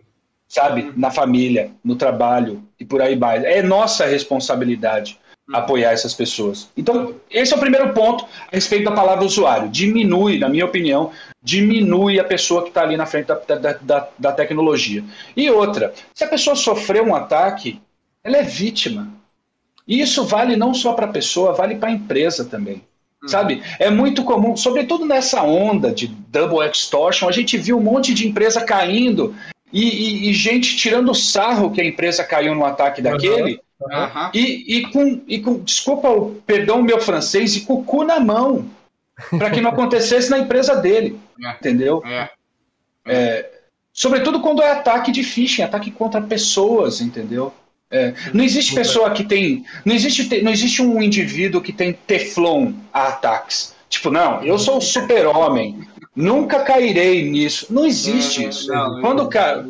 Sabe? 0.48 0.92
Na 0.98 1.10
família, 1.10 1.72
no 1.84 1.96
trabalho 1.96 2.62
e 2.78 2.84
por 2.84 3.02
aí 3.02 3.16
vai. 3.16 3.44
É 3.46 3.64
nossa 3.64 4.06
responsabilidade 4.06 5.18
hum. 5.50 5.56
apoiar 5.56 5.92
essas 5.92 6.14
pessoas. 6.14 6.70
Então, 6.76 7.16
esse 7.30 7.54
é 7.54 7.56
o 7.56 7.60
primeiro 7.60 7.94
ponto 7.94 8.26
a 8.26 8.56
respeito 8.56 8.84
da 8.84 8.92
palavra 8.92 9.24
usuário. 9.24 9.70
Diminui, 9.70 10.38
na 10.38 10.50
minha 10.50 10.66
opinião, 10.66 11.12
diminui 11.42 12.20
a 12.20 12.24
pessoa 12.26 12.64
que 12.64 12.68
está 12.68 12.84
ali 12.84 12.98
na 12.98 13.06
frente 13.06 13.28
da, 13.28 13.36
da, 13.36 13.74
da, 13.74 14.08
da 14.20 14.32
tecnologia. 14.34 15.02
E 15.36 15.50
outra, 15.50 15.94
se 16.14 16.26
a 16.26 16.28
pessoa 16.28 16.56
sofreu 16.58 17.06
um 17.06 17.16
ataque, 17.16 17.82
ela 18.22 18.38
é 18.38 18.44
vítima. 18.44 19.08
E 19.88 20.02
isso 20.02 20.26
vale 20.26 20.58
não 20.58 20.74
só 20.74 20.92
para 20.94 21.06
a 21.06 21.12
pessoa, 21.12 21.54
vale 21.54 21.76
para 21.76 21.90
a 21.90 21.94
empresa 21.94 22.46
também. 22.46 22.84
Sabe? 23.28 23.62
É 23.78 23.90
muito 23.90 24.24
comum, 24.24 24.58
sobretudo 24.58 25.06
nessa 25.06 25.44
onda 25.44 25.92
de 25.92 26.08
double 26.08 26.68
extortion, 26.68 27.30
a 27.30 27.32
gente 27.32 27.56
viu 27.58 27.78
um 27.78 27.82
monte 27.82 28.14
de 28.14 28.28
empresa 28.28 28.62
caindo 28.64 29.36
e, 29.72 29.84
e, 29.84 30.30
e 30.30 30.34
gente 30.34 30.76
tirando 30.76 31.14
sarro 31.14 31.72
que 31.72 31.80
a 31.80 31.86
empresa 31.86 32.24
caiu 32.24 32.56
no 32.56 32.66
ataque 32.66 33.02
daquele. 33.02 33.62
Uhum. 33.80 34.30
E, 34.34 34.78
e, 34.78 34.92
com, 34.92 35.22
e 35.28 35.40
com, 35.40 35.60
desculpa, 35.60 36.10
perdão 36.46 36.80
o 36.80 36.84
meu 36.84 37.00
francês, 37.00 37.56
e 37.56 37.62
com 37.62 37.76
o 37.76 37.84
cu 37.84 38.04
na 38.04 38.20
mão, 38.20 38.66
para 39.38 39.50
que 39.50 39.62
não 39.62 39.72
acontecesse 39.72 40.30
na 40.30 40.40
empresa 40.40 40.76
dele. 40.76 41.20
É. 41.44 41.52
Entendeu? 41.52 42.02
É. 42.06 42.30
É, 43.06 43.50
sobretudo 43.92 44.42
quando 44.42 44.62
é 44.62 44.72
ataque 44.72 45.12
de 45.12 45.24
phishing, 45.24 45.64
ataque 45.64 45.90
contra 45.90 46.22
pessoas, 46.22 47.02
entendeu? 47.02 47.54
É, 47.92 48.14
não 48.34 48.44
existe 48.44 48.74
pessoa 48.74 49.12
que 49.12 49.24
tem. 49.24 49.66
Não 49.84 49.94
existe, 49.94 50.42
não 50.42 50.52
existe 50.52 50.82
um 50.82 51.02
indivíduo 51.02 51.62
que 51.62 51.74
tem 51.74 51.92
teflon 51.92 52.72
a 52.94 53.10
ataques. 53.10 53.76
Tipo, 53.90 54.10
não, 54.10 54.42
eu 54.44 54.58
sou 54.58 54.78
o 54.78 54.82
super-homem. 54.82 55.82
Nunca 56.16 56.62
cairei 56.62 57.30
nisso. 57.30 57.68
Não 57.70 57.86
existe 57.86 58.48
isso. 58.48 58.68
quando, 59.02 59.28
ca... 59.28 59.66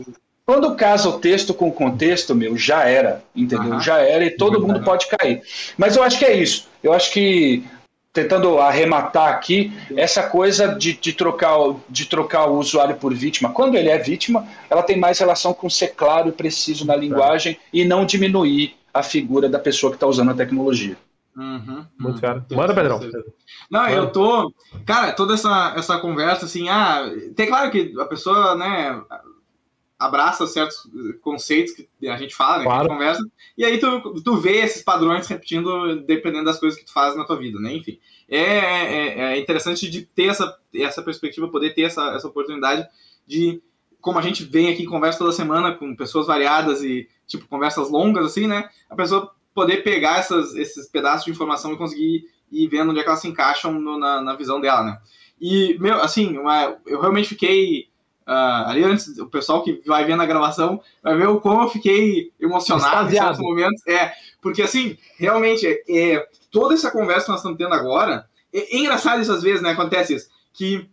quando 0.46 0.76
casa 0.76 1.10
o 1.10 1.20
texto 1.20 1.54
com 1.54 1.70
o 1.70 1.72
contexto, 1.72 2.36
meu, 2.36 2.56
já 2.56 2.84
era. 2.84 3.24
Entendeu? 3.36 3.80
Já 3.80 3.98
era 3.98 4.24
e 4.24 4.30
todo 4.30 4.62
mundo 4.62 4.84
pode 4.84 5.08
cair. 5.08 5.42
Mas 5.76 5.96
eu 5.96 6.04
acho 6.04 6.20
que 6.20 6.26
é 6.26 6.36
isso. 6.36 6.68
Eu 6.84 6.94
acho 6.94 7.12
que 7.12 7.64
tentando 8.14 8.60
arrematar 8.60 9.30
aqui 9.30 9.72
essa 9.96 10.24
coisa 10.24 10.76
de, 10.76 10.94
de, 10.94 11.14
trocar, 11.14 11.58
de 11.90 12.06
trocar 12.06 12.46
o 12.48 12.58
usuário 12.58 12.96
por 12.96 13.14
vítima. 13.14 13.52
Quando 13.52 13.76
ele 13.76 13.90
é 13.90 13.98
vítima, 13.98 14.48
ela 14.70 14.84
tem 14.84 15.00
mais 15.00 15.20
relação 15.20 15.54
com 15.54 15.70
ser 15.70 15.90
claro 15.96 16.30
e 16.30 16.34
preciso 16.34 16.86
na 16.86 16.96
linguagem 16.96 17.58
e 17.72 17.86
não 17.86 18.06
diminuir 18.06 18.76
a 18.94 19.02
figura 19.02 19.48
da 19.48 19.60
pessoa 19.60 19.92
que 19.92 19.96
está 19.96 20.08
usando 20.08 20.32
a 20.32 20.36
tecnologia. 20.36 20.98
Uhum, 21.36 21.86
Muito 21.98 22.20
claro. 22.20 22.44
Manda, 22.52 22.74
Pedrão. 22.74 23.00
Não, 23.70 23.84
Manda. 23.84 23.94
eu 23.94 24.12
tô. 24.12 24.54
Cara, 24.86 25.14
toda 25.14 25.34
essa, 25.34 25.74
essa 25.78 25.98
conversa, 25.98 26.46
assim, 26.46 26.68
ah, 26.68 27.10
tem 27.36 27.48
claro 27.48 27.72
que 27.72 27.94
a 27.98 28.06
pessoa, 28.06 28.56
né, 28.56 29.02
abraça 30.02 30.48
certos 30.48 30.78
conceitos 31.22 31.74
que 31.74 32.08
a 32.08 32.18
gente 32.18 32.34
fala, 32.34 32.58
né, 32.58 32.64
claro. 32.64 32.88
que 32.88 32.92
a 32.92 32.96
gente 32.96 33.00
conversa, 33.00 33.32
e 33.56 33.64
aí 33.64 33.80
tu, 33.80 34.22
tu 34.24 34.36
vê 34.38 34.58
esses 34.58 34.82
padrões 34.82 35.28
repetindo 35.28 36.02
dependendo 36.02 36.46
das 36.46 36.60
coisas 36.60 36.80
que 36.80 36.86
tu 36.86 36.92
faz 36.92 37.16
na 37.16 37.24
tua 37.24 37.38
vida, 37.38 37.60
né? 37.60 37.72
Enfim, 37.76 38.00
é, 38.28 38.42
é, 38.42 39.20
é 39.34 39.40
interessante 39.40 39.88
de 39.88 40.02
ter 40.02 40.26
essa, 40.26 40.58
essa 40.74 41.04
perspectiva, 41.04 41.48
poder 41.50 41.76
ter 41.76 41.84
essa, 41.84 42.16
essa 42.16 42.28
oportunidade 42.28 42.84
de, 43.28 43.62
como 44.02 44.18
a 44.18 44.24
gente 44.24 44.44
vem 44.44 44.74
aqui 44.74 44.86
conversa 44.86 45.20
toda 45.20 45.32
semana 45.32 45.76
com 45.76 45.96
pessoas 45.96 46.26
variadas 46.26 46.82
e, 46.82 47.08
tipo, 47.28 47.48
conversas 47.48 47.92
longas, 47.92 48.26
assim, 48.26 48.48
né? 48.48 48.70
A 48.90 48.96
pessoa 48.96 49.32
poder 49.54 49.84
pegar 49.84 50.18
essas, 50.18 50.56
esses 50.56 50.88
pedaços 50.88 51.26
de 51.26 51.32
informação 51.32 51.74
e 51.74 51.78
conseguir 51.78 52.24
ir 52.52 52.68
vendo 52.68 52.90
onde 52.90 53.00
é 53.00 53.04
que 53.04 53.10
elas 53.10 53.22
se 53.22 53.28
encaixam 53.28 53.74
no, 53.74 54.00
na, 54.00 54.20
na 54.20 54.36
visão 54.36 54.60
dela, 54.60 54.84
né? 54.84 55.00
E, 55.40 55.78
meu, 55.80 56.02
assim, 56.02 56.40
uma, 56.40 56.76
eu 56.88 57.00
realmente 57.00 57.30
fiquei 57.30 57.91
Uh, 58.32 58.64
ali 58.70 58.82
antes, 58.82 59.18
o 59.18 59.28
pessoal 59.28 59.62
que 59.62 59.82
vai 59.86 60.06
ver 60.06 60.16
na 60.16 60.26
gravação 60.26 60.80
vai 61.04 61.18
ver 61.18 61.28
o 61.28 61.42
como 61.42 61.64
eu 61.64 61.70
fiquei 61.70 62.32
emocionado 62.40 63.10
em 63.10 63.18
certos 63.18 63.40
momentos. 63.42 63.86
É, 63.86 64.14
porque 64.42 64.62
assim, 64.62 64.98
realmente, 65.18 65.68
é, 65.68 65.82
é, 65.90 66.28
toda 66.50 66.74
essa 66.74 66.90
conversa 66.90 67.26
que 67.26 67.32
nós 67.32 67.42
estamos 67.42 67.58
tendo 67.58 67.74
agora, 67.74 68.26
é, 68.54 68.74
é, 68.74 68.80
engraçado 68.80 69.22
isso 69.22 69.34
às 69.34 69.44
vezes, 69.44 69.62
né? 69.62 69.72
Acontece 69.72 70.16
isso, 70.16 70.30
que 70.54 70.90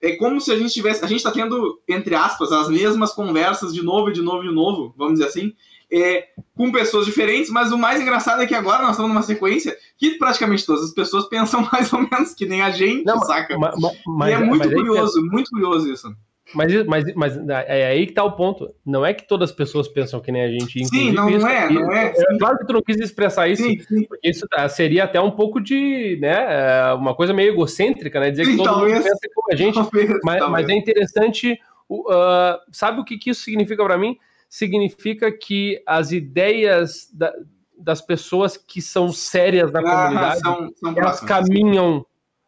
é 0.00 0.16
como 0.16 0.40
se 0.40 0.50
a 0.50 0.56
gente 0.56 0.72
tivesse, 0.72 1.04
a 1.04 1.08
gente 1.08 1.18
está 1.18 1.30
tendo, 1.30 1.78
entre 1.86 2.14
aspas, 2.14 2.52
as 2.52 2.70
mesmas 2.70 3.12
conversas 3.12 3.74
de 3.74 3.82
novo 3.82 4.08
e 4.08 4.14
de 4.14 4.22
novo 4.22 4.42
e 4.42 4.48
de 4.48 4.54
novo, 4.54 4.94
vamos 4.96 5.18
dizer 5.18 5.26
assim, 5.26 5.52
é, 5.92 6.28
com 6.56 6.72
pessoas 6.72 7.04
diferentes, 7.04 7.50
mas 7.50 7.70
o 7.70 7.76
mais 7.76 8.00
engraçado 8.00 8.40
é 8.40 8.46
que 8.46 8.54
agora 8.54 8.80
nós 8.80 8.92
estamos 8.92 9.10
numa 9.10 9.22
sequência 9.22 9.76
que 9.98 10.12
praticamente 10.12 10.64
todas 10.64 10.84
as 10.84 10.92
pessoas 10.92 11.26
pensam 11.28 11.68
mais 11.70 11.92
ou 11.92 12.00
menos 12.00 12.32
que 12.32 12.46
nem 12.46 12.62
a 12.62 12.70
gente, 12.70 13.04
Não, 13.04 13.20
saca? 13.20 13.58
Mas, 13.58 13.74
mas, 14.06 14.30
e 14.30 14.32
é 14.32 14.38
muito 14.38 14.70
curioso, 14.70 15.22
muito 15.26 15.50
curioso 15.50 15.92
isso. 15.92 16.16
Mas, 16.54 16.86
mas, 16.86 17.14
mas 17.14 17.36
é 17.48 17.86
aí 17.88 18.06
que 18.06 18.14
tá 18.14 18.24
o 18.24 18.32
ponto. 18.32 18.72
Não 18.84 19.04
é 19.04 19.12
que 19.12 19.28
todas 19.28 19.50
as 19.50 19.56
pessoas 19.56 19.86
pensam 19.86 20.18
que 20.20 20.32
nem 20.32 20.42
a 20.42 20.48
gente. 20.48 20.84
Sim, 20.86 21.12
não, 21.12 21.28
não 21.28 21.46
é, 21.46 21.70
não 21.70 21.92
é. 21.92 22.06
é. 22.06 22.38
Claro 22.38 22.58
que 22.58 22.66
tu 22.66 22.72
não 22.72 22.82
quis 22.82 22.98
expressar 22.98 23.48
isso, 23.48 23.62
sim, 23.62 23.78
sim. 23.80 24.04
porque 24.04 24.30
isso 24.30 24.46
tá, 24.48 24.66
seria 24.68 25.04
até 25.04 25.20
um 25.20 25.30
pouco 25.30 25.60
de, 25.60 26.18
né, 26.20 26.36
é, 26.48 26.92
uma 26.94 27.14
coisa 27.14 27.34
meio 27.34 27.52
egocêntrica, 27.52 28.18
né? 28.18 28.30
Dizer 28.30 28.46
sim, 28.46 28.52
que 28.52 28.56
todo 28.56 28.66
talvez, 28.66 28.94
mundo 28.94 29.04
pensa 29.04 29.28
como 29.34 29.52
a 29.52 29.56
gente. 29.56 29.74
Talvez, 29.74 30.08
mas, 30.24 30.38
talvez. 30.38 30.50
mas, 30.50 30.68
é 30.68 30.72
interessante. 30.78 31.60
Uh, 31.90 32.58
sabe 32.72 33.00
o 33.00 33.04
que, 33.04 33.18
que 33.18 33.30
isso 33.30 33.42
significa 33.42 33.84
para 33.84 33.98
mim? 33.98 34.16
Significa 34.48 35.30
que 35.30 35.82
as 35.86 36.12
ideias 36.12 37.10
da, 37.12 37.32
das 37.78 38.00
pessoas 38.00 38.56
que 38.56 38.80
são 38.80 39.12
sérias 39.12 39.70
na 39.70 39.80
ah, 39.80 39.82
comunidade, 39.82 40.40
são, 40.40 40.70
são 40.74 40.94
elas 40.96 41.20
caminham 41.20 42.04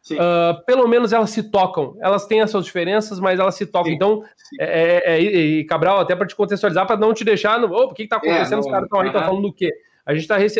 Uh, 0.09 0.65
pelo 0.65 0.87
menos 0.87 1.13
elas 1.13 1.29
se 1.29 1.43
tocam. 1.43 1.95
Elas 2.01 2.25
têm 2.25 2.41
as 2.41 2.49
suas 2.49 2.65
diferenças, 2.65 3.19
mas 3.19 3.39
elas 3.39 3.53
se 3.55 3.67
tocam. 3.67 3.89
Sim. 3.89 3.95
Então, 3.95 4.23
é, 4.59 5.01
é, 5.05 5.13
é, 5.13 5.21
e 5.21 5.63
Cabral, 5.65 5.99
até 5.99 6.15
para 6.15 6.25
te 6.25 6.35
contextualizar, 6.35 6.87
para 6.87 6.97
não 6.97 7.13
te 7.13 7.23
deixar 7.23 7.59
no. 7.59 7.71
Oh, 7.71 7.85
o 7.85 7.93
que 7.93 8.03
está 8.03 8.17
acontecendo? 8.17 8.57
É, 8.57 8.59
Os 8.59 8.65
caras 8.65 8.83
estão 8.85 8.99
aí, 8.99 9.07
estão 9.07 9.21
falando 9.23 9.43
do 9.43 9.53
quê? 9.53 9.71
A 10.05 10.13
gente, 10.15 10.27
tá 10.27 10.37
rece... 10.37 10.59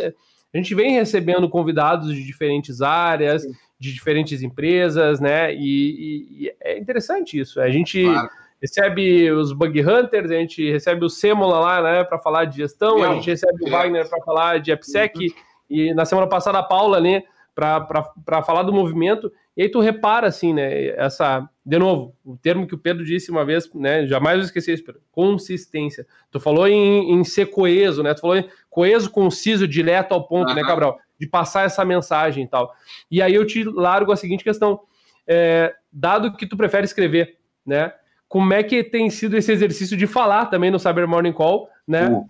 a 0.53 0.57
gente 0.57 0.75
vem 0.75 0.93
recebendo 0.93 1.49
convidados 1.49 2.13
de 2.13 2.23
diferentes 2.23 2.81
áreas, 2.81 3.41
Sim. 3.41 3.51
de 3.79 3.91
diferentes 3.91 4.43
empresas, 4.43 5.19
né? 5.19 5.53
E, 5.55 5.57
e, 5.59 6.45
e, 6.45 6.53
é 6.61 6.77
interessante 6.77 7.39
isso. 7.39 7.59
A 7.59 7.69
gente. 7.69 8.03
Claro. 8.03 8.29
Recebe 8.61 9.31
os 9.31 9.53
bug 9.53 9.81
hunters, 9.81 10.29
a 10.29 10.35
gente 10.35 10.71
recebe 10.71 11.03
o 11.03 11.09
Semola 11.09 11.59
lá, 11.59 11.81
né, 11.81 12.03
para 12.03 12.19
falar 12.19 12.45
de 12.45 12.57
gestão, 12.57 13.01
a 13.01 13.15
gente 13.15 13.27
recebe 13.27 13.55
o 13.59 13.71
Wagner 13.71 14.07
para 14.07 14.21
falar 14.21 14.59
de 14.59 14.71
AppSec, 14.71 15.17
uhum. 15.17 15.33
e 15.67 15.93
na 15.95 16.05
semana 16.05 16.27
passada 16.27 16.59
a 16.59 16.63
Paula, 16.63 16.99
né, 16.99 17.23
para 17.53 18.43
falar 18.43 18.63
do 18.63 18.73
movimento. 18.73 19.31
E 19.55 19.63
aí 19.63 19.69
tu 19.69 19.79
repara, 19.79 20.27
assim, 20.27 20.53
né? 20.53 20.87
Essa, 20.89 21.47
de 21.65 21.77
novo, 21.77 22.15
o 22.23 22.37
termo 22.37 22.65
que 22.65 22.75
o 22.75 22.77
Pedro 22.77 23.03
disse 23.03 23.29
uma 23.29 23.43
vez, 23.43 23.71
né? 23.73 24.07
Jamais 24.07 24.37
vou 24.37 24.45
esquecer 24.45 24.73
isso, 24.73 24.85
Pedro. 24.85 25.01
Consistência. 25.11 26.05
Tu 26.31 26.39
falou 26.39 26.67
em, 26.67 27.11
em 27.11 27.23
ser 27.23 27.47
coeso, 27.47 28.01
né? 28.01 28.13
Tu 28.13 28.21
falou 28.21 28.37
em 28.37 28.47
coeso, 28.69 29.09
conciso, 29.11 29.67
direto 29.67 30.13
ao 30.13 30.25
ponto, 30.25 30.49
uhum. 30.49 30.55
né, 30.55 30.61
Cabral? 30.63 30.97
De 31.19 31.27
passar 31.27 31.65
essa 31.65 31.83
mensagem 31.83 32.45
e 32.45 32.47
tal. 32.47 32.73
E 33.09 33.21
aí 33.21 33.35
eu 33.35 33.45
te 33.45 33.63
largo 33.63 34.11
a 34.11 34.15
seguinte 34.15 34.43
questão. 34.43 34.79
É, 35.27 35.73
dado 35.91 36.35
que 36.35 36.47
tu 36.47 36.57
prefere 36.57 36.85
escrever, 36.85 37.37
né? 37.65 37.93
Como 38.27 38.53
é 38.53 38.63
que 38.63 38.83
tem 38.83 39.09
sido 39.09 39.35
esse 39.35 39.51
exercício 39.51 39.97
de 39.97 40.07
falar 40.07 40.45
também 40.45 40.71
no 40.71 40.79
Cyber 40.79 41.07
Morning 41.07 41.33
Call, 41.33 41.69
né? 41.85 42.07
Uh. 42.09 42.25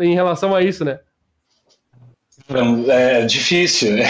Em 0.00 0.14
relação 0.14 0.54
a 0.54 0.62
isso, 0.62 0.84
né? 0.84 1.00
É 2.88 3.24
difícil, 3.26 3.92
né? 3.92 4.04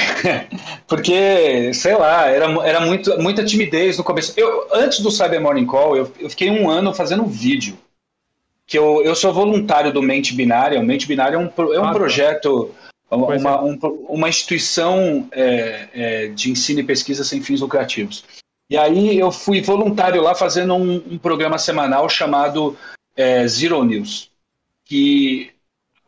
porque, 0.89 1.73
sei 1.75 1.95
lá, 1.95 2.27
era, 2.27 2.47
era 2.67 2.81
muito, 2.81 3.19
muita 3.21 3.45
timidez 3.45 3.99
no 3.99 4.05
começo. 4.05 4.33
Eu, 4.37 4.69
antes 4.73 5.01
do 5.01 5.11
Cyber 5.11 5.41
Morning 5.41 5.67
Call, 5.67 5.97
eu, 5.97 6.13
eu 6.19 6.31
fiquei 6.31 6.51
um 6.51 6.71
ano 6.71 6.95
fazendo 6.95 7.23
um 7.23 7.29
vídeo. 7.29 7.77
Que 8.67 8.79
eu, 8.79 9.03
eu 9.03 9.15
sou 9.15 9.33
voluntário 9.33 9.93
do 9.93 10.03
Mente 10.03 10.35
Binária. 10.35 10.81
O 10.81 10.85
Mente 10.85 11.07
Binária 11.07 11.37
é 11.37 11.39
um, 11.39 11.51
é 11.75 11.81
um 11.81 11.85
ah, 11.85 11.93
projeto, 11.93 12.73
uma, 13.11 13.35
é. 13.35 13.61
um, 13.61 13.79
uma 14.09 14.29
instituição 14.29 15.29
é, 15.33 15.89
é, 15.93 16.27
de 16.29 16.51
ensino 16.51 16.81
e 16.81 16.85
pesquisa 16.85 17.25
sem 17.25 17.43
fins 17.43 17.61
lucrativos. 17.61 18.25
E 18.71 18.77
aí 18.77 19.19
eu 19.19 19.33
fui 19.33 19.61
voluntário 19.61 20.23
lá 20.23 20.35
fazendo 20.35 20.75
um, 20.75 21.03
um 21.11 21.19
programa 21.19 21.59
semanal 21.59 22.09
chamado 22.09 22.77
é, 23.17 23.47
Zero 23.49 23.83
News. 23.85 24.31
Que 24.85 25.51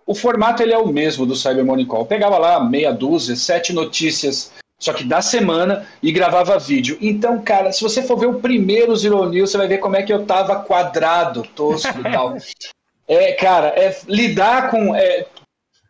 o 0.06 0.14
formato 0.14 0.62
ele 0.62 0.72
é 0.72 0.78
o 0.78 0.86
mesmo 0.86 1.24
do 1.24 1.36
Cyber 1.36 1.64
Morning 1.64 1.86
Call. 1.86 2.00
Eu 2.00 2.06
pegava 2.06 2.38
lá 2.38 2.62
meia 2.62 2.92
dúzia, 2.92 3.36
sete 3.36 3.72
notícias, 3.72 4.52
só 4.78 4.92
que 4.92 5.04
da 5.04 5.22
semana, 5.22 5.86
e 6.02 6.10
gravava 6.10 6.58
vídeo. 6.58 6.98
Então, 7.00 7.40
cara, 7.40 7.72
se 7.72 7.82
você 7.82 8.02
for 8.02 8.18
ver 8.18 8.26
o 8.26 8.40
primeiro 8.40 8.96
Zero 8.96 9.28
News, 9.28 9.50
você 9.50 9.58
vai 9.58 9.68
ver 9.68 9.78
como 9.78 9.96
é 9.96 10.02
que 10.02 10.12
eu 10.12 10.26
tava 10.26 10.56
quadrado, 10.56 11.42
tosco 11.54 12.00
e 12.00 12.02
tal. 12.02 12.36
É, 13.08 13.32
cara, 13.32 13.68
é 13.76 13.94
lidar 14.06 14.70
com. 14.70 14.94
É, 14.94 15.26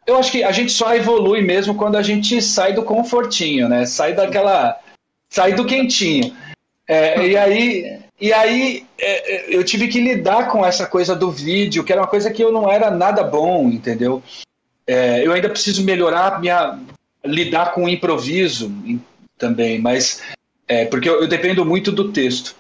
eu 0.07 0.17
acho 0.17 0.33
que 0.33 0.43
a 0.43 0.51
gente 0.51 0.73
só 0.73 0.97
evolui 0.97 1.43
mesmo 1.43 1.75
quando 1.75 1.97
a 1.97 2.03
gente 2.03 2.41
sai 2.41 2.73
do 2.73 2.83
confortinho, 2.83 3.69
né? 3.69 3.85
Sai 3.85 4.15
daquela. 4.15 4.81
Sai 5.29 5.53
do 5.53 5.65
quentinho. 5.65 6.35
É, 6.89 7.25
e 7.25 7.37
aí, 7.37 8.02
e 8.23 8.33
aí 8.33 8.87
é, 8.97 9.35
é, 9.35 9.57
eu 9.57 9.65
tive 9.65 9.89
que 9.89 10.01
lidar 10.01 10.49
com 10.49 10.65
essa 10.65 10.87
coisa 10.87 11.13
do 11.13 11.29
vídeo, 11.29 11.83
que 11.83 11.93
era 11.93 12.03
uma 12.03 12.07
coisa 12.07 12.31
que 12.31 12.41
eu 12.41 12.53
não 12.53 12.71
era 12.71 12.89
nada 12.89 13.25
bom, 13.25 13.69
entendeu? 13.69 14.23
É, 14.87 15.27
eu 15.27 15.33
ainda 15.33 15.51
preciso 15.51 15.83
melhorar 15.83 16.41
minha 16.41 16.79
lidar 17.25 17.73
com 17.73 17.85
o 17.85 17.89
improviso 17.89 18.73
também, 19.37 19.81
mas 19.81 20.23
é, 20.69 20.85
porque 20.85 21.09
eu, 21.09 21.23
eu, 21.23 21.27
dependo 21.27 21.65
muito 21.65 21.91
do 21.91 22.13
texto. 22.13 22.55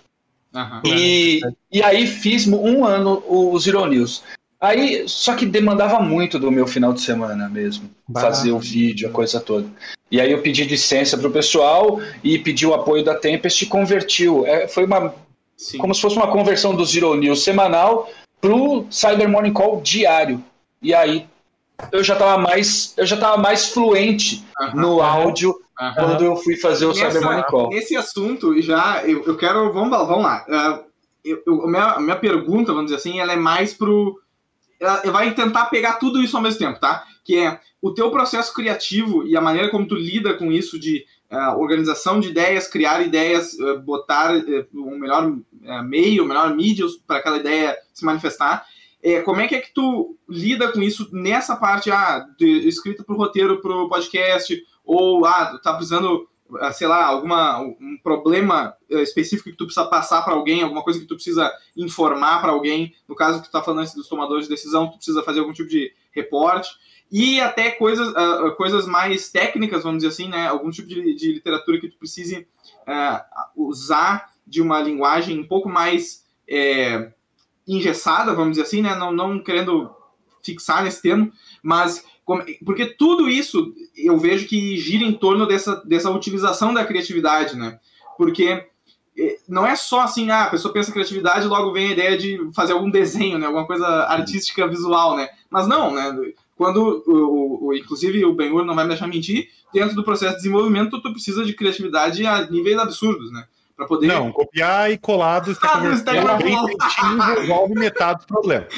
Uhum. 0.52 0.80
E, 0.84 1.40
e 1.70 1.80
aí 1.80 2.08
fiz 2.08 2.48
um 2.48 2.84
ano 2.84 3.22
o 3.28 3.56
Zero 3.60 3.86
News. 3.86 4.24
Aí, 4.60 5.04
só 5.06 5.36
que 5.36 5.46
demandava 5.46 6.00
muito 6.00 6.40
do 6.40 6.50
meu 6.50 6.66
final 6.66 6.92
de 6.92 7.00
semana 7.02 7.48
mesmo, 7.48 7.88
fazer 8.12 8.50
o 8.50 8.58
vídeo, 8.58 9.08
a 9.08 9.12
coisa 9.12 9.40
toda. 9.40 9.68
E 10.10 10.20
aí 10.20 10.32
eu 10.32 10.42
pedi 10.42 10.64
licença 10.64 11.16
para 11.16 11.28
o 11.28 11.32
pessoal 11.32 12.00
e 12.22 12.36
pedi 12.38 12.66
o 12.66 12.74
apoio 12.74 13.04
da 13.04 13.14
Tempest 13.14 13.62
e 13.62 13.66
convertiu. 13.66 14.44
É, 14.44 14.66
foi 14.68 14.84
uma 14.84 15.14
Sim. 15.62 15.78
como 15.78 15.94
se 15.94 16.00
fosse 16.00 16.16
uma 16.16 16.26
conversão 16.26 16.74
do 16.74 16.84
Zero 16.84 17.14
News 17.14 17.44
semanal 17.44 18.10
para 18.40 18.52
o 18.52 18.84
Cyber 18.90 19.28
Morning 19.28 19.52
Call 19.52 19.80
diário. 19.80 20.42
E 20.82 20.92
aí 20.92 21.24
eu 21.92 22.02
já 22.02 22.14
estava 22.14 22.36
mais, 22.36 22.94
eu 22.96 23.06
já 23.06 23.16
tava 23.16 23.36
mais 23.36 23.68
fluente 23.68 24.44
no 24.74 25.00
áudio 25.00 25.54
quando 25.94 26.24
eu 26.24 26.34
fui 26.36 26.56
fazer 26.56 26.86
o 26.86 26.88
Nessa, 26.88 27.12
Cyber 27.12 27.22
Morning 27.22 27.44
Call. 27.44 27.68
Nesse 27.70 27.96
assunto, 27.96 28.60
já 28.60 29.04
eu, 29.04 29.22
eu 29.24 29.36
quero, 29.36 29.72
vamos, 29.72 29.96
vamos 29.96 30.24
lá. 30.24 30.44
Uh, 30.48 30.84
eu, 31.24 31.40
eu, 31.46 31.68
minha, 31.68 32.00
minha 32.00 32.16
pergunta, 32.16 32.72
vamos 32.72 32.86
dizer 32.86 32.96
assim, 32.96 33.20
ela 33.20 33.32
é 33.32 33.36
mais 33.36 33.72
pro 33.72 34.20
ela 34.80 35.00
vai 35.12 35.32
tentar 35.32 35.66
pegar 35.66 35.92
tudo 35.92 36.20
isso 36.20 36.36
ao 36.36 36.42
mesmo 36.42 36.58
tempo, 36.58 36.80
tá? 36.80 37.04
Que 37.24 37.38
é 37.38 37.60
o 37.80 37.92
teu 37.92 38.10
processo 38.10 38.52
criativo 38.52 39.24
e 39.24 39.36
a 39.36 39.40
maneira 39.40 39.70
como 39.70 39.86
tu 39.86 39.94
lida 39.94 40.34
com 40.34 40.50
isso 40.50 40.76
de 40.76 41.06
uh, 41.32 41.58
organização 41.58 42.20
de 42.20 42.28
ideias, 42.28 42.68
criar 42.68 43.00
ideias, 43.02 43.54
uh, 43.54 43.80
botar 43.80 44.36
uh, 44.36 44.66
um 44.74 44.98
melhor 44.98 45.34
meio, 45.84 46.24
um 46.24 46.28
melhor 46.28 46.54
mídia 46.54 46.84
para 47.06 47.18
aquela 47.18 47.38
ideia 47.38 47.76
se 47.94 48.04
manifestar. 48.04 48.64
como 49.24 49.40
é 49.40 49.48
que 49.48 49.54
é 49.54 49.60
que 49.60 49.72
tu 49.72 50.16
lida 50.28 50.70
com 50.70 50.82
isso 50.82 51.08
nessa 51.12 51.56
parte 51.56 51.90
ah, 51.90 52.26
de 52.38 52.68
escrita 52.68 53.02
para 53.02 53.14
o 53.14 53.18
roteiro, 53.18 53.60
para 53.60 53.74
o 53.74 53.88
podcast, 53.88 54.60
ou 54.84 55.24
ah, 55.24 55.58
tá 55.62 55.74
precisando 55.74 56.28
sei 56.74 56.86
lá, 56.86 57.06
alguma, 57.06 57.60
um 57.60 57.96
problema 58.02 58.76
específico 58.90 59.48
que 59.48 59.56
tu 59.56 59.64
precisa 59.64 59.86
passar 59.86 60.20
para 60.20 60.34
alguém, 60.34 60.62
alguma 60.62 60.82
coisa 60.82 61.00
que 61.00 61.06
tu 61.06 61.14
precisa 61.14 61.50
informar 61.74 62.42
para 62.42 62.52
alguém, 62.52 62.94
no 63.08 63.14
caso 63.14 63.40
que 63.40 63.48
tu 63.48 63.50
tá 63.50 63.62
falando 63.62 63.90
dos 63.94 64.06
tomadores 64.06 64.44
de 64.44 64.50
decisão, 64.50 64.90
tu 64.90 64.96
precisa 64.96 65.22
fazer 65.22 65.40
algum 65.40 65.54
tipo 65.54 65.70
de 65.70 65.94
reporte 66.10 66.68
e 67.12 67.38
até 67.42 67.70
coisas, 67.72 68.08
uh, 68.08 68.56
coisas 68.56 68.86
mais 68.86 69.28
técnicas, 69.28 69.82
vamos 69.82 69.98
dizer 70.02 70.08
assim, 70.08 70.28
né? 70.30 70.48
Algum 70.48 70.70
tipo 70.70 70.88
de, 70.88 71.14
de 71.14 71.34
literatura 71.34 71.78
que 71.78 71.88
tu 71.88 71.98
precise 71.98 72.48
uh, 72.88 73.20
usar 73.54 74.32
de 74.46 74.62
uma 74.62 74.80
linguagem 74.80 75.38
um 75.38 75.46
pouco 75.46 75.68
mais 75.68 76.24
é, 76.48 77.12
engessada, 77.68 78.34
vamos 78.34 78.52
dizer 78.52 78.62
assim, 78.62 78.80
né? 78.80 78.94
Não, 78.94 79.12
não 79.12 79.42
querendo 79.42 79.94
fixar 80.42 80.82
nesse 80.82 81.02
termo, 81.02 81.30
mas 81.62 82.02
como, 82.24 82.42
porque 82.64 82.86
tudo 82.86 83.28
isso 83.28 83.74
eu 83.94 84.18
vejo 84.18 84.48
que 84.48 84.78
gira 84.78 85.04
em 85.04 85.12
torno 85.12 85.46
dessa, 85.46 85.76
dessa 85.84 86.10
utilização 86.10 86.72
da 86.72 86.84
criatividade, 86.84 87.56
né? 87.56 87.78
Porque 88.16 88.66
é, 89.18 89.38
não 89.46 89.66
é 89.66 89.76
só 89.76 90.00
assim, 90.00 90.30
ah, 90.30 90.44
a 90.44 90.50
pessoa 90.50 90.72
pensa 90.72 90.92
criatividade 90.92 91.46
logo 91.46 91.72
vem 91.72 91.88
a 91.88 91.92
ideia 91.92 92.16
de 92.16 92.38
fazer 92.54 92.72
algum 92.72 92.90
desenho, 92.90 93.38
né? 93.38 93.46
Alguma 93.46 93.66
coisa 93.66 93.86
artística 93.86 94.66
visual, 94.66 95.14
né? 95.16 95.28
Mas 95.50 95.66
não, 95.68 95.92
né? 95.92 96.32
Quando, 96.56 97.02
o, 97.06 97.68
o, 97.68 97.74
inclusive, 97.74 98.24
o 98.24 98.34
Ben-Hur 98.34 98.64
não 98.64 98.74
vai 98.74 98.84
me 98.84 98.90
deixar 98.90 99.06
mentir, 99.06 99.48
dentro 99.72 99.94
do 99.96 100.04
processo 100.04 100.32
de 100.32 100.42
desenvolvimento, 100.42 101.00
tu 101.00 101.12
precisa 101.12 101.44
de 101.44 101.54
criatividade 101.54 102.26
a 102.26 102.48
níveis 102.50 102.78
absurdos, 102.78 103.32
né? 103.32 103.46
Para 103.76 103.86
poder. 103.86 104.06
Não, 104.06 104.30
copiar 104.30 104.90
e 104.90 104.98
colar 104.98 105.40
do 105.40 105.52
Stack 105.52 105.76
ah, 105.76 107.34
resolve 107.34 107.74
metade 107.74 108.20
do 108.20 108.26
problema. 108.26 108.66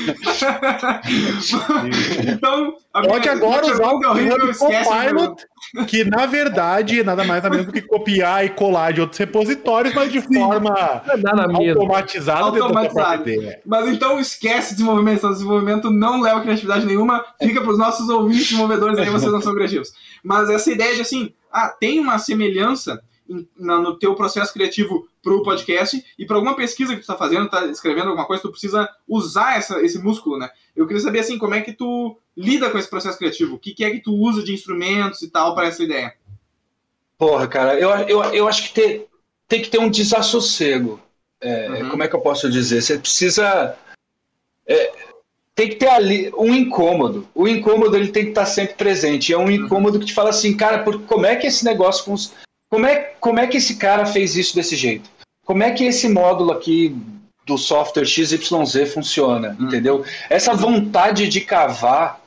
então, 2.33 2.77
pode 2.93 3.29
agora 3.29 3.67
usar 3.67 3.89
o 3.89 4.01
Copilot, 4.01 5.45
que 5.89 6.05
na 6.05 6.27
verdade 6.27 7.03
nada 7.03 7.25
mais 7.25 7.43
nada 7.43 7.51
menos 7.51 7.67
do 7.67 7.73
que 7.73 7.83
copiar 7.83 8.45
e 8.45 8.51
colar 8.51 8.93
de 8.93 9.01
outros 9.01 9.19
repositórios, 9.19 9.95
mas 9.95 10.13
de 10.13 10.21
Sim. 10.21 10.35
forma 10.35 11.03
automatizada. 11.55 12.41
automatizada. 12.43 13.25
Mas 13.67 13.89
então 13.89 14.21
esquece 14.21 14.75
desenvolvimento. 14.75 15.29
Desenvolvimento 15.29 15.91
não 15.91 16.21
leva 16.21 16.41
criatividade 16.41 16.87
nenhuma. 16.87 17.25
Fica 17.43 17.61
para 17.61 17.71
os 17.71 17.79
nossos 17.79 18.09
ouvintes 18.09 18.45
desenvolvedores 18.45 18.99
aí, 18.99 19.11
vocês 19.11 19.33
não 19.33 19.43
são 19.43 19.55
criativos. 19.55 19.93
Mas 20.23 20.49
essa 20.49 20.71
ideia 20.71 20.95
de 20.95 21.01
assim, 21.01 21.35
ah, 21.53 21.69
tem 21.69 21.99
uma 21.99 22.19
semelhança 22.19 23.03
no 23.57 23.99
teu 23.99 24.15
processo 24.15 24.53
criativo 24.53 25.09
para 25.23 25.33
o 25.33 25.43
podcast 25.43 26.05
e 26.19 26.27
para 26.27 26.37
alguma 26.37 26.55
pesquisa 26.55 26.93
que 26.93 26.99
tu 26.99 27.03
está 27.03 27.17
fazendo, 27.17 27.47
está 27.47 27.65
escrevendo 27.67 28.09
alguma 28.09 28.27
coisa, 28.27 28.43
tu 28.43 28.51
precisa 28.51 28.89
usar 29.09 29.57
essa, 29.57 29.81
esse 29.81 29.99
músculo, 29.99 30.39
né? 30.39 30.51
Eu 30.77 30.87
queria 30.87 31.03
saber 31.03 31.21
assim, 31.21 31.39
como 31.39 31.55
é 31.55 31.61
que 31.61 31.73
tu 31.73 32.19
lida 32.37 32.69
com 32.71 32.79
esse 32.79 32.91
processo 32.91 33.17
criativo? 33.17 33.55
O 33.55 33.59
que, 33.59 33.73
que 33.73 33.85
é 33.85 33.91
que 33.91 34.01
tu 34.01 34.13
usa 34.15 34.43
de 34.43 34.53
instrumentos 34.53 35.23
e 35.23 35.31
tal 35.31 35.55
para 35.55 35.69
essa 35.69 35.83
ideia? 35.83 36.15
Porra, 37.17 37.47
cara, 37.47 37.79
eu, 37.79 37.91
eu, 38.09 38.23
eu 38.35 38.49
acho 38.49 38.65
que 38.65 38.75
ter, 38.75 39.09
tem 39.49 39.63
que 39.63 39.71
ter 39.71 39.79
um 39.79 39.89
desassossego. 39.89 41.01
É, 41.41 41.69
uhum. 41.71 41.91
Como 41.91 42.03
é 42.03 42.09
que 42.09 42.17
eu 42.17 42.21
posso 42.21 42.51
dizer? 42.51 42.83
Você 42.83 42.99
precisa. 42.99 43.77
É, 44.67 44.93
tem 45.55 45.69
que 45.69 45.77
ter 45.77 45.89
ali 45.89 46.33
um 46.37 46.53
incômodo. 46.55 47.29
O 47.35 47.47
incômodo 47.47 47.97
ele 47.97 48.09
tem 48.09 48.25
que 48.25 48.31
estar 48.31 48.47
sempre 48.47 48.75
presente. 48.75 49.33
É 49.33 49.39
um 49.39 49.45
uhum. 49.45 49.51
incômodo 49.51 50.01
que 50.01 50.07
te 50.07 50.15
fala 50.15 50.31
assim, 50.31 50.57
cara, 50.57 50.83
por, 50.83 51.03
como 51.03 51.27
é 51.27 51.37
que 51.37 51.47
esse 51.47 51.65
negócio 51.65 52.05
como 52.75 52.87
é, 52.87 53.13
como 53.21 53.39
é 53.39 53.47
que 53.47 53.59
esse 53.59 53.77
cara 53.77 54.05
fez 54.05 54.35
isso 54.35 54.53
desse 54.57 54.75
jeito? 54.75 55.09
Como 55.45 55.63
é 55.63 55.71
que 55.71 55.85
esse 55.85 56.09
módulo 56.09 56.51
aqui 56.51 57.01
do 57.47 57.57
software 57.57 58.05
XYZ 58.05 58.93
funciona? 58.93 59.57
Uhum. 59.61 59.67
Entendeu? 59.69 60.05
Essa 60.29 60.55
vontade 60.55 61.29
de 61.29 61.41
cavar 61.41 62.21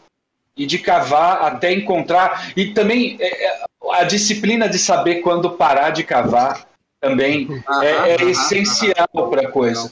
e 0.56 0.66
de 0.66 0.80
cavar 0.80 1.42
até 1.42 1.74
encontrar 1.74 2.54
e 2.56 2.68
também 2.68 3.18
é, 3.20 3.46
é 3.46 3.66
a 3.92 4.06
disciplina 4.06 4.70
de 4.70 4.80
saber 4.80 5.16
quando 5.16 5.52
parar 5.52 5.90
de 5.90 6.06
cavar 6.06 6.66
também 7.02 7.62
é, 7.82 8.12
é 8.12 8.24
essencial 8.24 9.30
para 9.30 9.50
a 9.50 9.52
coisa. 9.52 9.92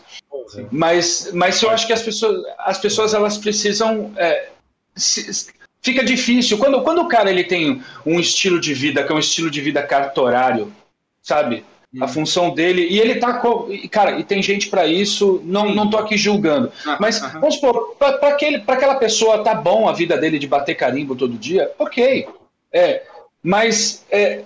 Mas, 0.71 1.31
mas 1.33 1.61
eu 1.61 1.69
acho 1.69 1.85
que 1.85 1.91
as 1.91 2.01
pessoas, 2.01 2.45
as 2.59 2.77
pessoas 2.77 3.13
elas 3.13 3.37
precisam. 3.37 4.13
É, 4.15 4.47
se, 4.95 5.53
fica 5.85 6.03
difícil. 6.03 6.57
Quando, 6.57 6.81
quando 6.81 6.99
o 6.99 7.07
cara 7.07 7.29
ele 7.29 7.43
tem 7.43 7.83
um 8.03 8.19
estilo 8.19 8.59
de 8.59 8.73
vida, 8.73 9.03
que 9.03 9.11
é 9.11 9.15
um 9.15 9.19
estilo 9.19 9.51
de 9.51 9.61
vida 9.61 9.83
cartorário, 9.83 10.73
sabe? 11.21 11.63
A 12.01 12.05
hum. 12.05 12.07
função 12.07 12.49
dele. 12.49 12.87
E 12.89 12.99
ele 12.99 13.15
tá. 13.15 13.39
Cara, 13.91 14.19
e 14.19 14.23
tem 14.23 14.41
gente 14.41 14.67
para 14.67 14.87
isso, 14.87 15.41
não, 15.45 15.73
não 15.73 15.87
tô 15.87 15.97
aqui 15.97 16.17
julgando. 16.17 16.71
Ah, 16.85 16.97
mas, 16.99 17.19
vamos 17.19 17.55
supor, 17.55 17.95
para 17.97 18.33
aquela 18.73 18.95
pessoa 18.95 19.43
tá 19.43 19.53
bom 19.53 19.87
a 19.87 19.93
vida 19.93 20.17
dele 20.17 20.39
de 20.39 20.47
bater 20.47 20.73
carimbo 20.73 21.15
todo 21.15 21.37
dia, 21.37 21.71
ok. 21.77 22.27
É, 22.73 23.03
mas 23.43 24.03
é, 24.09 24.41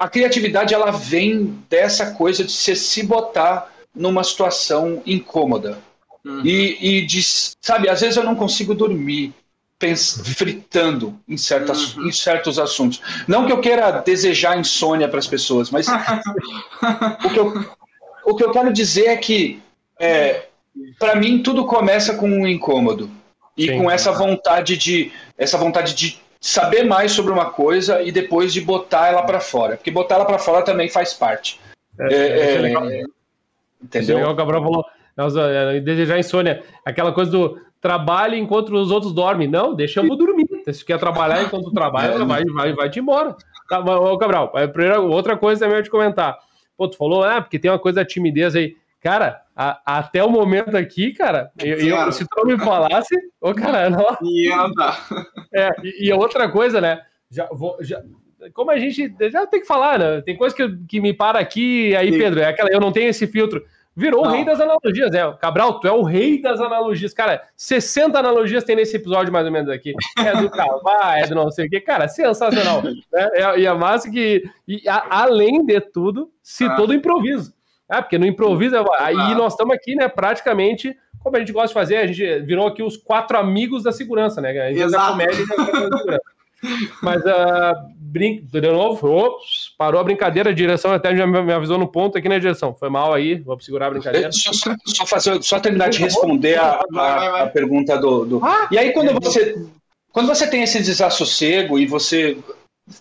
a 0.00 0.08
criatividade 0.08 0.74
ela 0.74 0.90
vem 0.90 1.62
dessa 1.68 2.12
coisa 2.12 2.42
de 2.42 2.50
você 2.50 2.74
se 2.74 3.04
botar 3.04 3.70
numa 3.94 4.24
situação 4.24 5.02
incômoda. 5.06 5.78
Uhum. 6.24 6.44
E, 6.44 6.98
e 6.98 7.06
de, 7.06 7.20
sabe, 7.22 7.88
às 7.88 8.00
vezes 8.00 8.16
eu 8.16 8.24
não 8.24 8.34
consigo 8.34 8.74
dormir 8.74 9.32
fritando 9.78 11.18
em, 11.28 11.36
certas, 11.36 11.94
uhum. 11.94 12.08
em 12.08 12.12
certos 12.12 12.58
assuntos. 12.58 13.00
Não 13.28 13.46
que 13.46 13.52
eu 13.52 13.60
queira 13.60 13.90
desejar 13.90 14.58
insônia 14.58 15.08
para 15.08 15.18
as 15.18 15.26
pessoas, 15.26 15.70
mas 15.70 15.86
o, 17.24 17.30
que 17.30 17.38
eu, 17.38 17.64
o 18.24 18.34
que 18.34 18.44
eu 18.44 18.50
quero 18.50 18.72
dizer 18.72 19.06
é 19.08 19.16
que, 19.16 19.60
é, 19.98 20.46
para 20.98 21.14
mim, 21.16 21.42
tudo 21.42 21.66
começa 21.66 22.14
com 22.14 22.28
um 22.28 22.46
incômodo. 22.46 23.10
E 23.56 23.68
Sim. 23.68 23.78
com 23.78 23.90
essa 23.90 24.12
vontade 24.12 24.76
de 24.76 25.10
essa 25.38 25.56
vontade 25.56 25.94
de 25.94 26.20
saber 26.38 26.84
mais 26.84 27.12
sobre 27.12 27.32
uma 27.32 27.46
coisa 27.50 28.02
e 28.02 28.12
depois 28.12 28.52
de 28.52 28.60
botar 28.60 29.08
ela 29.08 29.22
para 29.22 29.40
fora. 29.40 29.76
Porque 29.76 29.90
botar 29.90 30.16
ela 30.16 30.26
para 30.26 30.38
fora 30.38 30.62
também 30.62 30.90
faz 30.90 31.14
parte. 31.14 31.58
É, 31.98 32.14
é, 32.14 32.18
é, 32.18 32.54
é 32.54 32.58
legal. 32.58 32.86
Entendeu? 33.82 34.16
Legal, 34.16 34.32
o 34.32 34.36
Gabriel 34.36 34.62
falou, 34.62 34.84
é, 35.48 35.80
desejar 35.80 36.18
insônia. 36.18 36.62
Aquela 36.84 37.12
coisa 37.12 37.30
do 37.30 37.65
trabalho 37.86 38.34
enquanto 38.34 38.74
os 38.74 38.90
outros 38.90 39.12
dormem. 39.12 39.46
Não, 39.46 39.72
deixa 39.72 40.00
eu 40.00 40.16
dormir. 40.16 40.48
Se 40.72 40.84
quer 40.84 40.98
trabalhar 40.98 41.44
enquanto 41.44 41.70
trabalha, 41.70 42.24
vai, 42.24 42.44
vai, 42.44 42.72
vai 42.72 42.90
te 42.90 42.98
embora. 42.98 43.36
Tá, 43.68 43.78
ô, 43.78 44.16
Gabriel, 44.18 45.08
outra 45.08 45.36
coisa 45.36 45.60
também 45.60 45.78
eu 45.78 45.84
te 45.84 45.90
comentar. 45.90 46.36
Pô, 46.76 46.88
tu 46.88 46.96
falou, 46.96 47.22
ah, 47.22 47.40
porque 47.40 47.60
tem 47.60 47.70
uma 47.70 47.78
coisa 47.78 48.00
da 48.00 48.04
timidez 48.04 48.56
aí. 48.56 48.74
Cara, 49.00 49.40
a, 49.54 49.98
até 49.98 50.24
o 50.24 50.28
momento 50.28 50.76
aqui, 50.76 51.12
cara, 51.12 51.52
eu, 51.62 51.78
eu, 51.78 52.10
se 52.12 52.26
tu 52.28 52.44
me 52.44 52.58
falasse, 52.58 53.14
ô, 53.40 53.54
cara, 53.54 53.88
não. 53.88 54.16
É, 55.54 55.70
e, 55.84 56.08
e 56.08 56.12
outra 56.12 56.48
coisa, 56.48 56.80
né? 56.80 57.00
Já 57.30 57.46
vou. 57.52 57.76
Já, 57.80 58.02
como 58.52 58.72
a 58.72 58.78
gente 58.78 59.14
já 59.30 59.46
tem 59.46 59.60
que 59.60 59.66
falar, 59.66 59.98
né? 60.00 60.20
Tem 60.22 60.36
coisa 60.36 60.56
que, 60.56 60.76
que 60.88 61.00
me 61.00 61.12
para 61.12 61.38
aqui, 61.38 61.94
aí. 61.94 62.18
Pedro, 62.18 62.40
é 62.40 62.46
aquela, 62.46 62.68
eu 62.68 62.80
não 62.80 62.90
tenho 62.90 63.08
esse 63.08 63.28
filtro. 63.28 63.64
Virou 63.96 64.24
não. 64.24 64.30
o 64.30 64.34
rei 64.34 64.44
das 64.44 64.60
analogias, 64.60 65.10
né? 65.10 65.20
Cabral, 65.40 65.80
tu 65.80 65.88
é 65.88 65.92
o 65.92 66.02
rei 66.02 66.40
das 66.42 66.60
analogias. 66.60 67.14
Cara, 67.14 67.42
60 67.56 68.18
analogias 68.18 68.62
tem 68.62 68.76
nesse 68.76 68.96
episódio, 68.96 69.32
mais 69.32 69.46
ou 69.46 69.52
menos, 69.52 69.70
aqui. 69.70 69.94
É 70.18 70.36
do 70.36 70.50
cavalo, 70.50 71.16
é 71.16 71.26
do 71.26 71.34
não 71.34 71.50
sei 71.50 71.66
o 71.66 71.70
quê. 71.70 71.80
Cara, 71.80 72.06
sensacional. 72.06 72.82
né? 72.82 72.92
E 73.56 73.64
é, 73.64 73.64
é 73.64 73.72
massa 73.72 74.10
que, 74.10 74.44
e, 74.68 74.86
a, 74.86 75.22
além 75.22 75.64
de 75.64 75.80
tudo, 75.80 76.30
citou 76.42 76.84
ah. 76.84 76.88
do 76.88 76.94
improviso. 76.94 77.54
Ah, 77.88 78.02
porque 78.02 78.18
no 78.18 78.26
improviso, 78.26 78.76
aí 78.98 79.16
ah. 79.16 79.34
nós 79.34 79.54
estamos 79.54 79.74
aqui, 79.74 79.94
né, 79.94 80.08
praticamente, 80.08 80.94
como 81.20 81.36
a 81.36 81.40
gente 81.40 81.52
gosta 81.52 81.68
de 81.68 81.74
fazer, 81.74 81.96
a 81.96 82.06
gente 82.06 82.40
virou 82.40 82.66
aqui 82.66 82.82
os 82.82 82.98
quatro 82.98 83.38
amigos 83.38 83.82
da 83.82 83.92
segurança, 83.92 84.42
né? 84.42 84.50
A 84.60 84.68
gente 84.68 84.82
Exato. 84.82 85.12
comédia 85.12 85.42
e 85.42 85.46
da 85.46 85.64
segurança. 85.64 86.20
Mas, 87.02 87.22
uh, 87.22 87.95
brin... 88.06 88.42
de 88.42 88.60
novo, 88.60 89.10
ops, 89.10 89.74
parou 89.76 90.00
a 90.00 90.04
brincadeira, 90.04 90.50
a 90.50 90.54
direção 90.54 90.92
até 90.92 91.14
já 91.14 91.26
me 91.26 91.52
avisou 91.52 91.78
no 91.78 91.88
ponto 91.88 92.16
aqui 92.16 92.28
na 92.28 92.38
direção. 92.38 92.74
Foi 92.74 92.88
mal 92.88 93.12
aí, 93.12 93.36
vou 93.36 93.60
segurar 93.60 93.88
a 93.88 93.90
brincadeira. 93.90 94.30
Só, 94.32 94.50
só, 94.52 95.06
fazer, 95.06 95.42
só 95.42 95.60
terminar 95.60 95.90
de 95.90 95.98
responder 95.98 96.58
a, 96.58 96.80
a, 96.94 97.42
a 97.42 97.46
pergunta 97.48 97.98
do. 97.98 98.24
do... 98.24 98.44
Ah, 98.44 98.68
e 98.70 98.78
aí, 98.78 98.92
quando 98.92 99.12
você, 99.20 99.66
quando 100.12 100.26
você 100.26 100.46
tem 100.46 100.62
esse 100.62 100.82
desassossego 100.82 101.78
e 101.78 101.86
você 101.86 102.38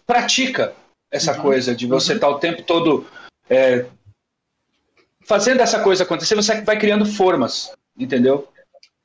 pratica 0.06 0.74
essa 1.12 1.34
uhum, 1.34 1.42
coisa 1.42 1.76
de 1.76 1.88
você 1.88 2.14
estar 2.14 2.28
uhum. 2.28 2.34
tá 2.34 2.38
o 2.38 2.40
tempo 2.40 2.64
todo 2.64 3.06
é, 3.50 3.86
fazendo 5.26 5.62
essa 5.62 5.80
coisa 5.80 6.04
acontecer, 6.04 6.36
você 6.36 6.62
vai 6.62 6.78
criando 6.78 7.06
formas, 7.06 7.72
entendeu? 7.98 8.48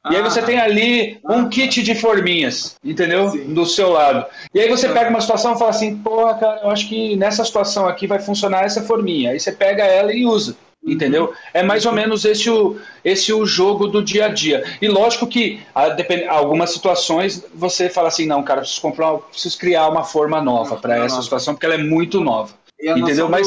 E 0.09 0.17
aí 0.17 0.23
você 0.23 0.41
ah. 0.41 0.45
tem 0.45 0.59
ali 0.59 1.21
um 1.29 1.49
kit 1.49 1.83
de 1.83 1.95
forminhas, 1.95 2.77
entendeu? 2.83 3.29
Sim. 3.31 3.53
Do 3.53 3.67
seu 3.67 3.91
lado. 3.91 4.25
E 4.55 4.61
aí 4.61 4.69
você 4.69 4.89
pega 4.89 5.11
uma 5.11 5.21
situação 5.21 5.55
e 5.55 5.59
fala 5.59 5.71
assim, 5.71 5.97
porra, 5.99 6.35
cara, 6.35 6.61
eu 6.63 6.71
acho 6.71 6.89
que 6.89 7.17
nessa 7.17 7.45
situação 7.45 7.87
aqui 7.87 8.07
vai 8.07 8.19
funcionar 8.19 8.65
essa 8.65 8.83
forminha. 8.83 9.33
Aí 9.33 9.41
você 9.41 9.53
pega 9.53 9.85
ela 9.85 10.13
e 10.13 10.25
usa. 10.25 10.57
Uhum. 10.83 10.93
Entendeu? 10.93 11.35
É 11.53 11.63
mais 11.63 11.85
ou 11.85 11.93
menos 11.93 12.25
esse 12.25 12.49
o, 12.49 12.79
esse 13.05 13.31
o 13.31 13.45
jogo 13.45 13.87
do 13.87 14.03
dia 14.03 14.25
a 14.25 14.29
dia. 14.29 14.65
E 14.81 14.89
lógico 14.89 15.27
que 15.27 15.61
a, 15.75 15.91
depend, 15.91 16.25
algumas 16.25 16.71
situações 16.71 17.45
você 17.55 17.91
fala 17.91 18.09
assim, 18.09 18.25
não, 18.25 18.43
cara, 18.43 18.63
preciso 18.63 18.81
comprar, 18.81 19.13
preciso 19.19 19.59
criar 19.59 19.89
uma 19.89 20.05
forma 20.05 20.41
nova 20.41 20.77
para 20.77 20.97
essa 21.05 21.21
situação, 21.21 21.53
porque 21.53 21.67
ela 21.67 21.75
é 21.75 21.83
muito 21.83 22.23
nova. 22.23 22.55
entendeu? 22.81 23.29
Mas 23.29 23.47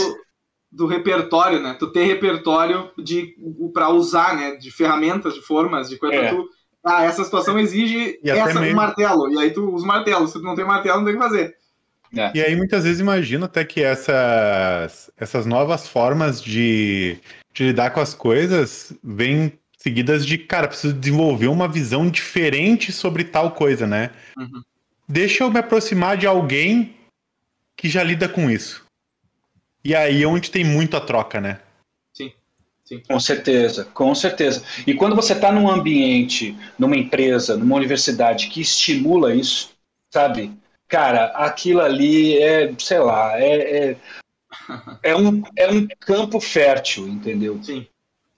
do 0.74 0.88
repertório, 0.88 1.62
né? 1.62 1.76
Tu 1.78 1.92
ter 1.92 2.06
repertório 2.06 2.90
de 2.98 3.36
para 3.74 3.90
usar, 3.90 4.36
né? 4.36 4.56
De 4.56 4.72
ferramentas, 4.72 5.34
de 5.36 5.42
formas, 5.42 5.90
de 5.90 5.98
coisa 5.98 6.16
é. 6.16 6.30
tu. 6.30 6.50
Ah, 6.84 7.04
essa 7.04 7.24
situação 7.24 7.58
exige 7.58 8.20
essa, 8.26 8.60
um 8.60 8.74
martelo. 8.74 9.32
E 9.32 9.40
aí 9.40 9.52
tu 9.52 9.74
usa 9.74 9.86
o 9.86 9.88
martelo. 9.88 10.28
Se 10.28 10.34
tu 10.34 10.42
não 10.42 10.56
tem 10.56 10.66
martelo, 10.66 10.98
não 10.98 11.06
tem 11.06 11.14
o 11.14 11.18
que 11.18 11.24
fazer. 11.24 11.56
É. 12.16 12.32
E 12.36 12.42
aí 12.42 12.56
muitas 12.56 12.84
vezes 12.84 13.00
imagino 13.00 13.46
até 13.46 13.64
que 13.64 13.82
essas, 13.82 15.10
essas 15.18 15.46
novas 15.46 15.88
formas 15.88 16.42
de, 16.42 17.18
de 17.54 17.64
lidar 17.66 17.92
com 17.92 18.02
as 18.02 18.14
coisas 18.14 18.94
vêm 19.04 19.54
seguidas 19.78 20.26
de, 20.26 20.38
cara, 20.38 20.68
preciso 20.68 20.94
desenvolver 20.94 21.48
uma 21.48 21.68
visão 21.68 22.10
diferente 22.10 22.92
sobre 22.92 23.24
tal 23.24 23.52
coisa, 23.52 23.88
né? 23.88 24.12
Uhum. 24.38 24.62
Deixa 25.08 25.44
eu 25.44 25.52
me 25.52 25.60
aproximar 25.60 26.16
de 26.16 26.28
alguém 26.28 26.96
que 27.76 27.90
já 27.90 28.04
lida 28.04 28.30
com 28.30 28.50
isso. 28.50 28.83
E 29.84 29.94
aí 29.94 30.24
é 30.24 30.28
onde 30.28 30.50
tem 30.50 30.64
muito 30.64 30.96
a 30.96 31.02
troca, 31.02 31.42
né? 31.42 31.60
Sim. 32.14 32.32
Sim. 32.86 33.02
Com 33.08 33.20
certeza, 33.20 33.86
com 33.94 34.14
certeza. 34.16 34.64
E 34.86 34.94
quando 34.94 35.16
você 35.16 35.34
está 35.34 35.52
num 35.52 35.70
ambiente, 35.70 36.58
numa 36.78 36.96
empresa, 36.96 37.58
numa 37.58 37.76
universidade 37.76 38.48
que 38.48 38.62
estimula 38.62 39.36
isso, 39.36 39.72
sabe? 40.12 40.52
Cara, 40.88 41.26
aquilo 41.36 41.82
ali 41.82 42.38
é, 42.38 42.74
sei 42.78 43.00
lá, 43.00 43.40
é, 43.40 43.90
é, 43.90 43.98
é, 45.04 45.16
um, 45.16 45.42
é 45.56 45.72
um 45.72 45.88
campo 46.00 46.40
fértil, 46.40 47.08
entendeu? 47.08 47.60
Sim, 47.64 47.86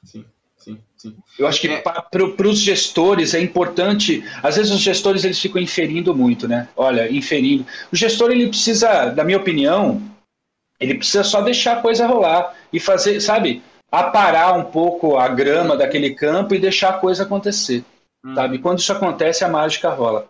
sim. 0.03 0.25
Sim, 0.65 0.79
sim. 0.97 1.15
Eu 1.37 1.45
acho 1.45 1.61
que 1.61 1.67
é. 1.67 1.79
para 1.79 2.47
os 2.47 2.59
gestores 2.59 3.35
é 3.35 3.39
importante. 3.39 4.23
Às 4.41 4.55
vezes 4.55 4.71
os 4.71 4.81
gestores 4.81 5.23
eles 5.23 5.39
ficam 5.39 5.61
inferindo 5.61 6.15
muito, 6.15 6.47
né? 6.47 6.67
Olha, 6.75 7.11
inferindo. 7.11 7.63
O 7.91 7.95
gestor 7.95 8.31
ele 8.31 8.47
precisa, 8.47 9.13
na 9.13 9.23
minha 9.23 9.37
opinião, 9.37 10.01
ele 10.79 10.95
precisa 10.95 11.23
só 11.23 11.41
deixar 11.41 11.77
a 11.77 11.81
coisa 11.81 12.07
rolar 12.07 12.53
e 12.71 12.79
fazer, 12.79 13.19
sabe, 13.21 13.63
aparar 13.91 14.53
um 14.53 14.65
pouco 14.65 15.17
a 15.17 15.27
grama 15.27 15.77
daquele 15.77 16.13
campo 16.13 16.53
e 16.53 16.59
deixar 16.59 16.89
a 16.89 16.99
coisa 16.99 17.23
acontecer. 17.23 17.83
Hum. 18.23 18.35
Sabe? 18.35 18.59
Quando 18.59 18.79
isso 18.79 18.91
acontece, 18.91 19.43
a 19.43 19.49
mágica 19.49 19.89
rola. 19.89 20.29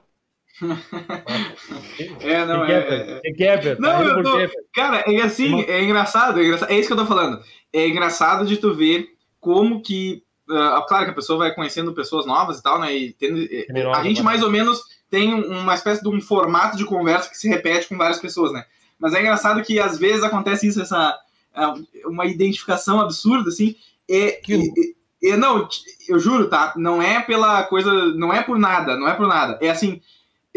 é, 2.22 2.46
não, 2.46 2.64
é. 2.64 2.74
é, 2.74 3.22
é 3.26 3.76
não, 3.78 4.04
eu 4.04 4.24
tô, 4.24 4.38
cara, 4.74 5.04
é 5.06 5.22
assim, 5.22 5.64
é 5.64 5.84
engraçado, 5.84 6.40
é 6.40 6.46
engraçado, 6.46 6.72
é 6.72 6.76
isso 6.76 6.88
que 6.88 6.94
eu 6.94 6.98
tô 6.98 7.06
falando. 7.06 7.42
É 7.74 7.88
engraçado 7.88 8.46
de 8.46 8.56
tu 8.56 8.74
ver 8.74 9.10
como 9.42 9.82
que, 9.82 10.24
uh, 10.50 10.86
claro 10.88 11.06
que 11.06 11.12
a 11.12 11.16
pessoa 11.16 11.40
vai 11.40 11.54
conhecendo 11.54 11.94
pessoas 11.94 12.26
novas 12.26 12.60
e 12.60 12.64
tal, 12.64 12.80
né? 12.80 12.96
E 12.96 13.14
tendo, 13.14 13.46
a 13.94 14.02
gente 14.04 14.24
mais 14.24 14.42
ou 14.42 14.50
menos 14.50 14.82
tem 15.10 15.34
uma 15.34 15.76
espécie 15.76 16.02
de 16.02 16.08
um 16.08 16.22
formato 16.22 16.78
de 16.78 16.86
conversa 16.86 17.30
que 17.30 17.38
se 17.38 17.50
repete 17.50 17.90
com 17.90 17.98
várias 17.98 18.20
pessoas, 18.20 18.54
né? 18.54 18.64
Mas 19.00 19.14
é 19.14 19.22
engraçado 19.22 19.62
que 19.64 19.80
às 19.80 19.98
vezes 19.98 20.24
acontece 20.24 20.68
isso, 20.68 20.82
essa 20.82 21.18
é, 21.56 22.08
uma 22.08 22.26
identificação 22.26 23.00
absurda, 23.00 23.50
assim. 23.50 23.76
E, 24.08 24.40
e, 24.48 24.96
e, 25.22 25.38
não, 25.38 25.68
eu 26.08 26.20
juro, 26.20 26.50
tá? 26.50 26.74
Não 26.76 27.02
é 27.02 27.22
pela 27.22 27.64
coisa, 27.64 27.92
não 28.16 28.34
é 28.34 28.42
por 28.42 28.58
nada, 28.58 28.98
não 28.98 29.08
é 29.08 29.14
por 29.14 29.28
nada. 29.28 29.58
É 29.62 29.70
assim, 29.70 30.02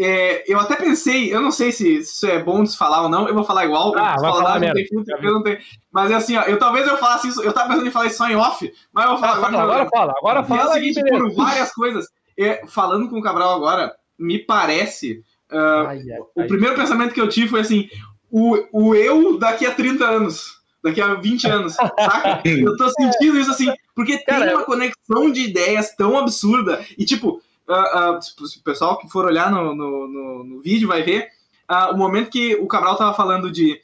é, 0.01 0.49
eu 0.49 0.57
até 0.57 0.77
pensei, 0.77 1.33
eu 1.33 1.41
não 1.41 1.51
sei 1.51 1.73
se 1.73 1.97
isso 1.97 2.25
é 2.25 2.41
bom 2.41 2.63
de 2.63 2.71
se 2.71 2.77
falar 2.77 3.01
ou 3.01 3.09
não, 3.09 3.27
eu 3.27 3.33
vou 3.33 3.43
falar 3.43 3.65
igual. 3.65 3.93
Ah, 3.97 4.15
vai 4.15 4.31
falar, 4.31 4.43
falar 4.43 4.59
não 4.61 4.73
tem 4.73 4.87
filtro, 4.87 5.17
eu 5.21 5.33
não 5.33 5.43
tenho. 5.43 5.57
Mas 5.91 6.09
é 6.09 6.15
assim, 6.15 6.37
ó, 6.37 6.43
eu 6.43 6.57
talvez 6.57 6.87
eu 6.87 6.97
falasse 6.97 7.27
isso, 7.27 7.43
eu 7.43 7.51
tava 7.51 7.67
pensando 7.67 7.87
em 7.87 7.91
falar 7.91 8.05
isso 8.05 8.17
só 8.17 8.29
em 8.29 8.35
off, 8.37 8.71
mas 8.93 9.03
eu 9.03 9.11
vou 9.11 9.19
falar 9.19 9.33
ah, 9.33 9.47
agora. 9.47 9.61
Agora 9.61 9.89
fala, 9.89 10.13
agora 10.17 10.43
fala. 10.45 10.61
É 10.61 10.65
o 10.69 10.73
seguinte, 10.73 11.03
por 11.03 11.35
várias 11.35 11.73
coisas. 11.73 12.07
É, 12.37 12.65
falando 12.67 13.09
com 13.09 13.19
o 13.19 13.21
Cabral 13.21 13.53
agora, 13.53 13.93
me 14.17 14.39
parece. 14.39 15.21
Uh, 15.51 15.87
ai, 15.87 15.99
ai, 16.11 16.19
o 16.33 16.41
ai. 16.41 16.47
primeiro 16.47 16.75
pensamento 16.75 17.13
que 17.13 17.19
eu 17.19 17.27
tive 17.27 17.49
foi 17.49 17.59
assim: 17.59 17.89
o, 18.31 18.57
o 18.71 18.95
eu 18.95 19.37
daqui 19.37 19.65
a 19.65 19.73
30 19.73 20.05
anos 20.05 20.59
daqui 20.83 21.01
a 21.01 21.13
20 21.15 21.47
anos, 21.47 21.73
saca? 21.73 22.41
Eu 22.47 22.75
tô 22.77 22.89
sentindo 22.89 23.37
isso 23.37 23.51
assim, 23.51 23.71
porque 23.93 24.17
Cara, 24.19 24.45
tem 24.45 24.55
uma 24.55 24.65
conexão 24.65 25.31
de 25.31 25.41
ideias 25.41 25.95
tão 25.95 26.17
absurda. 26.17 26.85
E, 26.97 27.05
tipo, 27.05 27.41
uh, 27.67 28.13
uh, 28.13 28.19
o 28.19 28.63
pessoal 28.63 28.97
que 28.97 29.09
for 29.09 29.25
olhar 29.25 29.51
no, 29.51 29.75
no, 29.75 30.07
no, 30.07 30.43
no 30.43 30.61
vídeo 30.61 30.87
vai 30.87 31.03
ver 31.03 31.27
uh, 31.69 31.93
o 31.93 31.97
momento 31.97 32.31
que 32.31 32.55
o 32.55 32.67
Cabral 32.67 32.95
tava 32.95 33.13
falando 33.13 33.51
de 33.51 33.79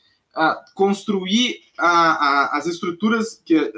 construir 0.74 1.62
as 1.78 2.66
estruturas, 2.66 3.42
que 3.46 3.72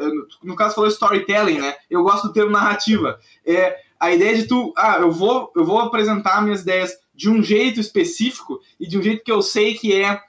no 0.43 0.55
caso 0.55 0.73
falou 0.73 0.89
storytelling, 0.89 1.59
né? 1.59 1.75
Eu 1.87 2.01
gosto 2.01 2.29
do 2.29 2.33
termo 2.33 2.49
narrativa. 2.49 3.19
É 3.45 3.77
a 3.99 4.11
ideia 4.11 4.35
de 4.35 4.47
tu, 4.47 4.73
ah, 4.75 4.97
eu 4.99 5.11
vou, 5.11 5.53
eu 5.55 5.63
vou 5.63 5.77
apresentar 5.77 6.41
minhas 6.41 6.61
ideias 6.61 6.97
de 7.13 7.29
um 7.29 7.43
jeito 7.43 7.79
específico 7.79 8.59
e 8.79 8.87
de 8.87 8.97
um 8.97 9.03
jeito 9.03 9.23
que 9.23 9.31
eu 9.31 9.43
sei 9.43 9.75
que 9.75 9.93
é 10.01 10.19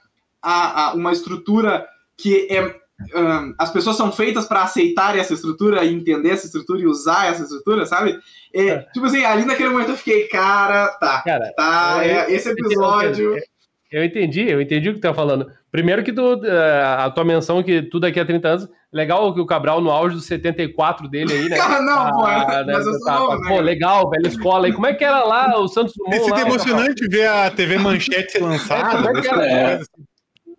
a, 0.41 0.89
a 0.89 0.93
uma 0.93 1.11
estrutura 1.11 1.85
que 2.17 2.47
é 2.49 2.75
um, 3.15 3.53
as 3.57 3.71
pessoas 3.71 3.95
são 3.95 4.11
feitas 4.11 4.45
para 4.45 4.63
aceitar 4.63 5.17
essa 5.17 5.33
estrutura 5.33 5.83
e 5.85 5.93
entender 5.93 6.31
essa 6.31 6.45
estrutura 6.45 6.81
e 6.81 6.85
usar 6.85 7.27
essa 7.27 7.43
estrutura, 7.43 7.85
sabe? 7.85 8.19
É, 8.53 8.67
é. 8.67 8.79
Tipo 8.93 9.05
assim, 9.05 9.23
ali 9.23 9.45
naquele 9.45 9.69
momento 9.69 9.91
eu 9.91 9.97
fiquei, 9.97 10.27
cara, 10.27 10.89
tá, 10.99 11.21
cara, 11.21 11.53
tá, 11.55 12.01
eu, 12.03 12.19
é, 12.19 12.31
esse 12.31 12.49
episódio. 12.49 13.37
Eu 13.91 14.03
entendi, 14.03 14.47
eu 14.47 14.61
entendi 14.61 14.89
o 14.89 14.93
que 14.93 14.99
tu 14.99 15.03
tá 15.03 15.13
falando. 15.13 15.51
Primeiro 15.71 16.03
que 16.03 16.13
tu, 16.13 16.45
eh, 16.45 16.83
a 16.99 17.09
tua 17.09 17.23
menção 17.23 17.63
que 17.63 17.81
tu 17.81 17.99
daqui 17.99 18.19
a 18.19 18.25
30 18.25 18.47
anos, 18.47 18.69
legal 18.93 19.33
que 19.33 19.41
o 19.41 19.47
Cabral 19.47 19.81
no 19.81 19.89
auge 19.89 20.15
do 20.15 20.21
74 20.21 21.07
dele 21.07 21.33
aí, 21.33 21.49
né? 21.49 21.57
Cara, 21.57 21.81
não, 21.81 21.97
ah, 21.97 22.11
pô, 22.11 22.27
é, 22.27 22.65
né, 22.65 22.73
mas 22.73 22.85
eu 22.85 22.93
sou 22.93 23.05
tá, 23.05 23.19
novo, 23.19 23.41
Pô, 23.47 23.55
né? 23.55 23.61
legal, 23.61 24.09
velha 24.11 24.27
escola 24.27 24.67
aí. 24.67 24.73
Como 24.73 24.85
é 24.85 24.93
que 24.93 25.03
era 25.03 25.23
lá 25.23 25.59
o 25.59 25.67
Santos 25.67 25.93
Dumont? 25.95 26.17
Esse 26.17 26.29
lá, 26.29 26.41
emocionante 26.41 27.07
ver 27.07 27.27
a 27.27 27.49
TV 27.49 27.79
Manchete 27.79 28.33
ser 28.33 28.41
lançada. 28.45 28.99
É, 28.99 29.01
como 29.01 29.17
é 29.17 29.21
que 29.21 29.27
era? 29.27 29.45
É. 29.47 29.79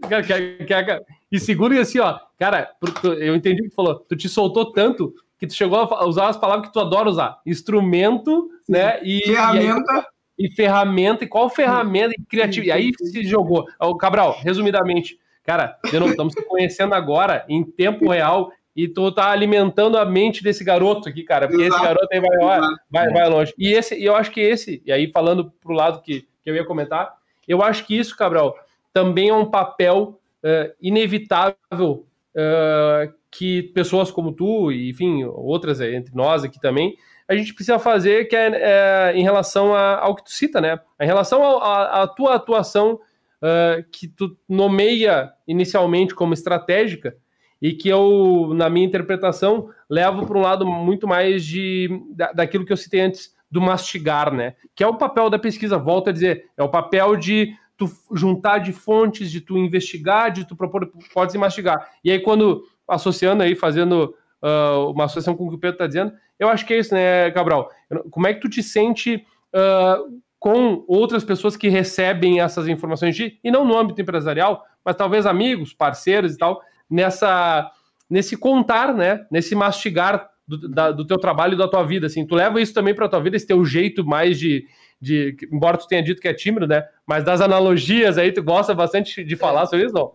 Que, 0.08 0.22
que, 0.64 1.74
e 1.74 1.78
assim, 1.78 1.98
ó, 2.00 2.18
cara, 2.38 2.70
eu 3.18 3.36
entendi 3.36 3.60
o 3.60 3.64
que 3.64 3.70
tu 3.70 3.76
falou. 3.76 3.96
Tu 4.08 4.16
te 4.16 4.28
soltou 4.28 4.72
tanto 4.72 5.14
que 5.38 5.46
tu 5.46 5.54
chegou 5.54 5.78
a 5.78 6.04
usar 6.04 6.28
as 6.28 6.36
palavras 6.36 6.66
que 6.66 6.72
tu 6.72 6.80
adora 6.80 7.08
usar. 7.08 7.38
Instrumento, 7.46 8.50
Sim. 8.64 8.72
né? 8.72 9.00
E 9.02 9.22
ferramenta. 9.24 10.06
E, 10.38 10.46
e, 10.46 10.54
ferramenta. 10.54 11.24
E 11.24 11.28
qual 11.28 11.48
ferramenta 11.48 12.14
e 12.18 12.22
criatividade. 12.22 12.82
E 12.82 12.86
aí 12.86 12.92
se 12.96 13.22
jogou. 13.24 13.64
O 13.80 13.96
Cabral, 13.96 14.38
resumidamente, 14.42 15.18
cara, 15.44 15.78
de 15.90 15.98
novo, 15.98 16.10
estamos 16.10 16.34
se 16.34 16.42
conhecendo 16.42 16.94
agora, 16.94 17.44
em 17.48 17.64
tempo 17.64 18.10
real, 18.10 18.52
e 18.76 18.86
tu 18.86 19.10
tá 19.12 19.30
alimentando 19.30 19.96
a 19.96 20.04
mente 20.04 20.42
desse 20.42 20.62
garoto 20.62 21.08
aqui, 21.08 21.22
cara. 21.22 21.48
Porque 21.48 21.64
Exato. 21.64 21.76
esse 21.76 21.84
garoto 21.86 22.08
aí 22.12 22.20
vai, 22.20 22.60
vai, 22.90 23.08
vai 23.10 23.28
longe. 23.28 23.54
E 23.58 23.72
esse, 23.72 23.98
e 23.98 24.04
eu 24.04 24.14
acho 24.14 24.30
que 24.30 24.40
esse, 24.40 24.82
e 24.84 24.92
aí 24.92 25.10
falando 25.10 25.50
pro 25.60 25.72
lado 25.72 26.02
que, 26.02 26.26
que 26.42 26.50
eu 26.50 26.54
ia 26.54 26.64
comentar, 26.64 27.14
eu 27.48 27.62
acho 27.62 27.86
que 27.86 27.98
isso, 27.98 28.16
Cabral, 28.16 28.54
também 28.92 29.28
é 29.28 29.34
um 29.34 29.50
papel 29.50 30.20
uh, 30.44 30.72
inevitável 30.80 32.06
uh, 32.34 33.12
que 33.30 33.62
pessoas 33.74 34.10
como 34.10 34.32
tu, 34.32 34.72
e 34.72 34.90
enfim, 34.90 35.24
outras 35.24 35.80
entre 35.80 36.14
nós 36.14 36.44
aqui 36.44 36.60
também, 36.60 36.96
a 37.28 37.36
gente 37.36 37.54
precisa 37.54 37.78
fazer 37.78 38.26
que 38.26 38.34
é, 38.34 38.50
é 38.50 39.12
em 39.14 39.22
relação 39.22 39.72
a, 39.72 40.00
ao 40.00 40.16
que 40.16 40.24
tu 40.24 40.32
cita, 40.32 40.60
né? 40.60 40.80
Em 41.00 41.06
relação 41.06 41.62
à 41.62 42.06
tua 42.08 42.34
atuação 42.34 42.94
uh, 42.94 43.84
que 43.92 44.08
tu 44.08 44.36
nomeia 44.48 45.30
inicialmente 45.46 46.14
como 46.14 46.34
estratégica 46.34 47.16
e 47.62 47.72
que 47.72 47.88
eu, 47.88 48.52
na 48.54 48.68
minha 48.68 48.86
interpretação, 48.86 49.68
levo 49.88 50.26
para 50.26 50.38
um 50.38 50.42
lado 50.42 50.66
muito 50.66 51.06
mais 51.06 51.44
de 51.44 51.88
da, 52.10 52.32
daquilo 52.32 52.64
que 52.64 52.72
eu 52.72 52.76
citei 52.76 53.00
antes 53.00 53.32
do 53.48 53.60
mastigar, 53.60 54.32
né? 54.32 54.54
Que 54.74 54.82
é 54.82 54.86
o 54.86 54.96
papel 54.96 55.28
da 55.28 55.38
pesquisa, 55.38 55.78
volto 55.78 56.10
a 56.10 56.12
dizer, 56.12 56.46
é 56.56 56.62
o 56.62 56.68
papel 56.68 57.16
de 57.16 57.54
tu 57.80 57.90
juntar 58.12 58.58
de 58.58 58.72
fontes, 58.72 59.30
de 59.30 59.40
tu 59.40 59.56
investigar, 59.56 60.30
de 60.30 60.44
tu 60.44 60.54
propor 60.54 60.84
hipóteses 60.84 61.34
e 61.34 61.38
mastigar. 61.38 61.90
E 62.04 62.10
aí, 62.10 62.20
quando 62.20 62.62
associando 62.86 63.42
aí, 63.42 63.56
fazendo 63.56 64.14
uh, 64.42 64.90
uma 64.90 65.04
associação 65.04 65.34
com 65.34 65.46
o 65.46 65.48
que 65.48 65.54
o 65.56 65.58
Pedro 65.58 65.76
está 65.76 65.86
dizendo, 65.86 66.12
eu 66.38 66.48
acho 66.48 66.66
que 66.66 66.74
é 66.74 66.78
isso, 66.78 66.94
né, 66.94 67.30
Cabral? 67.30 67.70
Como 68.10 68.26
é 68.26 68.34
que 68.34 68.40
tu 68.40 68.48
te 68.48 68.62
sente 68.62 69.24
uh, 69.54 70.20
com 70.38 70.84
outras 70.86 71.24
pessoas 71.24 71.56
que 71.56 71.68
recebem 71.68 72.40
essas 72.40 72.68
informações 72.68 73.16
de, 73.16 73.38
e 73.42 73.50
não 73.50 73.64
no 73.64 73.78
âmbito 73.78 74.02
empresarial, 74.02 74.64
mas 74.84 74.96
talvez 74.96 75.24
amigos, 75.24 75.72
parceiros 75.72 76.34
e 76.34 76.38
tal, 76.38 76.60
nessa 76.88 77.70
nesse 78.08 78.36
contar, 78.36 78.92
né, 78.92 79.24
nesse 79.30 79.54
mastigar 79.54 80.28
do, 80.56 80.68
da, 80.68 80.90
do 80.90 81.06
teu 81.06 81.18
trabalho 81.18 81.54
e 81.54 81.58
da 81.58 81.68
tua 81.68 81.84
vida, 81.84 82.06
assim, 82.06 82.26
tu 82.26 82.34
leva 82.34 82.60
isso 82.60 82.74
também 82.74 82.94
para 82.94 83.08
tua 83.08 83.20
vida, 83.20 83.36
esse 83.36 83.46
teu 83.46 83.64
jeito 83.64 84.04
mais 84.04 84.38
de, 84.38 84.66
de, 85.00 85.36
embora 85.52 85.76
tu 85.76 85.86
tenha 85.86 86.02
dito 86.02 86.20
que 86.20 86.28
é 86.28 86.34
tímido, 86.34 86.66
né? 86.66 86.84
Mas 87.06 87.24
das 87.24 87.40
analogias 87.40 88.18
aí, 88.18 88.32
tu 88.32 88.42
gosta 88.42 88.74
bastante 88.74 89.22
de 89.22 89.36
falar 89.36 89.66
sobre 89.66 89.86
isso, 89.86 89.94
não? 89.94 90.12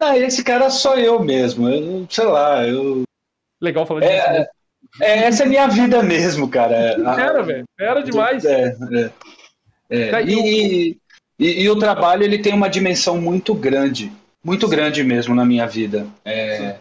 Ah, 0.00 0.18
esse 0.18 0.42
cara 0.42 0.70
sou 0.70 0.98
eu 0.98 1.22
mesmo. 1.22 1.68
Eu, 1.68 2.06
sei 2.10 2.24
lá, 2.24 2.66
eu. 2.66 3.02
Legal 3.60 3.86
falar 3.86 4.00
disso. 4.00 4.12
É, 4.12 4.48
é, 5.00 5.18
essa 5.24 5.44
é 5.44 5.46
minha 5.46 5.68
vida 5.68 6.02
mesmo, 6.02 6.48
cara. 6.48 6.74
Era, 7.20 7.42
velho. 7.42 7.64
Era 7.78 8.00
demais. 8.02 8.44
É, 8.44 8.74
é, 9.88 10.08
é. 10.08 10.24
E, 10.24 10.98
e, 11.38 11.62
e, 11.62 11.70
o 11.70 11.78
trabalho 11.78 12.24
ele 12.24 12.38
tem 12.38 12.52
uma 12.52 12.68
dimensão 12.68 13.20
muito 13.20 13.54
grande, 13.54 14.10
muito 14.42 14.66
Sim. 14.66 14.74
grande 14.74 15.04
mesmo 15.04 15.36
na 15.36 15.44
minha 15.44 15.66
vida. 15.66 16.06
É, 16.24 16.76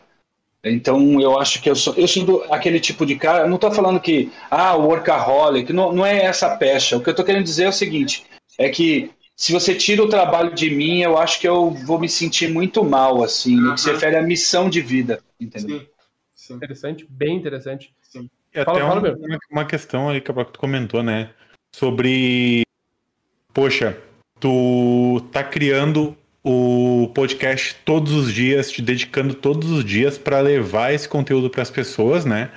então 0.63 1.19
eu 1.19 1.39
acho 1.39 1.61
que 1.61 1.69
eu 1.69 1.75
sou, 1.75 1.93
eu 1.95 2.07
sou 2.07 2.23
do, 2.23 2.43
aquele 2.53 2.79
tipo 2.79 3.05
de 3.05 3.15
cara. 3.15 3.47
Não 3.47 3.55
estou 3.55 3.71
falando 3.71 3.99
que 3.99 4.31
ah, 4.49 4.75
o 4.75 4.85
workaholic, 4.85 5.73
não, 5.73 5.91
não 5.91 6.05
é 6.05 6.23
essa 6.23 6.55
pecha. 6.55 6.97
O 6.97 7.01
que 7.01 7.09
eu 7.09 7.11
estou 7.11 7.25
querendo 7.25 7.43
dizer 7.43 7.63
é 7.63 7.69
o 7.69 7.73
seguinte: 7.73 8.25
é 8.59 8.69
que 8.69 9.11
se 9.35 9.51
você 9.51 9.73
tira 9.73 10.03
o 10.03 10.09
trabalho 10.09 10.53
de 10.53 10.69
mim, 10.69 11.01
eu 11.01 11.17
acho 11.17 11.39
que 11.39 11.47
eu 11.47 11.71
vou 11.71 11.99
me 11.99 12.07
sentir 12.07 12.47
muito 12.47 12.83
mal, 12.83 13.23
assim, 13.23 13.55
uhum. 13.55 13.69
no 13.69 13.73
que 13.73 13.81
se 13.81 13.91
refere 13.91 14.15
à 14.15 14.21
missão 14.21 14.69
de 14.69 14.81
vida, 14.81 15.19
entendeu? 15.39 15.79
Sim. 15.79 15.87
Sim. 16.35 16.55
Interessante, 16.55 17.07
bem 17.09 17.37
interessante. 17.37 17.93
Sim. 18.01 18.29
E 18.53 18.63
fala, 18.63 18.77
até 18.77 18.87
fala, 18.87 19.15
uma, 19.15 19.39
uma 19.51 19.65
questão 19.65 20.09
aí 20.09 20.19
que 20.19 20.31
tu 20.31 20.59
comentou, 20.59 21.01
né? 21.01 21.31
Sobre. 21.75 22.63
Poxa, 23.53 23.97
tu 24.39 25.21
tá 25.31 25.43
criando 25.43 26.17
o 26.43 27.11
podcast 27.13 27.75
todos 27.85 28.13
os 28.13 28.33
dias, 28.33 28.71
te 28.71 28.81
dedicando 28.81 29.33
todos 29.33 29.69
os 29.69 29.85
dias 29.85 30.17
para 30.17 30.39
levar 30.39 30.93
esse 30.93 31.07
conteúdo 31.07 31.49
para 31.49 31.61
as 31.61 31.69
pessoas, 31.69 32.25
né? 32.25 32.51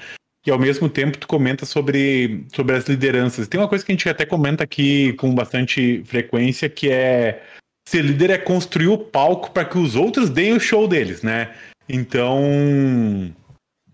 E 0.46 0.50
ao 0.50 0.58
mesmo 0.58 0.88
tempo 0.88 1.16
tu 1.16 1.26
comenta 1.26 1.64
sobre, 1.64 2.44
sobre 2.54 2.76
as 2.76 2.86
lideranças. 2.86 3.48
Tem 3.48 3.58
uma 3.58 3.68
coisa 3.68 3.84
que 3.84 3.92
a 3.92 3.94
gente 3.94 4.08
até 4.08 4.26
comenta 4.26 4.62
aqui 4.64 5.14
com 5.14 5.34
bastante 5.34 6.02
frequência, 6.04 6.68
que 6.68 6.90
é 6.90 7.42
ser 7.86 8.02
líder 8.02 8.30
é 8.30 8.38
construir 8.38 8.88
o 8.88 8.98
palco 8.98 9.50
para 9.50 9.64
que 9.64 9.78
os 9.78 9.94
outros 9.94 10.30
deem 10.30 10.54
o 10.54 10.60
show 10.60 10.88
deles, 10.88 11.22
né? 11.22 11.54
Então. 11.88 12.42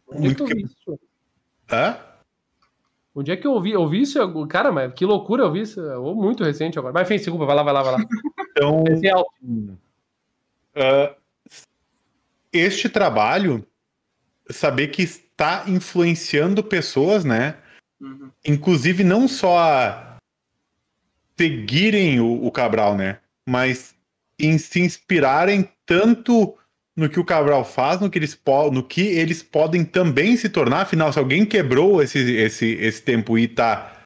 Onde 0.08 0.20
muito 0.20 0.44
que... 0.44 0.54
isso? 0.54 0.98
Hã? 1.70 1.96
Onde 3.14 3.32
é 3.32 3.36
que 3.36 3.46
eu 3.46 3.52
ouvi? 3.52 3.72
Eu 3.72 3.80
ouvi 3.82 4.02
isso? 4.02 4.46
Cara, 4.46 4.70
mas 4.70 4.92
que 4.94 5.04
loucura 5.04 5.42
eu 5.42 5.46
ouvi 5.46 5.62
isso. 5.62 5.80
Ou 5.80 6.14
muito 6.14 6.44
recente 6.44 6.78
agora. 6.78 6.94
Mas 6.94 7.08
enfim, 7.10 7.16
desculpa, 7.16 7.44
vai 7.44 7.56
lá, 7.56 7.62
vai 7.62 7.74
lá, 7.74 7.82
vai 7.82 7.92
lá. 7.92 8.04
Então, 8.50 8.84
uh, 10.76 11.14
este 12.52 12.88
trabalho, 12.88 13.66
saber 14.48 14.88
que 14.88 15.02
está 15.02 15.64
influenciando 15.66 16.62
pessoas, 16.62 17.24
né? 17.24 17.56
Uhum. 18.00 18.30
Inclusive 18.46 19.02
não 19.02 19.26
só 19.26 20.16
seguirem 21.36 22.20
o, 22.20 22.44
o 22.44 22.50
Cabral, 22.52 22.96
né? 22.96 23.18
Mas 23.48 23.94
em 24.38 24.56
se 24.58 24.80
inspirarem 24.80 25.68
tanto 25.84 26.54
no 27.00 27.08
que 27.08 27.18
o 27.18 27.24
Cabral 27.24 27.64
faz, 27.64 27.98
no 27.98 28.10
que 28.10 28.18
eles, 28.18 28.38
no 28.70 28.82
que 28.82 29.00
eles 29.00 29.42
podem 29.42 29.84
também 29.84 30.36
se 30.36 30.48
tornar. 30.50 30.82
Afinal, 30.82 31.10
se 31.12 31.18
alguém 31.18 31.46
quebrou 31.46 32.02
esse, 32.02 32.18
esse, 32.18 32.66
esse 32.74 33.02
tempo 33.02 33.38
e 33.38 33.44
está 33.44 34.02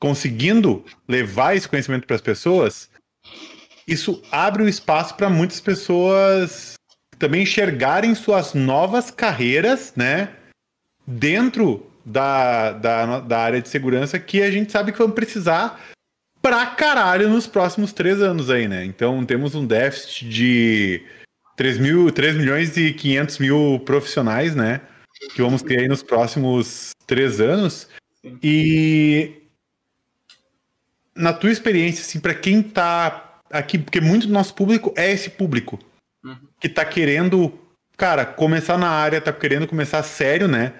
conseguindo 0.00 0.84
levar 1.08 1.56
esse 1.56 1.68
conhecimento 1.68 2.06
para 2.06 2.16
as 2.16 2.22
pessoas, 2.22 2.90
isso 3.86 4.20
abre 4.32 4.64
o 4.64 4.68
espaço 4.68 5.14
para 5.14 5.30
muitas 5.30 5.60
pessoas 5.60 6.74
também 7.18 7.44
enxergarem 7.44 8.14
suas 8.14 8.52
novas 8.52 9.10
carreiras, 9.10 9.92
né? 9.94 10.30
Dentro 11.06 11.88
da, 12.04 12.72
da, 12.72 13.20
da 13.20 13.38
área 13.38 13.62
de 13.62 13.68
segurança 13.68 14.18
que 14.18 14.42
a 14.42 14.50
gente 14.50 14.72
sabe 14.72 14.90
que 14.90 14.98
vamos 14.98 15.14
precisar 15.14 15.80
pra 16.42 16.66
caralho 16.66 17.30
nos 17.30 17.46
próximos 17.46 17.92
três 17.92 18.20
anos 18.20 18.50
aí, 18.50 18.66
né? 18.66 18.84
Então 18.84 19.24
temos 19.24 19.54
um 19.54 19.64
déficit 19.64 20.28
de 20.28 21.02
3, 21.56 21.78
mil, 21.78 22.10
3 22.10 22.36
milhões 22.36 22.76
e 22.76 22.92
500 22.92 23.38
mil 23.38 23.80
profissionais, 23.84 24.54
né? 24.54 24.80
Que 25.34 25.42
vamos 25.42 25.62
ter 25.62 25.80
aí 25.80 25.88
nos 25.88 26.02
próximos 26.02 26.90
três 27.06 27.40
anos. 27.40 27.88
E 28.42 29.42
na 31.14 31.32
tua 31.32 31.52
experiência, 31.52 32.02
assim, 32.02 32.18
para 32.18 32.34
quem 32.34 32.62
tá 32.62 33.40
aqui, 33.50 33.78
porque 33.78 34.00
muito 34.00 34.26
do 34.26 34.32
nosso 34.32 34.54
público 34.54 34.92
é 34.96 35.12
esse 35.12 35.30
público 35.30 35.78
uhum. 36.24 36.36
que 36.58 36.68
tá 36.68 36.84
querendo, 36.84 37.52
cara, 37.96 38.24
começar 38.26 38.76
na 38.76 38.88
área, 38.88 39.20
tá 39.20 39.32
querendo 39.32 39.66
começar 39.66 40.02
sério, 40.02 40.48
né? 40.48 40.72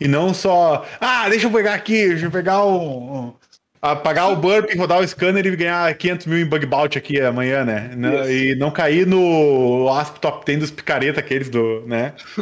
E 0.00 0.06
não 0.06 0.32
só, 0.32 0.86
ah, 1.00 1.28
deixa 1.28 1.46
eu 1.46 1.50
pegar 1.50 1.74
aqui, 1.74 2.08
deixa 2.08 2.26
eu 2.26 2.30
pegar 2.30 2.64
o, 2.64 3.34
Apagar 3.80 4.32
o 4.32 4.36
burp, 4.36 4.74
rodar 4.76 5.00
o 5.00 5.06
scanner 5.06 5.46
e 5.46 5.54
ganhar 5.54 5.94
500 5.94 6.26
mil 6.26 6.38
em 6.38 6.46
bug 6.46 6.66
bounty 6.66 6.98
aqui 6.98 7.20
amanhã, 7.20 7.64
né? 7.64 7.90
Yes. 7.96 8.28
E 8.28 8.54
não 8.56 8.70
cair 8.70 9.06
no 9.06 9.88
ASP 9.88 10.20
Top 10.20 10.44
10 10.44 10.58
dos 10.58 10.70
picareta 10.70 11.20
aqueles 11.20 11.48
do, 11.48 11.84
né? 11.86 12.12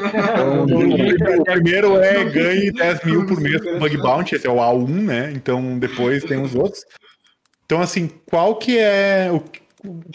Então, 0.66 1.40
o 1.40 1.44
primeiro 1.44 1.98
é 1.98 2.24
ganhe 2.24 2.72
10 2.72 3.04
mil 3.04 3.26
por 3.26 3.40
mês 3.40 3.62
com 3.62 3.78
bug 3.78 3.96
bounty, 3.98 4.34
esse 4.34 4.46
é 4.46 4.50
o 4.50 4.56
A1, 4.56 4.88
né? 4.88 5.32
Então 5.34 5.78
depois 5.78 6.24
tem 6.24 6.40
os 6.40 6.54
outros. 6.54 6.84
Então 7.66 7.80
assim, 7.80 8.10
qual 8.26 8.56
que 8.56 8.78
é 8.78 9.30
o 9.30 9.42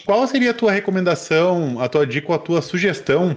qual 0.04 0.26
seria 0.26 0.50
a 0.50 0.54
tua 0.54 0.72
recomendação, 0.72 1.80
a 1.80 1.88
tua 1.88 2.06
dica, 2.06 2.34
a 2.34 2.38
tua 2.38 2.60
sugestão 2.60 3.36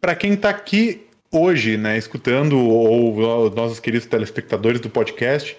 para 0.00 0.14
quem 0.14 0.34
está 0.34 0.50
aqui 0.50 1.06
hoje, 1.30 1.76
né, 1.76 1.98
escutando 1.98 2.58
ou 2.58 3.46
os 3.46 3.54
nossos 3.54 3.80
queridos 3.80 4.06
telespectadores 4.06 4.80
do 4.80 4.90
podcast, 4.90 5.56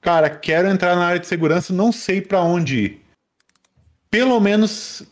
cara, 0.00 0.30
quero 0.30 0.68
entrar 0.68 0.96
na 0.96 1.06
área 1.06 1.20
de 1.20 1.26
segurança, 1.26 1.72
não 1.72 1.92
sei 1.92 2.20
para 2.20 2.42
onde 2.42 2.78
ir. 2.78 3.02
Pelo 4.10 4.40
menos 4.40 5.02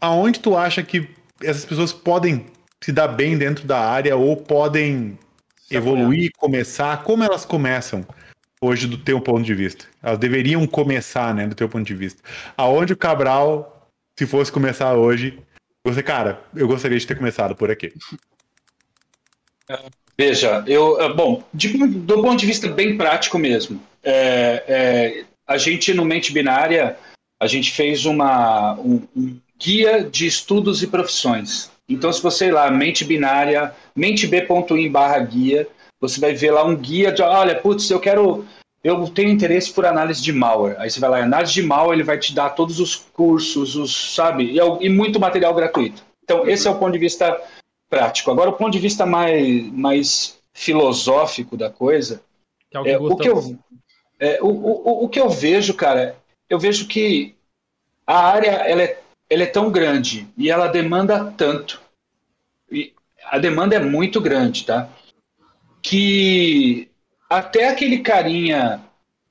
aonde 0.00 0.40
tu 0.40 0.56
acha 0.56 0.82
que 0.82 1.08
essas 1.42 1.64
pessoas 1.64 1.92
podem 1.92 2.46
se 2.82 2.92
dar 2.92 3.08
bem 3.08 3.36
dentro 3.36 3.66
da 3.66 3.78
área 3.78 4.16
ou 4.16 4.36
podem 4.36 5.18
se 5.56 5.76
evoluir, 5.76 6.30
apoiar. 6.30 6.30
começar, 6.38 7.02
como 7.02 7.24
elas 7.24 7.44
começam 7.44 8.06
hoje 8.60 8.86
do 8.86 8.98
teu 8.98 9.20
ponto 9.20 9.42
de 9.42 9.54
vista? 9.54 9.86
Elas 10.02 10.18
deveriam 10.18 10.66
começar, 10.66 11.34
né, 11.34 11.46
do 11.46 11.54
teu 11.54 11.68
ponto 11.68 11.86
de 11.86 11.94
vista. 11.94 12.22
Aonde 12.56 12.92
o 12.92 12.96
Cabral, 12.96 13.90
se 14.18 14.26
fosse 14.26 14.52
começar 14.52 14.94
hoje, 14.94 15.38
você, 15.84 16.02
cara, 16.02 16.42
eu 16.54 16.66
gostaria 16.66 16.98
de 16.98 17.06
ter 17.06 17.16
começado 17.16 17.54
por 17.54 17.70
aqui. 17.70 17.92
Veja, 20.16 20.64
eu, 20.66 21.14
bom, 21.14 21.44
de, 21.54 21.68
do 21.76 22.22
ponto 22.22 22.36
de 22.36 22.46
vista 22.46 22.68
bem 22.68 22.96
prático 22.96 23.38
mesmo, 23.38 23.80
é, 24.02 24.64
é, 24.68 25.24
a 25.46 25.56
gente 25.56 25.94
no 25.94 26.04
Mente 26.04 26.32
Binária, 26.32 26.96
a 27.40 27.46
gente 27.46 27.72
fez 27.72 28.04
uma, 28.04 28.74
um, 28.74 29.02
um, 29.16 29.40
guia 29.58 30.02
de 30.02 30.26
estudos 30.26 30.82
e 30.82 30.86
profissões. 30.86 31.70
Então, 31.88 32.12
se 32.12 32.22
você 32.22 32.46
ir 32.46 32.52
lá, 32.52 32.70
Mente 32.70 33.04
Binária, 33.04 33.74
menteb.in 33.96 34.90
barra 34.90 35.18
guia, 35.20 35.66
você 36.00 36.20
vai 36.20 36.34
ver 36.34 36.50
lá 36.50 36.64
um 36.64 36.76
guia 36.76 37.10
de, 37.10 37.22
olha, 37.22 37.54
putz, 37.54 37.90
eu 37.90 37.98
quero, 37.98 38.44
eu 38.84 39.08
tenho 39.08 39.30
interesse 39.30 39.72
por 39.72 39.86
análise 39.86 40.22
de 40.22 40.32
malware. 40.32 40.76
Aí 40.78 40.90
você 40.90 41.00
vai 41.00 41.10
lá, 41.10 41.22
análise 41.22 41.52
de 41.54 41.62
malware, 41.62 41.96
ele 41.96 42.04
vai 42.04 42.18
te 42.18 42.34
dar 42.34 42.50
todos 42.50 42.78
os 42.78 42.94
cursos, 42.94 43.74
os, 43.74 44.14
sabe, 44.14 44.52
e, 44.52 44.58
e 44.86 44.88
muito 44.88 45.18
material 45.18 45.54
gratuito. 45.54 46.04
Então, 46.22 46.46
esse 46.46 46.68
é 46.68 46.70
o 46.70 46.78
ponto 46.78 46.92
de 46.92 46.98
vista 46.98 47.40
prático. 47.88 48.30
Agora, 48.30 48.50
o 48.50 48.54
ponto 48.54 48.72
de 48.72 48.78
vista 48.78 49.06
mais, 49.06 49.64
mais 49.72 50.38
filosófico 50.52 51.56
da 51.56 51.70
coisa, 51.70 52.20
que 52.70 52.76
é 52.76 52.80
o 52.80 52.82
que, 52.82 52.90
é, 52.90 52.98
o 52.98 53.16
que 53.16 53.28
eu 53.28 53.58
é, 54.18 54.42
o, 54.42 54.48
o, 54.48 55.04
o 55.04 55.08
que 55.08 55.20
eu 55.20 55.28
vejo, 55.28 55.74
cara, 55.74 56.16
eu 56.48 56.58
vejo 56.58 56.86
que 56.86 57.34
a 58.06 58.18
área 58.18 58.50
ela 58.50 58.82
é, 58.82 59.00
ela 59.28 59.42
é 59.42 59.46
tão 59.46 59.70
grande 59.70 60.26
e 60.36 60.50
ela 60.50 60.66
demanda 60.66 61.32
tanto. 61.36 61.80
E 62.70 62.92
a 63.24 63.38
demanda 63.38 63.76
é 63.76 63.80
muito 63.80 64.20
grande, 64.20 64.64
tá? 64.64 64.88
Que 65.82 66.88
até 67.28 67.68
aquele 67.68 67.98
carinha 67.98 68.82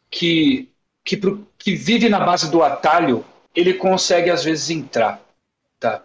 que, 0.09 0.69
que, 1.03 1.19
que 1.57 1.75
vive 1.75 2.07
na 2.09 2.19
base 2.19 2.49
do 2.49 2.61
atalho, 2.63 3.25
ele 3.55 3.73
consegue 3.73 4.29
às 4.29 4.43
vezes 4.43 4.69
entrar, 4.69 5.19
tá? 5.79 6.03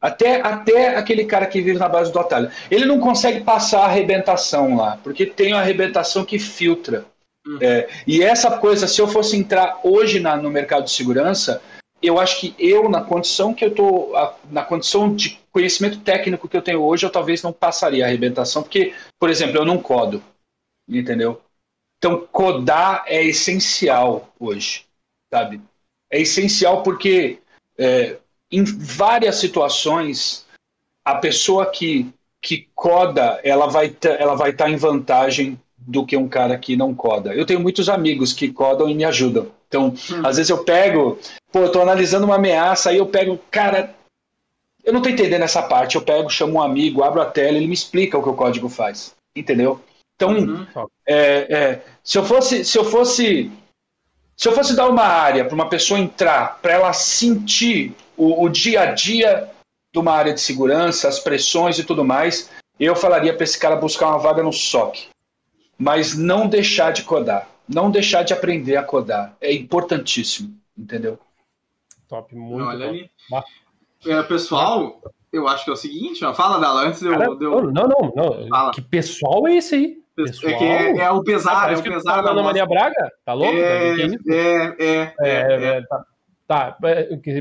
Até, 0.00 0.40
até 0.40 0.96
aquele 0.96 1.24
cara 1.24 1.46
que 1.46 1.60
vive 1.60 1.78
na 1.78 1.88
base 1.88 2.12
do 2.12 2.18
atalho. 2.18 2.50
Ele 2.70 2.84
não 2.84 3.00
consegue 3.00 3.40
passar 3.40 3.80
a 3.82 3.86
arrebentação 3.86 4.76
lá, 4.76 4.98
porque 5.02 5.24
tem 5.24 5.52
a 5.52 5.60
arrebentação 5.60 6.24
que 6.24 6.38
filtra. 6.38 7.06
Uhum. 7.46 7.58
É, 7.60 7.88
e 8.06 8.22
essa 8.22 8.58
coisa, 8.58 8.88
se 8.88 9.00
eu 9.00 9.06
fosse 9.06 9.36
entrar 9.36 9.80
hoje 9.84 10.18
na, 10.18 10.36
no 10.36 10.50
mercado 10.50 10.84
de 10.84 10.90
segurança, 10.90 11.62
eu 12.02 12.18
acho 12.18 12.40
que 12.40 12.54
eu, 12.58 12.88
na 12.88 13.02
condição 13.02 13.54
que 13.54 13.64
eu 13.64 13.74
tô, 13.74 14.12
na 14.50 14.62
condição 14.62 15.14
de 15.14 15.38
conhecimento 15.52 16.00
técnico 16.00 16.48
que 16.48 16.56
eu 16.56 16.62
tenho 16.62 16.82
hoje, 16.82 17.06
eu 17.06 17.10
talvez 17.10 17.42
não 17.42 17.52
passaria 17.52 18.04
a 18.04 18.08
arrebentação, 18.08 18.62
porque, 18.62 18.94
por 19.18 19.30
exemplo, 19.30 19.56
eu 19.56 19.64
não 19.64 19.78
codo, 19.78 20.22
entendeu? 20.88 21.40
Então, 21.98 22.26
codar 22.30 23.04
é 23.06 23.24
essencial 23.24 24.32
hoje, 24.38 24.84
sabe? 25.32 25.60
É 26.10 26.20
essencial 26.20 26.82
porque 26.82 27.38
é, 27.78 28.18
em 28.50 28.64
várias 28.64 29.36
situações 29.36 30.46
a 31.04 31.14
pessoa 31.14 31.70
que, 31.70 32.12
que 32.40 32.68
coda, 32.74 33.40
ela 33.42 33.66
vai 33.66 33.96
ela 34.18 34.34
vai 34.34 34.50
estar 34.50 34.64
tá 34.64 34.70
em 34.70 34.76
vantagem 34.76 35.60
do 35.86 36.04
que 36.04 36.16
um 36.16 36.28
cara 36.28 36.58
que 36.58 36.76
não 36.76 36.92
coda. 36.92 37.32
Eu 37.32 37.46
tenho 37.46 37.60
muitos 37.60 37.88
amigos 37.88 38.32
que 38.32 38.50
codam 38.50 38.90
e 38.90 38.94
me 38.94 39.04
ajudam. 39.04 39.46
Então, 39.68 39.94
hum. 40.10 40.22
às 40.24 40.36
vezes 40.36 40.50
eu 40.50 40.64
pego, 40.64 41.18
pô, 41.52 41.60
eu 41.60 41.70
tô 41.70 41.80
analisando 41.80 42.26
uma 42.26 42.34
ameaça, 42.34 42.90
aí 42.90 42.96
eu 42.96 43.06
pego, 43.06 43.38
cara, 43.50 43.94
eu 44.84 44.92
não 44.92 45.00
tô 45.00 45.08
entendendo 45.08 45.42
essa 45.42 45.62
parte. 45.62 45.94
Eu 45.94 46.02
pego, 46.02 46.28
chamo 46.28 46.54
um 46.54 46.62
amigo, 46.62 47.04
abro 47.04 47.22
a 47.22 47.26
tela, 47.26 47.56
ele 47.56 47.68
me 47.68 47.74
explica 47.74 48.18
o 48.18 48.22
que 48.22 48.28
o 48.28 48.34
código 48.34 48.68
faz. 48.68 49.14
Entendeu? 49.36 49.80
Então, 50.16 50.30
uhum. 50.30 50.66
é, 51.06 51.54
é, 51.54 51.82
se 52.02 52.18
eu 52.18 52.24
fosse, 52.24 52.64
se 52.64 52.76
eu 52.78 52.84
fosse, 52.84 53.50
se 54.36 54.48
eu 54.48 54.52
fosse 54.52 54.74
dar 54.74 54.88
uma 54.88 55.04
área 55.04 55.44
para 55.44 55.54
uma 55.54 55.68
pessoa 55.68 56.00
entrar, 56.00 56.58
para 56.60 56.72
ela 56.72 56.92
sentir 56.92 57.94
o, 58.16 58.44
o 58.44 58.48
dia 58.48 58.80
a 58.80 58.86
dia 58.92 59.48
de 59.92 60.00
uma 60.00 60.12
área 60.12 60.32
de 60.32 60.40
segurança, 60.40 61.06
as 61.06 61.20
pressões 61.20 61.78
e 61.78 61.84
tudo 61.84 62.04
mais, 62.04 62.50
eu 62.80 62.96
falaria 62.96 63.34
para 63.34 63.44
esse 63.44 63.58
cara 63.58 63.76
buscar 63.76 64.08
uma 64.08 64.18
vaga 64.18 64.42
no 64.42 64.52
SOC 64.52 65.08
mas 65.78 66.16
não 66.16 66.48
deixar 66.48 66.92
de 66.92 67.02
codar, 67.02 67.48
não 67.68 67.90
deixar 67.90 68.22
de 68.22 68.32
aprender 68.32 68.76
a 68.76 68.82
codar. 68.82 69.36
É 69.40 69.52
importantíssimo, 69.52 70.56
entendeu? 70.76 71.18
Top, 72.08 72.34
muito 72.34 72.66
Olha 72.66 72.88
ali. 72.88 73.10
É, 74.06 74.22
pessoal, 74.22 75.00
eu 75.32 75.48
acho 75.48 75.64
que 75.64 75.70
é 75.70 75.72
o 75.72 75.76
seguinte, 75.76 76.24
ó, 76.24 76.32
fala 76.32 76.58
dela 76.58 76.82
antes 76.82 77.00
de 77.00 77.08
eu, 77.08 77.36
de 77.36 77.44
eu... 77.44 77.72
Não, 77.72 77.88
não, 77.88 78.12
não. 78.14 78.48
Fala. 78.48 78.70
Que 78.72 78.80
pessoal 78.80 79.46
é 79.48 79.56
esse 79.56 79.74
aí? 79.74 79.98
Pessoal? 80.14 80.52
É, 80.52 80.56
que 80.56 80.64
é, 80.64 80.96
é 80.98 81.10
o 81.10 81.22
pesar, 81.22 81.68
ah, 81.68 81.72
é 81.72 81.76
o 81.76 81.82
pesar 81.82 82.22
da 82.22 82.30
Ana 82.30 82.42
Maria 82.42 82.64
Braga? 82.64 83.12
Tá 83.24 83.34
louco? 83.34 83.54
É, 83.54 84.06
é, 84.30 84.76
é, 84.78 85.14
é, 85.20 85.82
tá, 85.82 86.04
tá, 86.46 86.78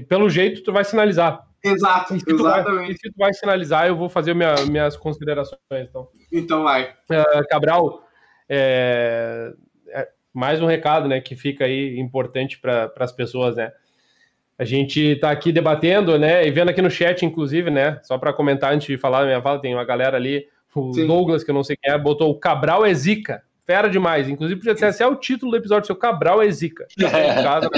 pelo 0.10 0.30
jeito 0.30 0.64
tu 0.64 0.74
vai 0.74 0.84
sinalizar. 0.84 1.46
Exato, 1.64 2.16
e 2.16 2.18
exatamente. 2.28 2.88
Vai, 2.88 2.94
se 2.94 3.12
tu 3.12 3.18
vai 3.18 3.34
sinalizar, 3.34 3.88
eu 3.88 3.96
vou 3.96 4.10
fazer 4.10 4.36
minha, 4.36 4.54
minhas 4.70 4.98
considerações, 4.98 5.58
então. 5.72 6.08
Então 6.32 6.64
vai. 6.64 6.92
Uh, 7.10 7.48
Cabral, 7.50 8.05
é, 8.50 9.54
é 9.90 10.08
mais 10.34 10.62
um 10.62 10.66
recado, 10.66 11.08
né, 11.08 11.22
que 11.22 11.36
fica 11.36 11.66
aí 11.66 12.00
importante 12.00 12.60
para 12.60 12.92
as 13.00 13.12
pessoas, 13.12 13.56
né? 13.56 13.72
A 14.58 14.64
gente 14.64 15.02
está 15.02 15.32
aqui 15.32 15.52
debatendo, 15.52 16.18
né, 16.18 16.48
e 16.48 16.52
vendo 16.52 16.70
aqui 16.70 16.82
no 16.82 16.90
chat, 16.90 17.26
inclusive, 17.26 17.70
né, 17.70 18.00
só 18.04 18.18
para 18.18 18.34
comentar 18.34 18.74
antes 18.74 18.88
de 18.88 18.98
falar 18.98 19.26
minha 19.26 19.42
fala, 19.42 19.60
tem 19.60 19.74
uma 19.74 19.84
galera 19.84 20.16
ali, 20.16 20.48
o 20.74 20.94
Sim. 20.94 21.08
Douglas, 21.08 21.44
que 21.44 21.52
eu 21.52 21.56
não 21.56 21.64
sei 21.64 21.78
quem 21.82 21.92
é, 21.92 21.98
botou 21.98 22.30
o 22.30 22.40
Cabral 22.40 22.86
é 22.86 22.94
zica, 22.94 23.42
fera 23.66 23.90
demais. 23.90 24.28
Inclusive, 24.28 24.60
podia 24.60 24.76
ser, 24.76 24.88
esse 24.88 25.02
é 25.02 25.08
o 25.08 25.16
título 25.16 25.52
do 25.52 25.58
episódio, 25.58 25.88
seu 25.88 25.96
Cabral 25.96 26.42
é 26.42 26.52
zica. 26.52 26.86
Café 27.00 27.34
casa, 27.44 27.70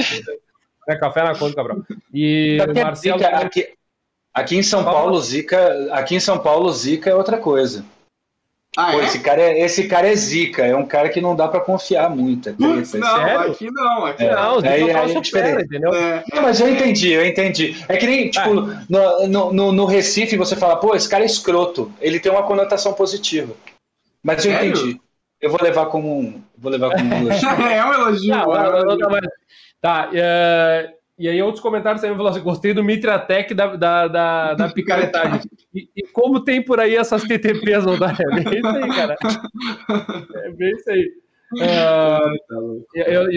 né, 0.88 0.96
café 0.96 1.24
na 1.24 1.36
conta, 1.36 1.56
Cabral. 1.56 1.84
E 2.14 2.58
Marcelo... 2.76 3.24
Aqui, 3.24 3.70
aqui 4.34 4.58
em 4.58 4.64
São 4.64 4.84
Paulo, 4.84 5.20
zica, 5.22 5.94
aqui 5.94 6.16
em 6.16 6.20
São 6.20 6.40
Paulo, 6.40 6.72
zica 6.72 7.10
é 7.10 7.16
outra 7.16 7.38
coisa. 7.38 7.86
Ah, 8.78 8.92
Pô, 8.92 9.02
é? 9.02 9.06
esse, 9.06 9.20
cara 9.22 9.42
é, 9.42 9.60
esse 9.62 9.88
cara 9.88 10.08
é 10.08 10.16
zica, 10.16 10.64
é 10.64 10.76
um 10.76 10.86
cara 10.86 11.10
que 11.10 11.20
não 11.20 11.36
dá 11.36 11.48
para 11.48 11.60
confiar 11.60 12.12
muito. 12.12 12.54
Putz, 12.54 12.94
não, 12.94 13.16
Sério? 13.16 13.52
aqui 13.52 13.72
não, 13.72 14.06
aqui 14.06 14.24
é, 14.24 14.36
não. 14.36 14.60
É, 14.60 14.80
é, 14.82 15.12
é 15.14 15.20
diferente. 15.20 15.64
entendeu? 15.64 15.92
É. 15.96 16.24
Não, 16.32 16.44
mas 16.44 16.60
eu 16.60 16.70
entendi, 16.70 17.12
eu 17.12 17.26
entendi. 17.26 17.76
É 17.90 17.98
que 17.98 18.06
nem, 18.06 18.30
tipo, 18.30 18.60
ah. 18.60 18.84
no, 19.28 19.52
no, 19.52 19.72
no, 19.72 19.86
Recife 19.86 20.38
você 20.38 20.56
fala, 20.56 20.76
pô, 20.76 20.94
esse 20.94 21.10
cara 21.10 21.24
é 21.24 21.26
escroto. 21.26 21.92
Ele 22.00 22.20
tem 22.20 22.32
uma 22.32 22.44
conotação 22.44 22.94
positiva. 22.94 23.56
Mas 24.22 24.46
eu 24.46 24.52
Sério? 24.52 24.70
entendi. 24.70 25.02
Eu 25.42 25.50
vou 25.50 25.60
levar 25.60 25.88
como 25.88 26.20
um. 26.20 26.44
Vou 26.56 26.72
levar 26.72 26.92
como 26.92 27.16
um 27.16 27.18
elogio. 27.32 27.50
é 27.50 27.84
um 27.84 27.94
elogio. 27.94 28.30
Não, 28.30 28.46
não, 28.46 28.86
não, 28.86 29.10
não, 29.10 29.20
tá, 29.82 30.10
uh, 30.12 30.97
e 31.18 31.28
aí 31.28 31.42
outros 31.42 31.62
comentários 31.62 32.02
também 32.02 32.16
falaram 32.16 32.36
assim, 32.36 32.44
gostei 32.44 32.74
do 32.74 32.84
Mitratec 32.84 33.54
da, 33.54 33.76
da, 33.76 34.08
da, 34.08 34.54
da 34.54 34.70
picaretagem. 34.74 35.42
E, 35.74 35.90
e, 35.96 36.04
como 36.08 36.44
tem 36.44 36.64
por 36.64 36.80
aí 36.80 36.96
essas 36.96 37.24
TTPs, 37.24 37.86
não 37.86 37.98
dá? 37.98 38.16
É 38.20 38.36
bem 38.36 38.60
isso 38.60 38.68
aí, 38.68 38.96
cara. 38.96 39.18
É 40.36 40.52
bem 40.52 40.72
isso 40.72 40.90
aí. 40.90 41.12
Uh, 41.50 42.84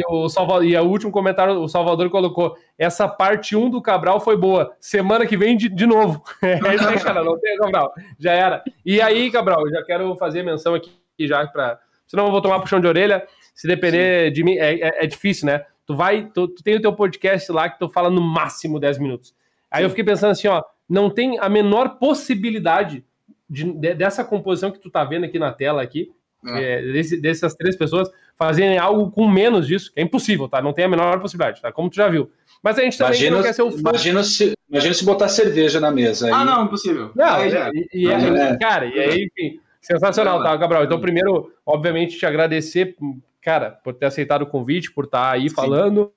o 0.09 0.29
Salvador, 0.29 0.65
e 0.65 0.77
o 0.77 0.83
último 0.83 1.13
comentário, 1.13 1.55
o 1.55 1.69
Salvador 1.69 2.11
colocou: 2.11 2.57
essa 2.77 3.07
parte 3.09 3.57
1 3.57 3.71
do 3.71 3.81
Cabral 3.81 4.21
foi 4.21 4.37
boa. 4.37 4.75
Semana 4.81 5.27
que 5.27 5.37
vem 5.37 5.57
de, 5.57 5.69
de 5.69 5.87
novo. 5.87 6.23
É 6.43 6.75
isso 6.75 6.89
aí, 6.89 6.99
cara. 6.99 7.23
Não 7.23 7.39
tem 7.39 7.57
Cabral. 7.57 7.93
Já 8.19 8.33
era. 8.33 8.65
E 8.85 9.01
aí, 9.01 9.31
Cabral, 9.31 9.69
já 9.71 9.83
quero 9.85 10.15
fazer 10.17 10.43
menção 10.43 10.75
aqui 10.75 10.91
já 11.21 11.47
para. 11.47 11.79
Senão 12.07 12.27
eu 12.27 12.33
vou 12.33 12.43
tomar 12.43 12.59
puxão 12.59 12.81
de 12.81 12.89
orelha. 12.89 13.25
Se 13.55 13.69
depender 13.69 14.29
Sim. 14.29 14.33
de 14.33 14.45
mim, 14.45 14.57
é, 14.57 14.75
é, 14.75 15.05
é, 15.05 15.07
difícil, 15.07 15.47
né? 15.47 15.65
Tu 15.91 15.97
vai, 15.97 16.31
tu, 16.33 16.47
tu 16.47 16.63
tem 16.63 16.77
o 16.77 16.81
teu 16.81 16.93
podcast 16.93 17.51
lá 17.51 17.69
que 17.69 17.77
tu 17.81 17.89
fala 17.89 18.09
no 18.09 18.21
máximo 18.21 18.79
10 18.79 18.99
minutos. 18.99 19.35
Aí 19.69 19.81
Sim. 19.81 19.85
eu 19.85 19.91
fiquei 19.91 20.05
pensando 20.05 20.31
assim, 20.31 20.47
ó, 20.47 20.63
não 20.89 21.11
tem 21.11 21.37
a 21.41 21.49
menor 21.49 21.99
possibilidade 21.99 23.05
de, 23.49 23.65
de, 23.73 23.95
dessa 23.95 24.23
composição 24.23 24.71
que 24.71 24.79
tu 24.79 24.89
tá 24.89 25.03
vendo 25.03 25.25
aqui 25.25 25.37
na 25.37 25.53
tela 25.53 25.83
aqui, 25.83 26.13
é. 26.47 26.79
É, 26.79 26.93
desse, 26.93 27.21
dessas 27.21 27.55
três 27.55 27.77
pessoas, 27.77 28.09
fazerem 28.37 28.79
algo 28.79 29.11
com 29.11 29.29
menos 29.29 29.67
disso, 29.67 29.93
que 29.93 29.99
é 29.99 30.03
impossível, 30.05 30.49
tá? 30.49 30.63
Não 30.63 30.73
tem 30.73 30.85
a 30.85 30.89
menor 30.89 31.21
possibilidade, 31.21 31.61
tá? 31.61 31.73
Como 31.73 31.91
tu 31.91 31.97
já 31.97 32.09
viu. 32.09 32.31
Mas 32.63 32.79
a 32.79 32.83
gente 32.83 32.97
também 32.97 33.15
imagina, 33.15 33.37
não 33.37 33.43
quer 33.43 33.53
ser 33.53 33.63
o 33.63 33.73
fã. 33.73 33.91
Imagina 33.91 34.23
se, 34.23 34.55
imagina 34.71 34.95
se 34.95 35.05
botar 35.05 35.29
cerveja 35.29 35.81
na 35.81 35.91
mesa. 35.91 36.27
Aí... 36.27 36.33
Ah, 36.33 36.45
não, 36.45 36.65
impossível. 36.65 37.11
Não, 37.17 37.35
aí 37.35 37.51
já. 37.51 37.69
E, 37.75 37.89
e 37.93 38.09
é, 38.09 38.57
cara, 38.59 38.87
e 38.87 38.99
aí, 38.99 39.25
enfim, 39.27 39.61
sensacional, 39.83 40.43
tá, 40.43 40.57
Gabriel? 40.57 40.85
Então, 40.85 41.01
primeiro, 41.01 41.53
obviamente, 41.67 42.17
te 42.17 42.25
agradecer, 42.25 42.97
cara, 43.41 43.71
por 43.71 43.95
ter 43.95 44.07
aceitado 44.07 44.43
o 44.43 44.47
convite, 44.47 44.93
por 44.93 45.05
estar 45.05 45.23
tá 45.23 45.31
aí 45.33 45.49
Sim. 45.49 45.55
falando. 45.55 46.13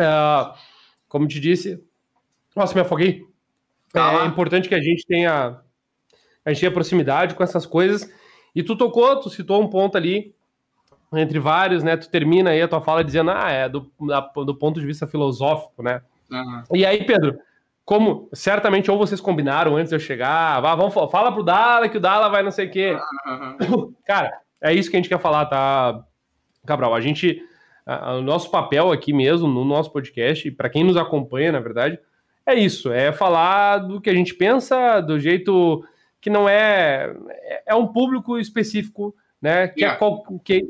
Uh, 0.00 0.54
como 1.08 1.26
te 1.26 1.38
disse, 1.40 1.82
nossa, 2.54 2.74
me 2.74 2.80
afoguei. 2.80 3.26
Tá 3.92 4.22
é 4.22 4.26
importante 4.26 4.68
que 4.68 4.74
a 4.74 4.80
gente 4.80 5.04
tenha 5.06 5.60
a 6.44 6.50
gente 6.50 6.60
tenha 6.60 6.72
proximidade 6.72 7.34
com 7.34 7.42
essas 7.42 7.66
coisas. 7.66 8.10
E 8.54 8.62
tu 8.62 8.76
tocou, 8.76 9.18
tu 9.20 9.28
citou 9.28 9.60
um 9.60 9.68
ponto 9.68 9.96
ali 9.96 10.34
entre 11.12 11.38
vários, 11.38 11.82
né? 11.82 11.96
Tu 11.96 12.08
termina 12.08 12.50
aí 12.50 12.62
a 12.62 12.68
tua 12.68 12.80
fala 12.80 13.04
dizendo, 13.04 13.30
ah, 13.30 13.50
é 13.50 13.68
do, 13.68 13.90
da, 14.00 14.20
do 14.20 14.54
ponto 14.54 14.80
de 14.80 14.86
vista 14.86 15.06
filosófico, 15.06 15.82
né? 15.82 16.02
Uhum. 16.30 16.62
E 16.72 16.86
aí, 16.86 17.04
Pedro, 17.04 17.38
como 17.84 18.28
certamente 18.32 18.90
ou 18.90 18.96
vocês 18.96 19.20
combinaram 19.20 19.76
antes 19.76 19.90
de 19.90 19.96
eu 19.96 20.00
chegar, 20.00 20.60
vá, 20.60 20.74
vamos, 20.74 20.94
fala 21.10 21.32
pro 21.32 21.42
Dala 21.42 21.88
que 21.88 21.96
o 21.96 22.00
Dala 22.00 22.28
vai 22.28 22.42
não 22.42 22.50
sei 22.50 22.66
o 22.66 22.70
quê. 22.70 22.96
Uhum. 23.26 23.92
Cara, 24.06 24.32
é 24.60 24.72
isso 24.72 24.90
que 24.90 24.96
a 24.96 24.98
gente 25.00 25.08
quer 25.08 25.20
falar, 25.20 25.46
tá, 25.46 26.04
Cabral? 26.66 26.94
A 26.94 27.00
gente, 27.00 27.42
a, 27.86 28.14
o 28.14 28.22
nosso 28.22 28.50
papel 28.50 28.92
aqui 28.92 29.12
mesmo, 29.12 29.48
no 29.48 29.64
nosso 29.64 29.92
podcast, 29.92 30.50
para 30.52 30.70
quem 30.70 30.84
nos 30.84 30.96
acompanha, 30.96 31.52
na 31.52 31.60
verdade, 31.60 31.98
é 32.46 32.54
isso, 32.54 32.92
é 32.92 33.12
falar 33.12 33.78
do 33.78 34.00
que 34.00 34.10
a 34.10 34.14
gente 34.14 34.34
pensa, 34.34 35.00
do 35.00 35.18
jeito 35.18 35.84
que 36.20 36.30
não 36.30 36.48
é. 36.48 37.14
É 37.66 37.74
um 37.74 37.86
público 37.86 38.38
específico 38.38 39.14
né? 39.40 39.68
Que, 39.68 39.80
yeah. 39.80 39.94
é 39.94 39.98
qual, 39.98 40.22
que, 40.44 40.66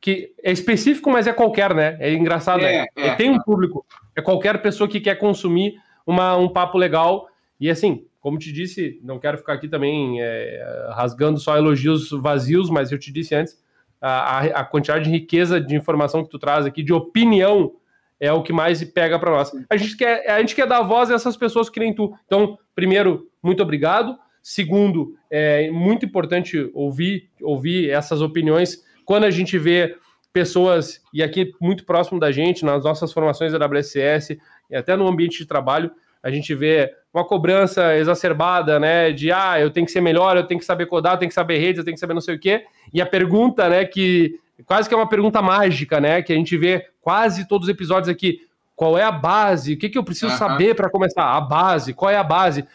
que 0.00 0.34
é 0.42 0.52
específico, 0.52 1.10
mas 1.10 1.26
é 1.26 1.32
qualquer, 1.32 1.74
né? 1.74 1.96
É 1.98 2.12
engraçado, 2.12 2.62
é, 2.62 2.82
né? 2.82 2.86
É, 2.96 3.14
tem 3.14 3.30
um 3.30 3.40
público, 3.40 3.86
é 4.14 4.20
qualquer 4.20 4.60
pessoa 4.60 4.88
que 4.88 5.00
quer 5.00 5.16
consumir 5.16 5.74
uma, 6.06 6.36
um 6.36 6.48
papo 6.48 6.76
legal. 6.76 7.28
E 7.58 7.70
assim, 7.70 8.04
como 8.20 8.38
te 8.38 8.52
disse, 8.52 9.00
não 9.02 9.18
quero 9.18 9.38
ficar 9.38 9.54
aqui 9.54 9.68
também 9.68 10.20
é, 10.20 10.90
rasgando 10.90 11.38
só 11.38 11.56
elogios 11.56 12.10
vazios, 12.10 12.68
mas 12.68 12.92
eu 12.92 12.98
te 12.98 13.12
disse 13.12 13.34
antes, 13.34 13.60
a, 14.02 14.38
a, 14.40 14.64
quantidade 14.64 15.04
de 15.04 15.10
riqueza 15.10 15.60
de 15.60 15.76
informação 15.76 16.24
que 16.24 16.30
tu 16.30 16.38
traz 16.38 16.66
aqui, 16.66 16.82
de 16.82 16.92
opinião, 16.92 17.72
é 18.18 18.32
o 18.32 18.42
que 18.42 18.52
mais 18.52 18.82
pega 18.82 19.18
para 19.18 19.30
nós. 19.30 19.52
A 19.70 19.76
gente, 19.76 19.96
quer, 19.96 20.28
a 20.28 20.40
gente 20.40 20.56
quer 20.56 20.66
dar 20.66 20.82
voz 20.82 21.10
a 21.10 21.14
essas 21.14 21.36
pessoas 21.36 21.70
que 21.70 21.78
nem 21.78 21.94
tu. 21.94 22.12
Então, 22.26 22.58
primeiro, 22.74 23.28
muito 23.40 23.62
obrigado. 23.62 24.18
Segundo, 24.42 25.14
é 25.30 25.70
muito 25.70 26.04
importante 26.04 26.68
ouvir, 26.74 27.30
ouvir 27.40 27.90
essas 27.90 28.20
opiniões 28.20 28.84
quando 29.04 29.24
a 29.24 29.30
gente 29.30 29.56
vê 29.56 29.96
pessoas, 30.32 31.00
e 31.12 31.22
aqui 31.22 31.52
muito 31.60 31.84
próximo 31.84 32.18
da 32.18 32.32
gente, 32.32 32.64
nas 32.64 32.84
nossas 32.84 33.12
formações 33.12 33.52
da 33.52 33.64
WSS, 33.64 34.40
e 34.70 34.74
até 34.74 34.96
no 34.96 35.06
ambiente 35.06 35.38
de 35.38 35.46
trabalho, 35.46 35.92
a 36.22 36.30
gente 36.30 36.54
vê 36.54 36.94
uma 37.12 37.24
cobrança 37.24 37.96
exacerbada, 37.96 38.78
né, 38.78 39.12
de 39.12 39.30
ah, 39.32 39.60
eu 39.60 39.70
tenho 39.70 39.84
que 39.84 39.92
ser 39.92 40.00
melhor, 40.00 40.36
eu 40.36 40.46
tenho 40.46 40.60
que 40.60 40.66
saber 40.66 40.86
codar, 40.86 41.14
eu 41.14 41.18
tenho 41.18 41.28
que 41.28 41.34
saber 41.34 41.58
redes, 41.58 41.78
eu 41.78 41.84
tenho 41.84 41.94
que 41.94 42.00
saber 42.00 42.14
não 42.14 42.20
sei 42.20 42.36
o 42.36 42.38
quê, 42.38 42.64
e 42.92 43.02
a 43.02 43.06
pergunta, 43.06 43.68
né, 43.68 43.84
que 43.84 44.38
quase 44.64 44.88
que 44.88 44.94
é 44.94 44.96
uma 44.96 45.08
pergunta 45.08 45.42
mágica, 45.42 46.00
né, 46.00 46.22
que 46.22 46.32
a 46.32 46.36
gente 46.36 46.56
vê 46.56 46.86
quase 47.00 47.46
todos 47.46 47.68
os 47.68 47.72
episódios 47.72 48.08
aqui, 48.08 48.46
qual 48.74 48.96
é 48.96 49.02
a 49.02 49.12
base, 49.12 49.74
o 49.74 49.78
que, 49.78 49.88
que 49.88 49.98
eu 49.98 50.04
preciso 50.04 50.32
uhum. 50.32 50.38
saber 50.38 50.74
para 50.74 50.88
começar? 50.88 51.24
A 51.24 51.40
base, 51.40 51.92
qual 51.92 52.10
é 52.10 52.16
a 52.16 52.24
base? 52.24 52.66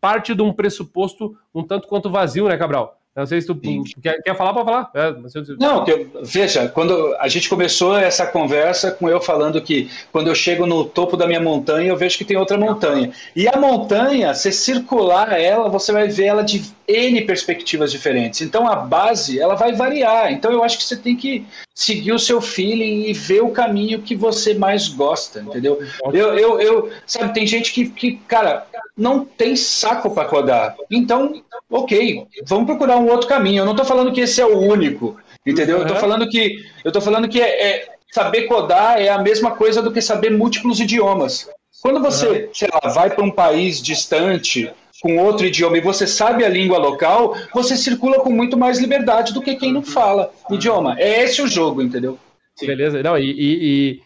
parte 0.00 0.34
de 0.34 0.42
um 0.42 0.52
pressuposto 0.52 1.36
um 1.54 1.62
tanto 1.62 1.88
quanto 1.88 2.10
vazio, 2.10 2.48
né, 2.48 2.56
Cabral? 2.56 3.00
Não 3.14 3.26
sei 3.26 3.42
se 3.42 3.46
tu 3.46 3.60
quer, 4.02 4.22
quer 4.22 4.34
falar 4.34 4.54
para 4.54 4.64
falar. 4.64 4.90
É, 4.94 5.12
não, 5.12 5.22
não 5.58 5.86
eu, 5.86 6.10
veja, 6.22 6.66
quando 6.68 7.14
a 7.18 7.28
gente 7.28 7.46
começou 7.46 7.96
essa 7.98 8.26
conversa 8.26 8.90
com 8.90 9.06
eu 9.06 9.20
falando 9.20 9.60
que 9.60 9.90
quando 10.10 10.28
eu 10.28 10.34
chego 10.34 10.66
no 10.66 10.86
topo 10.86 11.14
da 11.14 11.26
minha 11.26 11.40
montanha, 11.40 11.90
eu 11.90 11.96
vejo 11.96 12.16
que 12.16 12.24
tem 12.24 12.38
outra 12.38 12.56
montanha. 12.56 13.12
E 13.36 13.46
a 13.46 13.58
montanha, 13.58 14.32
se 14.32 14.50
circular 14.50 15.38
ela, 15.38 15.68
você 15.68 15.92
vai 15.92 16.08
ver 16.08 16.24
ela 16.24 16.42
de 16.42 16.62
N 16.88 17.20
perspectivas 17.26 17.92
diferentes. 17.92 18.40
Então 18.40 18.66
a 18.66 18.76
base, 18.76 19.38
ela 19.38 19.54
vai 19.56 19.74
variar. 19.74 20.32
Então 20.32 20.50
eu 20.50 20.64
acho 20.64 20.78
que 20.78 20.84
você 20.84 20.96
tem 20.96 21.14
que 21.14 21.44
seguir 21.74 22.12
o 22.12 22.18
seu 22.18 22.40
feeling 22.40 23.06
e 23.06 23.12
ver 23.12 23.42
o 23.42 23.50
caminho 23.50 24.02
que 24.02 24.14
você 24.14 24.54
mais 24.54 24.88
gosta, 24.88 25.40
entendeu? 25.40 25.82
Eu, 26.12 26.38
eu, 26.38 26.60
eu 26.60 26.90
sabe, 27.06 27.32
tem 27.32 27.46
gente 27.46 27.72
que, 27.72 27.88
que 27.88 28.16
cara, 28.28 28.66
não 28.96 29.24
tem 29.24 29.56
saco 29.56 30.10
para 30.10 30.28
codar. 30.28 30.76
Então, 30.90 31.42
ok, 31.70 32.26
vamos 32.44 32.66
procurar 32.66 32.98
um 32.98 33.08
outro 33.08 33.28
caminho. 33.28 33.60
Eu 33.60 33.64
não 33.64 33.72
estou 33.72 33.86
falando 33.86 34.12
que 34.12 34.20
esse 34.20 34.40
é 34.40 34.46
o 34.46 34.58
único, 34.58 35.16
entendeu? 35.46 35.78
Eu 35.78 35.82
estou 35.82 35.96
falando 35.96 36.28
que 36.28 36.64
eu 36.84 36.92
tô 36.92 37.00
falando 37.00 37.28
que 37.28 37.40
é, 37.40 37.68
é, 37.68 37.88
saber 38.12 38.42
codar 38.42 39.00
é 39.00 39.08
a 39.08 39.18
mesma 39.18 39.52
coisa 39.52 39.80
do 39.80 39.92
que 39.92 40.02
saber 40.02 40.30
múltiplos 40.30 40.78
idiomas. 40.78 41.48
Quando 41.80 42.00
você, 42.00 42.48
sei 42.52 42.68
lá, 42.72 42.92
vai 42.92 43.10
para 43.10 43.24
um 43.24 43.30
país 43.30 43.82
distante 43.82 44.70
com 45.02 45.18
outro 45.18 45.44
idioma 45.44 45.76
e 45.76 45.80
você 45.80 46.06
sabe 46.06 46.44
a 46.44 46.48
língua 46.48 46.78
local, 46.78 47.36
você 47.52 47.76
circula 47.76 48.20
com 48.20 48.30
muito 48.30 48.56
mais 48.56 48.78
liberdade 48.78 49.34
do 49.34 49.42
que 49.42 49.56
quem 49.56 49.72
não 49.72 49.82
fala 49.82 50.32
idioma. 50.48 50.94
É 50.96 51.24
esse 51.24 51.42
o 51.42 51.48
jogo, 51.48 51.82
entendeu? 51.82 52.16
Sim. 52.54 52.66
Beleza. 52.66 53.02
Não, 53.02 53.18
e, 53.18 54.00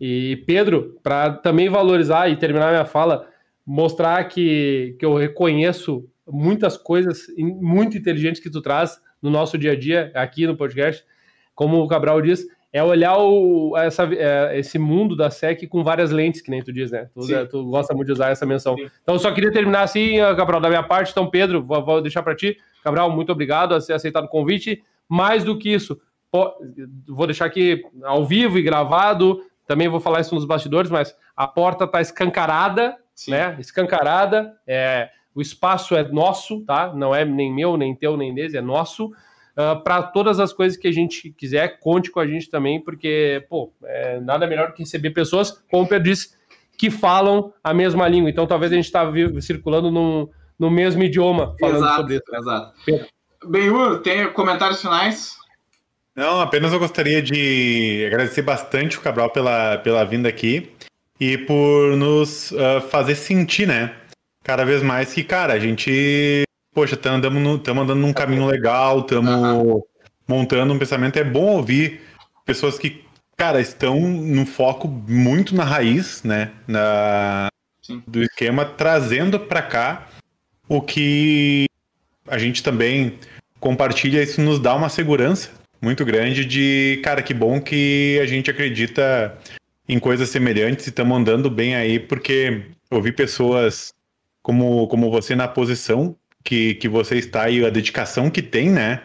e, 0.00 0.30
e 0.32 0.36
Pedro, 0.46 1.00
para 1.02 1.32
também 1.32 1.68
valorizar 1.68 2.28
e 2.30 2.36
terminar 2.36 2.70
minha 2.70 2.84
fala, 2.84 3.28
mostrar 3.66 4.22
que, 4.28 4.94
que 5.00 5.04
eu 5.04 5.16
reconheço 5.16 6.08
muitas 6.24 6.76
coisas 6.76 7.26
muito 7.36 7.98
inteligentes 7.98 8.40
que 8.40 8.50
tu 8.50 8.62
traz 8.62 9.00
no 9.20 9.30
nosso 9.30 9.58
dia 9.58 9.72
a 9.72 9.76
dia 9.76 10.12
aqui 10.14 10.46
no 10.46 10.56
podcast. 10.56 11.04
Como 11.56 11.78
o 11.78 11.88
Cabral 11.88 12.22
diz, 12.22 12.46
é 12.76 12.82
olhar 12.82 13.16
o, 13.16 13.74
essa, 13.76 14.04
é, 14.12 14.58
esse 14.58 14.78
mundo 14.78 15.16
da 15.16 15.30
SEC 15.30 15.66
com 15.66 15.82
várias 15.82 16.10
lentes, 16.10 16.42
que 16.42 16.50
nem 16.50 16.62
tu 16.62 16.70
diz, 16.72 16.90
né? 16.90 17.08
Tu, 17.14 17.46
tu 17.48 17.64
gosta 17.64 17.94
muito 17.94 18.08
de 18.08 18.12
usar 18.12 18.28
essa 18.28 18.44
menção. 18.44 18.76
Sim. 18.76 18.90
Então, 19.02 19.18
só 19.18 19.32
queria 19.32 19.50
terminar 19.50 19.82
assim, 19.82 20.18
Cabral, 20.36 20.60
da 20.60 20.68
minha 20.68 20.82
parte. 20.82 21.10
Então, 21.10 21.30
Pedro, 21.30 21.62
vou, 21.64 21.82
vou 21.82 22.02
deixar 22.02 22.22
para 22.22 22.34
ti. 22.34 22.58
Cabral, 22.84 23.10
muito 23.10 23.32
obrigado 23.32 23.74
a 23.74 23.80
ter 23.80 23.94
aceitado 23.94 24.24
o 24.24 24.28
convite. 24.28 24.82
Mais 25.08 25.42
do 25.42 25.58
que 25.58 25.72
isso, 25.72 25.98
pô, 26.30 26.52
vou 27.08 27.26
deixar 27.26 27.46
aqui 27.46 27.82
ao 28.04 28.26
vivo 28.26 28.58
e 28.58 28.62
gravado. 28.62 29.40
Também 29.66 29.88
vou 29.88 29.98
falar 29.98 30.20
isso 30.20 30.34
nos 30.34 30.44
bastidores, 30.44 30.90
mas 30.90 31.16
a 31.34 31.46
porta 31.46 31.84
está 31.84 32.02
escancarada 32.02 32.96
Sim. 33.14 33.30
né? 33.30 33.56
Escancarada. 33.58 34.54
É, 34.66 35.08
o 35.34 35.40
espaço 35.40 35.96
é 35.96 36.06
nosso, 36.06 36.60
tá? 36.66 36.92
Não 36.94 37.14
é 37.14 37.24
nem 37.24 37.52
meu, 37.52 37.76
nem 37.76 37.94
teu, 37.94 38.16
nem 38.16 38.34
deles, 38.34 38.54
é 38.54 38.60
nosso. 38.60 39.10
Uh, 39.56 39.60
ah, 39.60 39.76
para 39.76 40.02
todas 40.02 40.38
as 40.38 40.52
coisas 40.52 40.76
que 40.76 40.86
a 40.86 40.92
gente 40.92 41.30
quiser, 41.30 41.78
conte 41.80 42.10
com 42.10 42.20
a 42.20 42.26
gente 42.26 42.50
também, 42.50 42.78
porque, 42.78 43.44
pô, 43.48 43.72
é 43.84 44.20
nada 44.20 44.46
melhor 44.46 44.68
do 44.68 44.74
que 44.74 44.82
receber 44.82 45.10
pessoas, 45.10 45.62
como 45.70 45.84
o 45.84 45.88
Pedro 45.88 46.10
disse, 46.10 46.36
que 46.76 46.90
falam 46.90 47.52
a 47.64 47.72
mesma 47.72 48.06
língua. 48.06 48.28
Então, 48.28 48.46
talvez 48.46 48.70
a 48.70 48.74
gente 48.74 48.84
está 48.84 49.10
circulando 49.40 49.90
num, 49.90 50.28
no 50.58 50.70
mesmo 50.70 51.02
idioma 51.02 51.54
falando 51.58 51.78
exato, 51.78 51.96
sobre 51.96 52.14
isso. 52.16 52.36
Exato. 52.36 52.72
Benhur, 53.48 54.00
tem 54.02 54.30
comentários 54.32 54.80
finais? 54.80 55.34
Não, 56.14 56.40
apenas 56.40 56.72
eu 56.72 56.78
gostaria 56.78 57.20
de 57.20 58.04
agradecer 58.06 58.42
bastante 58.42 58.96
o 58.96 59.00
Cabral 59.02 59.30
pela, 59.30 59.78
pela 59.78 60.04
vinda 60.04 60.28
aqui 60.28 60.70
e 61.20 61.36
por 61.36 61.96
nos 61.96 62.52
uh, 62.52 62.80
fazer 62.88 63.14
sentir, 63.14 63.66
né? 63.66 63.94
Cada 64.42 64.64
vez 64.64 64.82
mais 64.82 65.12
que, 65.12 65.22
cara, 65.22 65.52
a 65.52 65.58
gente, 65.58 66.44
poxa, 66.76 66.94
estamos 66.94 67.26
andando 67.66 67.94
num 67.94 68.12
caminho 68.12 68.44
legal, 68.44 69.00
estamos 69.00 69.32
uhum. 69.32 69.82
montando 70.28 70.74
um 70.74 70.78
pensamento. 70.78 71.16
É 71.16 71.24
bom 71.24 71.56
ouvir 71.56 72.02
pessoas 72.44 72.78
que, 72.78 73.02
cara, 73.34 73.62
estão 73.62 73.98
no 73.98 74.44
foco 74.44 74.86
muito 74.86 75.54
na 75.54 75.64
raiz, 75.64 76.22
né? 76.22 76.50
Na, 76.68 77.48
do 78.06 78.22
esquema, 78.22 78.66
trazendo 78.66 79.40
para 79.40 79.62
cá 79.62 80.06
o 80.68 80.82
que 80.82 81.64
a 82.28 82.36
gente 82.36 82.62
também 82.62 83.18
compartilha. 83.58 84.22
Isso 84.22 84.42
nos 84.42 84.60
dá 84.60 84.74
uma 84.74 84.90
segurança 84.90 85.48
muito 85.80 86.04
grande 86.04 86.44
de, 86.44 87.00
cara, 87.02 87.22
que 87.22 87.32
bom 87.32 87.58
que 87.58 88.20
a 88.22 88.26
gente 88.26 88.50
acredita 88.50 89.34
em 89.88 89.98
coisas 89.98 90.28
semelhantes 90.28 90.86
e 90.86 90.90
estamos 90.90 91.16
andando 91.16 91.48
bem 91.48 91.74
aí, 91.74 91.98
porque 91.98 92.66
ouvir 92.90 93.12
pessoas 93.12 93.94
como, 94.42 94.86
como 94.88 95.10
você 95.10 95.34
na 95.34 95.48
posição 95.48 96.14
que, 96.46 96.76
que 96.76 96.88
você 96.88 97.16
está 97.16 97.50
e 97.50 97.66
a 97.66 97.70
dedicação 97.70 98.30
que 98.30 98.40
tem, 98.40 98.70
né? 98.70 99.02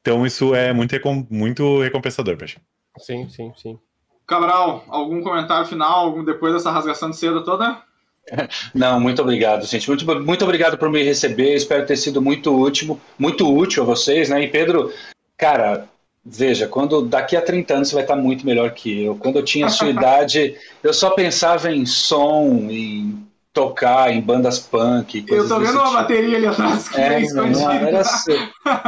Então 0.00 0.26
isso 0.26 0.54
é 0.54 0.72
muito, 0.72 0.96
muito 1.30 1.82
recompensador 1.82 2.36
pra 2.36 2.46
gente. 2.46 2.62
Sim, 2.98 3.28
sim, 3.28 3.52
sim. 3.56 3.78
Cabral, 4.26 4.84
algum 4.88 5.22
comentário 5.22 5.66
final 5.66 6.24
depois 6.24 6.54
dessa 6.54 6.70
rasgação 6.70 7.10
de 7.10 7.16
seda 7.16 7.44
toda? 7.44 7.82
Não, 8.74 8.98
muito 8.98 9.20
obrigado, 9.20 9.66
gente. 9.66 9.86
Muito, 9.86 10.06
muito 10.22 10.44
obrigado 10.44 10.78
por 10.78 10.90
me 10.90 11.02
receber. 11.02 11.54
Espero 11.54 11.84
ter 11.84 11.96
sido 11.96 12.22
muito 12.22 12.58
útil, 12.58 12.98
muito 13.18 13.54
útil 13.54 13.82
a 13.82 13.86
vocês, 13.86 14.30
né? 14.30 14.42
E 14.42 14.48
Pedro, 14.48 14.90
cara, 15.36 15.86
Veja, 16.26 16.66
quando 16.66 17.02
daqui 17.02 17.36
a 17.36 17.42
30 17.42 17.74
anos 17.74 17.88
você 17.88 17.94
vai 17.96 18.04
estar 18.04 18.16
muito 18.16 18.46
melhor 18.46 18.70
que 18.70 19.04
eu. 19.04 19.14
Quando 19.14 19.36
eu 19.36 19.44
tinha 19.44 19.66
a 19.66 19.68
sua 19.68 19.88
idade, 19.92 20.56
eu 20.82 20.94
só 20.94 21.10
pensava 21.10 21.70
em 21.70 21.84
som, 21.84 22.66
em 22.70 23.23
tocar 23.54 24.10
em 24.10 24.20
bandas 24.20 24.58
punk. 24.58 25.24
Eu 25.28 25.46
tô 25.46 25.60
vendo 25.60 25.74
uma 25.74 25.84
tipo. 25.84 25.94
bateria 25.94 26.36
ali 26.36 26.46
atrás 26.46 26.88
que 26.90 27.00
é, 27.00 27.20
não, 27.32 27.70
era, 27.70 28.02
só, 28.02 28.32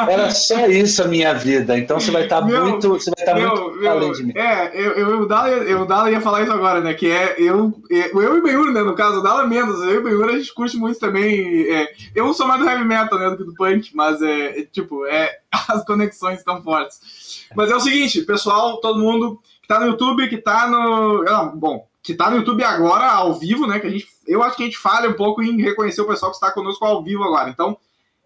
era 0.09 0.31
só 0.31 0.67
isso 0.67 1.05
a 1.05 1.07
minha 1.07 1.33
vida. 1.33 1.79
Então 1.79 2.01
você 2.01 2.11
vai 2.11 2.25
estar 2.25 2.41
tá 2.41 2.47
muito, 2.47 2.89
você 2.89 3.13
vai 3.13 3.25
estar 3.25 3.35
tá 3.35 3.41
muito 3.41 3.77
meu, 3.79 3.91
além 3.91 4.13
de 4.13 4.25
mim. 4.25 4.33
É, 4.35 4.73
eu, 4.75 4.93
eu, 4.95 5.21
o 5.21 5.27
Dala, 5.27 5.49
eu, 5.51 5.87
Dala 5.87 6.11
ia 6.11 6.21
falar 6.21 6.43
isso 6.43 6.53
agora, 6.53 6.81
né? 6.81 6.95
Que 6.95 7.09
é 7.09 7.37
eu, 7.39 7.73
eu, 7.89 8.23
eu 8.23 8.35
e 8.35 8.39
o 8.41 8.43
Benhur, 8.43 8.73
né? 8.73 8.83
No 8.83 8.97
caso, 8.97 9.21
o 9.21 9.23
Dala 9.23 9.47
menos. 9.47 9.81
Eu 9.85 9.95
e 9.95 9.99
o 9.99 10.03
Benhur 10.03 10.29
a 10.29 10.37
gente 10.37 10.53
curte 10.53 10.77
muito 10.77 10.99
também. 10.99 11.71
É, 11.73 11.93
eu 12.13 12.35
sou 12.35 12.49
mais 12.49 12.61
do 12.61 12.69
heavy 12.69 12.85
metal, 12.85 13.21
né? 13.21 13.31
Do 13.31 13.37
que 13.37 13.45
do 13.45 13.55
punk, 13.55 13.91
mas 13.95 14.21
é, 14.21 14.59
é 14.59 14.65
tipo, 14.65 15.07
é, 15.07 15.31
as 15.69 15.85
conexões 15.85 16.41
estão 16.41 16.61
fortes. 16.61 17.47
Mas 17.55 17.71
é 17.71 17.77
o 17.77 17.81
seguinte, 17.81 18.21
pessoal, 18.23 18.81
todo 18.81 18.99
mundo 18.99 19.41
que 19.63 19.69
tá 19.69 19.79
no 19.79 19.87
YouTube, 19.87 20.29
que 20.29 20.39
tá 20.39 20.69
no. 20.69 21.25
Ah, 21.29 21.45
bom, 21.55 21.87
que 22.07 22.15
tá 22.15 22.31
no 22.31 22.37
YouTube 22.37 22.63
agora, 22.63 23.11
ao 23.11 23.35
vivo, 23.35 23.67
né? 23.67 23.81
Que 23.81 23.89
a 23.89 23.91
gente, 23.91 24.07
eu 24.29 24.41
acho 24.41 24.57
que 24.57 24.63
a 24.63 24.67
gente 24.67 24.79
falha 24.79 25.11
um 25.11 25.15
pouco 25.15 25.43
em 25.43 25.61
reconhecer 25.61 26.01
o 26.01 26.07
pessoal 26.07 26.31
que 26.31 26.37
está 26.37 26.53
conosco 26.53 26.85
ao 26.85 27.03
vivo 27.03 27.25
agora. 27.25 27.51
Então, 27.51 27.77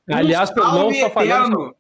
aliás, 0.07 0.55
não 0.55 0.93
só 0.93 1.09
falando. 1.09 1.75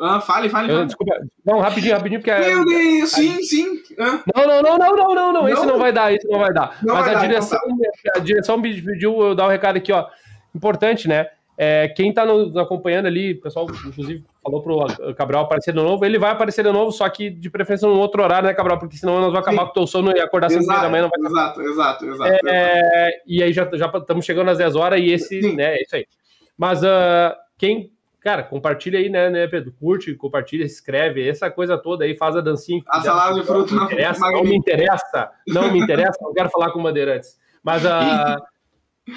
Ah, 0.00 0.18
fale, 0.18 0.48
fale, 0.48 0.72
fale. 0.72 0.86
Desculpa. 0.86 1.14
Não, 1.44 1.60
rapidinho, 1.60 1.94
rapidinho, 1.94 2.22
porque. 2.22 2.34
Meu 2.34 2.64
Deus, 2.64 3.10
sim, 3.10 3.42
sim. 3.42 3.82
Ah. 3.98 4.22
Não, 4.34 4.46
não, 4.46 4.62
não, 4.62 4.78
não, 4.78 4.96
não, 4.96 5.14
não, 5.14 5.32
não, 5.34 5.48
Esse 5.48 5.66
não 5.66 5.78
vai 5.78 5.92
dar, 5.92 6.10
esse 6.10 6.26
não 6.26 6.38
vai 6.38 6.54
dar. 6.54 6.78
Não 6.82 6.94
Mas 6.94 7.04
vai 7.04 7.14
a, 7.14 7.18
dar, 7.18 7.26
direção, 7.26 7.60
então 7.66 7.92
tá. 8.02 8.12
a 8.16 8.18
direção 8.20 8.56
me 8.56 8.80
pediu 8.80 9.20
eu 9.20 9.34
dar 9.34 9.44
um 9.44 9.50
recado 9.50 9.76
aqui, 9.76 9.92
ó. 9.92 10.06
Importante, 10.54 11.06
né? 11.06 11.28
É, 11.64 11.86
quem 11.90 12.08
está 12.08 12.26
nos 12.26 12.56
acompanhando 12.56 13.06
ali, 13.06 13.34
o 13.34 13.40
pessoal, 13.40 13.66
inclusive, 13.86 14.24
falou 14.42 14.60
pro 14.60 15.14
Cabral 15.14 15.44
aparecer 15.44 15.72
de 15.72 15.80
novo, 15.80 16.04
ele 16.04 16.18
vai 16.18 16.32
aparecer 16.32 16.64
de 16.64 16.72
novo, 16.72 16.90
só 16.90 17.08
que 17.08 17.30
de 17.30 17.48
preferência 17.48 17.86
num 17.86 18.00
outro 18.00 18.20
horário, 18.20 18.48
né, 18.48 18.54
Cabral? 18.54 18.80
Porque 18.80 18.96
senão 18.96 19.20
nós 19.20 19.32
vamos 19.32 19.38
acabar 19.38 19.60
Sim. 19.60 19.64
com 19.66 19.70
o 19.70 19.74
teu 19.74 19.86
sono 19.86 20.10
e 20.10 20.20
acordar 20.20 20.48
às 20.48 20.66
da 20.66 20.88
manhã 20.88 21.02
não 21.02 21.10
vai 21.10 21.30
Exato, 21.30 21.62
exato, 21.62 22.04
exato. 22.06 22.48
É, 22.48 23.22
E 23.24 23.40
aí 23.44 23.52
já 23.52 23.62
estamos 23.62 24.24
chegando 24.24 24.50
às 24.50 24.58
10 24.58 24.74
horas 24.74 25.00
e 25.00 25.12
esse, 25.12 25.40
Sim. 25.40 25.54
né, 25.54 25.76
é 25.76 25.82
isso 25.82 25.94
aí. 25.94 26.04
Mas 26.58 26.82
uh, 26.82 27.32
quem, 27.56 27.92
cara, 28.18 28.42
compartilha 28.42 28.98
aí, 28.98 29.08
né, 29.08 29.30
né, 29.30 29.46
Pedro? 29.46 29.72
Curte, 29.78 30.12
compartilha, 30.16 30.66
se 30.66 30.74
inscreve, 30.74 31.28
essa 31.28 31.48
coisa 31.48 31.78
toda 31.78 32.04
aí, 32.04 32.16
faz 32.16 32.34
a 32.34 32.40
dancinha. 32.40 32.82
A 32.88 33.02
salada 33.02 33.40
de 33.40 33.46
fruta 33.46 33.72
não, 33.72 33.86
me 33.86 33.92
interessa, 33.92 34.30
não 34.32 34.42
me 34.42 34.56
interessa, 34.56 35.30
não 35.46 35.72
me 35.72 35.80
interessa, 35.80 36.18
não 36.22 36.32
quero 36.32 36.50
falar 36.50 36.72
com 36.72 36.80
o 36.80 36.82
Bandeirantes. 36.82 37.38
Mas 37.62 37.86
a. 37.86 38.36
Uh, 38.36 38.42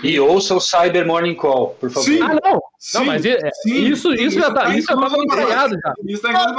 e 0.04 0.20
ouça 0.20 0.56
o 0.56 0.60
Cyber 0.60 1.06
Morning 1.06 1.36
Call, 1.36 1.70
por 1.80 1.90
favor. 1.90 2.06
Sim. 2.06 2.22
Ah, 2.22 2.38
não. 2.44 2.62
Sim, 2.80 2.98
não, 2.98 3.06
mas 3.06 3.26
é, 3.26 3.40
sim, 3.62 3.76
isso, 3.86 4.14
isso, 4.14 4.24
isso 4.24 4.40
já 4.40 4.52
tá, 4.52 4.76
isso 4.76 4.88
já 4.88 4.96
tava 4.96 5.18
ensaiado 5.18 5.76
já. 5.80 5.94
Isso 6.06 6.22
tá 6.22 6.56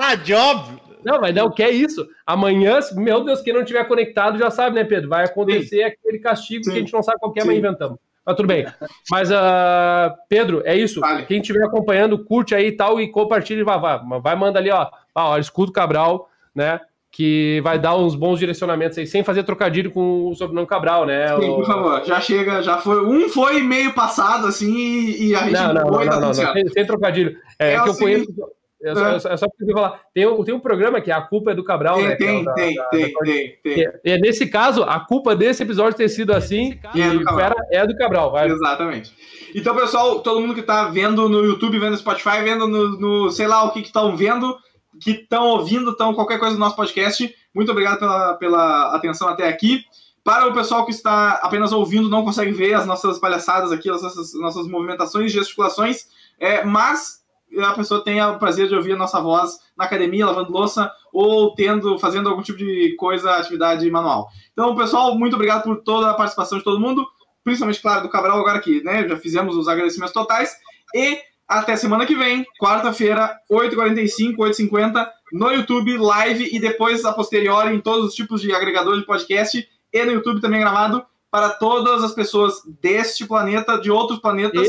ah, 0.00 0.14
job. 0.16 0.80
Não, 1.04 1.20
mas 1.20 1.34
não, 1.34 1.46
o 1.46 1.50
que 1.52 1.62
é 1.62 1.70
isso? 1.70 2.06
Amanhã, 2.26 2.80
meu 2.94 3.24
Deus, 3.24 3.40
quem 3.40 3.52
não 3.52 3.64
tiver 3.64 3.84
conectado 3.84 4.38
já 4.38 4.50
sabe, 4.50 4.74
né, 4.74 4.84
Pedro? 4.84 5.08
Vai 5.08 5.24
acontecer 5.24 5.76
sim. 5.76 5.82
aquele 5.82 6.18
castigo 6.18 6.64
sim. 6.64 6.70
que 6.70 6.76
a 6.76 6.80
gente 6.80 6.92
não 6.92 7.02
sabe 7.02 7.18
qual 7.20 7.32
é, 7.36 7.44
mas 7.44 7.56
inventamos. 7.56 7.98
Mas 8.24 8.34
tudo 8.34 8.48
bem. 8.48 8.66
Mas, 9.08 9.30
uh, 9.30 10.12
Pedro, 10.28 10.62
é 10.64 10.74
isso. 10.76 10.98
Vale. 10.98 11.24
Quem 11.26 11.40
estiver 11.40 11.64
acompanhando, 11.64 12.24
curte 12.24 12.56
aí 12.56 12.66
e 12.66 12.72
tal, 12.72 13.00
e 13.00 13.08
compartilha 13.08 13.60
e 13.60 13.64
vai, 13.64 13.78
vai. 13.78 14.00
Vai, 14.20 14.34
manda 14.34 14.58
ali, 14.58 14.68
ó. 14.68 14.88
ó, 15.14 15.38
escuta 15.38 15.70
o 15.70 15.72
Cabral, 15.72 16.28
né? 16.52 16.80
Que 17.16 17.62
vai 17.62 17.78
dar 17.78 17.96
uns 17.96 18.14
bons 18.14 18.38
direcionamentos 18.38 18.98
aí, 18.98 19.06
sem 19.06 19.24
fazer 19.24 19.42
trocadilho 19.42 19.90
com 19.90 20.28
o 20.28 20.34
sobrenome 20.34 20.66
Cabral, 20.66 21.06
né? 21.06 21.28
Sim, 21.40 21.46
por 21.46 21.64
favor, 21.64 22.04
já 22.04 22.20
chega, 22.20 22.60
já 22.62 22.76
foi. 22.76 23.02
Um 23.06 23.26
foi 23.30 23.62
meio 23.62 23.94
passado, 23.94 24.46
assim, 24.46 24.76
e, 25.18 25.34
a 25.34 25.44
gente 25.44 25.54
não, 25.54 25.72
não, 25.72 25.84
não, 25.84 26.04
não, 26.04 26.20
não, 26.20 26.34
sem, 26.34 26.68
sem, 26.68 26.84
trocadilho. 26.84 27.34
É, 27.58 27.72
é 27.72 27.80
que 27.80 27.88
eu 27.88 27.92
assim, 27.92 28.04
conheço. 28.04 28.34
É 28.82 28.94
só, 28.94 29.30
é. 29.30 29.32
é 29.32 29.36
só 29.38 29.46
porque 29.48 29.72
falar. 29.72 29.98
Tem, 30.12 30.44
tem 30.44 30.54
um 30.54 30.60
programa 30.60 31.00
que 31.00 31.10
é 31.10 31.14
A 31.14 31.22
Culpa 31.22 31.52
é 31.52 31.54
do 31.54 31.64
Cabral, 31.64 31.96
tem, 31.96 32.06
né? 32.06 32.16
Tem, 32.16 32.28
é 32.28 32.34
tem, 32.34 32.44
da, 32.44 32.52
tem, 32.52 32.76
da, 32.76 32.88
tem, 32.90 33.58
tem, 33.62 33.88
É, 34.04 34.18
nesse 34.18 34.46
caso, 34.46 34.82
a 34.82 35.00
culpa 35.00 35.34
desse 35.34 35.62
episódio 35.62 35.96
ter 35.96 36.10
sido 36.10 36.34
assim 36.34 36.78
é 36.94 37.10
do 37.12 37.24
Cabral. 37.24 37.54
é 37.72 37.86
do 37.86 37.96
Cabral 37.96 38.30
vai. 38.30 38.46
Exatamente. 38.46 39.14
Então, 39.54 39.74
pessoal, 39.74 40.20
todo 40.20 40.38
mundo 40.38 40.54
que 40.54 40.60
tá 40.60 40.88
vendo 40.88 41.30
no 41.30 41.42
YouTube, 41.42 41.78
vendo 41.78 41.92
no 41.92 41.96
Spotify, 41.96 42.42
vendo 42.44 42.68
no, 42.68 42.98
no 42.98 43.30
sei 43.30 43.46
lá 43.46 43.64
o 43.64 43.72
que 43.72 43.80
estão 43.80 44.14
vendo, 44.14 44.54
que 45.00 45.12
estão 45.12 45.44
ouvindo, 45.48 45.90
estão 45.90 46.14
qualquer 46.14 46.38
coisa 46.38 46.54
do 46.54 46.60
nosso 46.60 46.76
podcast. 46.76 47.34
Muito 47.54 47.70
obrigado 47.70 47.98
pela, 47.98 48.34
pela 48.34 48.96
atenção 48.96 49.28
até 49.28 49.48
aqui. 49.48 49.84
Para 50.22 50.48
o 50.48 50.52
pessoal 50.52 50.84
que 50.84 50.90
está 50.90 51.34
apenas 51.42 51.72
ouvindo, 51.72 52.08
não 52.08 52.24
consegue 52.24 52.50
ver 52.50 52.74
as 52.74 52.84
nossas 52.84 53.18
palhaçadas 53.18 53.70
aqui, 53.70 53.88
as 53.88 54.02
nossas, 54.02 54.34
nossas 54.34 54.66
movimentações, 54.66 55.30
gesticulações, 55.30 56.08
é, 56.38 56.64
mas 56.64 57.24
a 57.64 57.72
pessoa 57.74 58.02
tem 58.02 58.20
o 58.20 58.38
prazer 58.38 58.68
de 58.68 58.74
ouvir 58.74 58.92
a 58.92 58.96
nossa 58.96 59.20
voz 59.20 59.58
na 59.76 59.84
academia, 59.84 60.26
lavando 60.26 60.52
louça 60.52 60.90
ou 61.12 61.54
tendo, 61.54 61.98
fazendo 61.98 62.28
algum 62.28 62.42
tipo 62.42 62.58
de 62.58 62.96
coisa, 62.98 63.36
atividade 63.36 63.88
manual. 63.90 64.28
Então, 64.52 64.74
pessoal, 64.74 65.16
muito 65.16 65.34
obrigado 65.34 65.62
por 65.62 65.76
toda 65.82 66.10
a 66.10 66.14
participação 66.14 66.58
de 66.58 66.64
todo 66.64 66.80
mundo, 66.80 67.06
principalmente, 67.44 67.80
claro, 67.80 68.02
do 68.02 68.08
Cabral 68.08 68.40
agora 68.40 68.58
aqui, 68.58 68.82
né? 68.82 69.06
Já 69.08 69.16
fizemos 69.16 69.56
os 69.56 69.68
agradecimentos 69.68 70.12
totais 70.12 70.56
e 70.94 71.18
até 71.48 71.76
semana 71.76 72.06
que 72.06 72.16
vem, 72.16 72.44
quarta-feira, 72.60 73.38
8h45, 73.50 74.36
8h50, 74.36 75.08
no 75.32 75.50
YouTube, 75.50 75.96
live 75.96 76.48
e 76.52 76.58
depois 76.58 77.04
a 77.04 77.12
posteriori 77.12 77.74
em 77.74 77.80
todos 77.80 78.08
os 78.08 78.14
tipos 78.14 78.40
de 78.40 78.52
agregador 78.52 78.98
de 78.98 79.06
podcast 79.06 79.68
e 79.92 80.04
no 80.04 80.12
YouTube 80.12 80.40
também 80.40 80.60
gravado 80.60 81.04
para 81.30 81.50
todas 81.50 82.02
as 82.02 82.12
pessoas 82.12 82.62
deste 82.80 83.26
planeta, 83.26 83.78
de 83.78 83.90
outros 83.90 84.18
planetas 84.18 84.68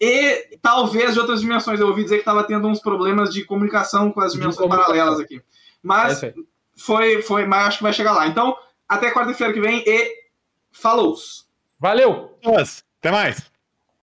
e, 0.00 0.54
e 0.54 0.58
talvez 0.60 1.14
de 1.14 1.20
outras 1.20 1.40
dimensões. 1.40 1.80
Eu 1.80 1.88
ouvi 1.88 2.04
dizer 2.04 2.16
que 2.16 2.22
estava 2.22 2.44
tendo 2.44 2.68
uns 2.68 2.80
problemas 2.80 3.32
de 3.32 3.44
comunicação 3.44 4.10
com 4.10 4.20
as 4.20 4.32
dimensões 4.32 4.68
paralelas 4.68 5.20
aqui. 5.20 5.42
Mas 5.82 6.22
é 6.22 6.34
foi, 6.76 7.22
foi, 7.22 7.46
mas 7.46 7.68
acho 7.68 7.76
que 7.78 7.82
vai 7.84 7.92
chegar 7.92 8.12
lá. 8.12 8.26
Então, 8.26 8.56
até 8.88 9.12
quarta-feira 9.12 9.52
que 9.52 9.60
vem 9.60 9.82
e 9.86 10.12
falou! 10.72 11.14
Valeu! 11.78 12.36
Até 13.00 13.10
mais! 13.10 13.53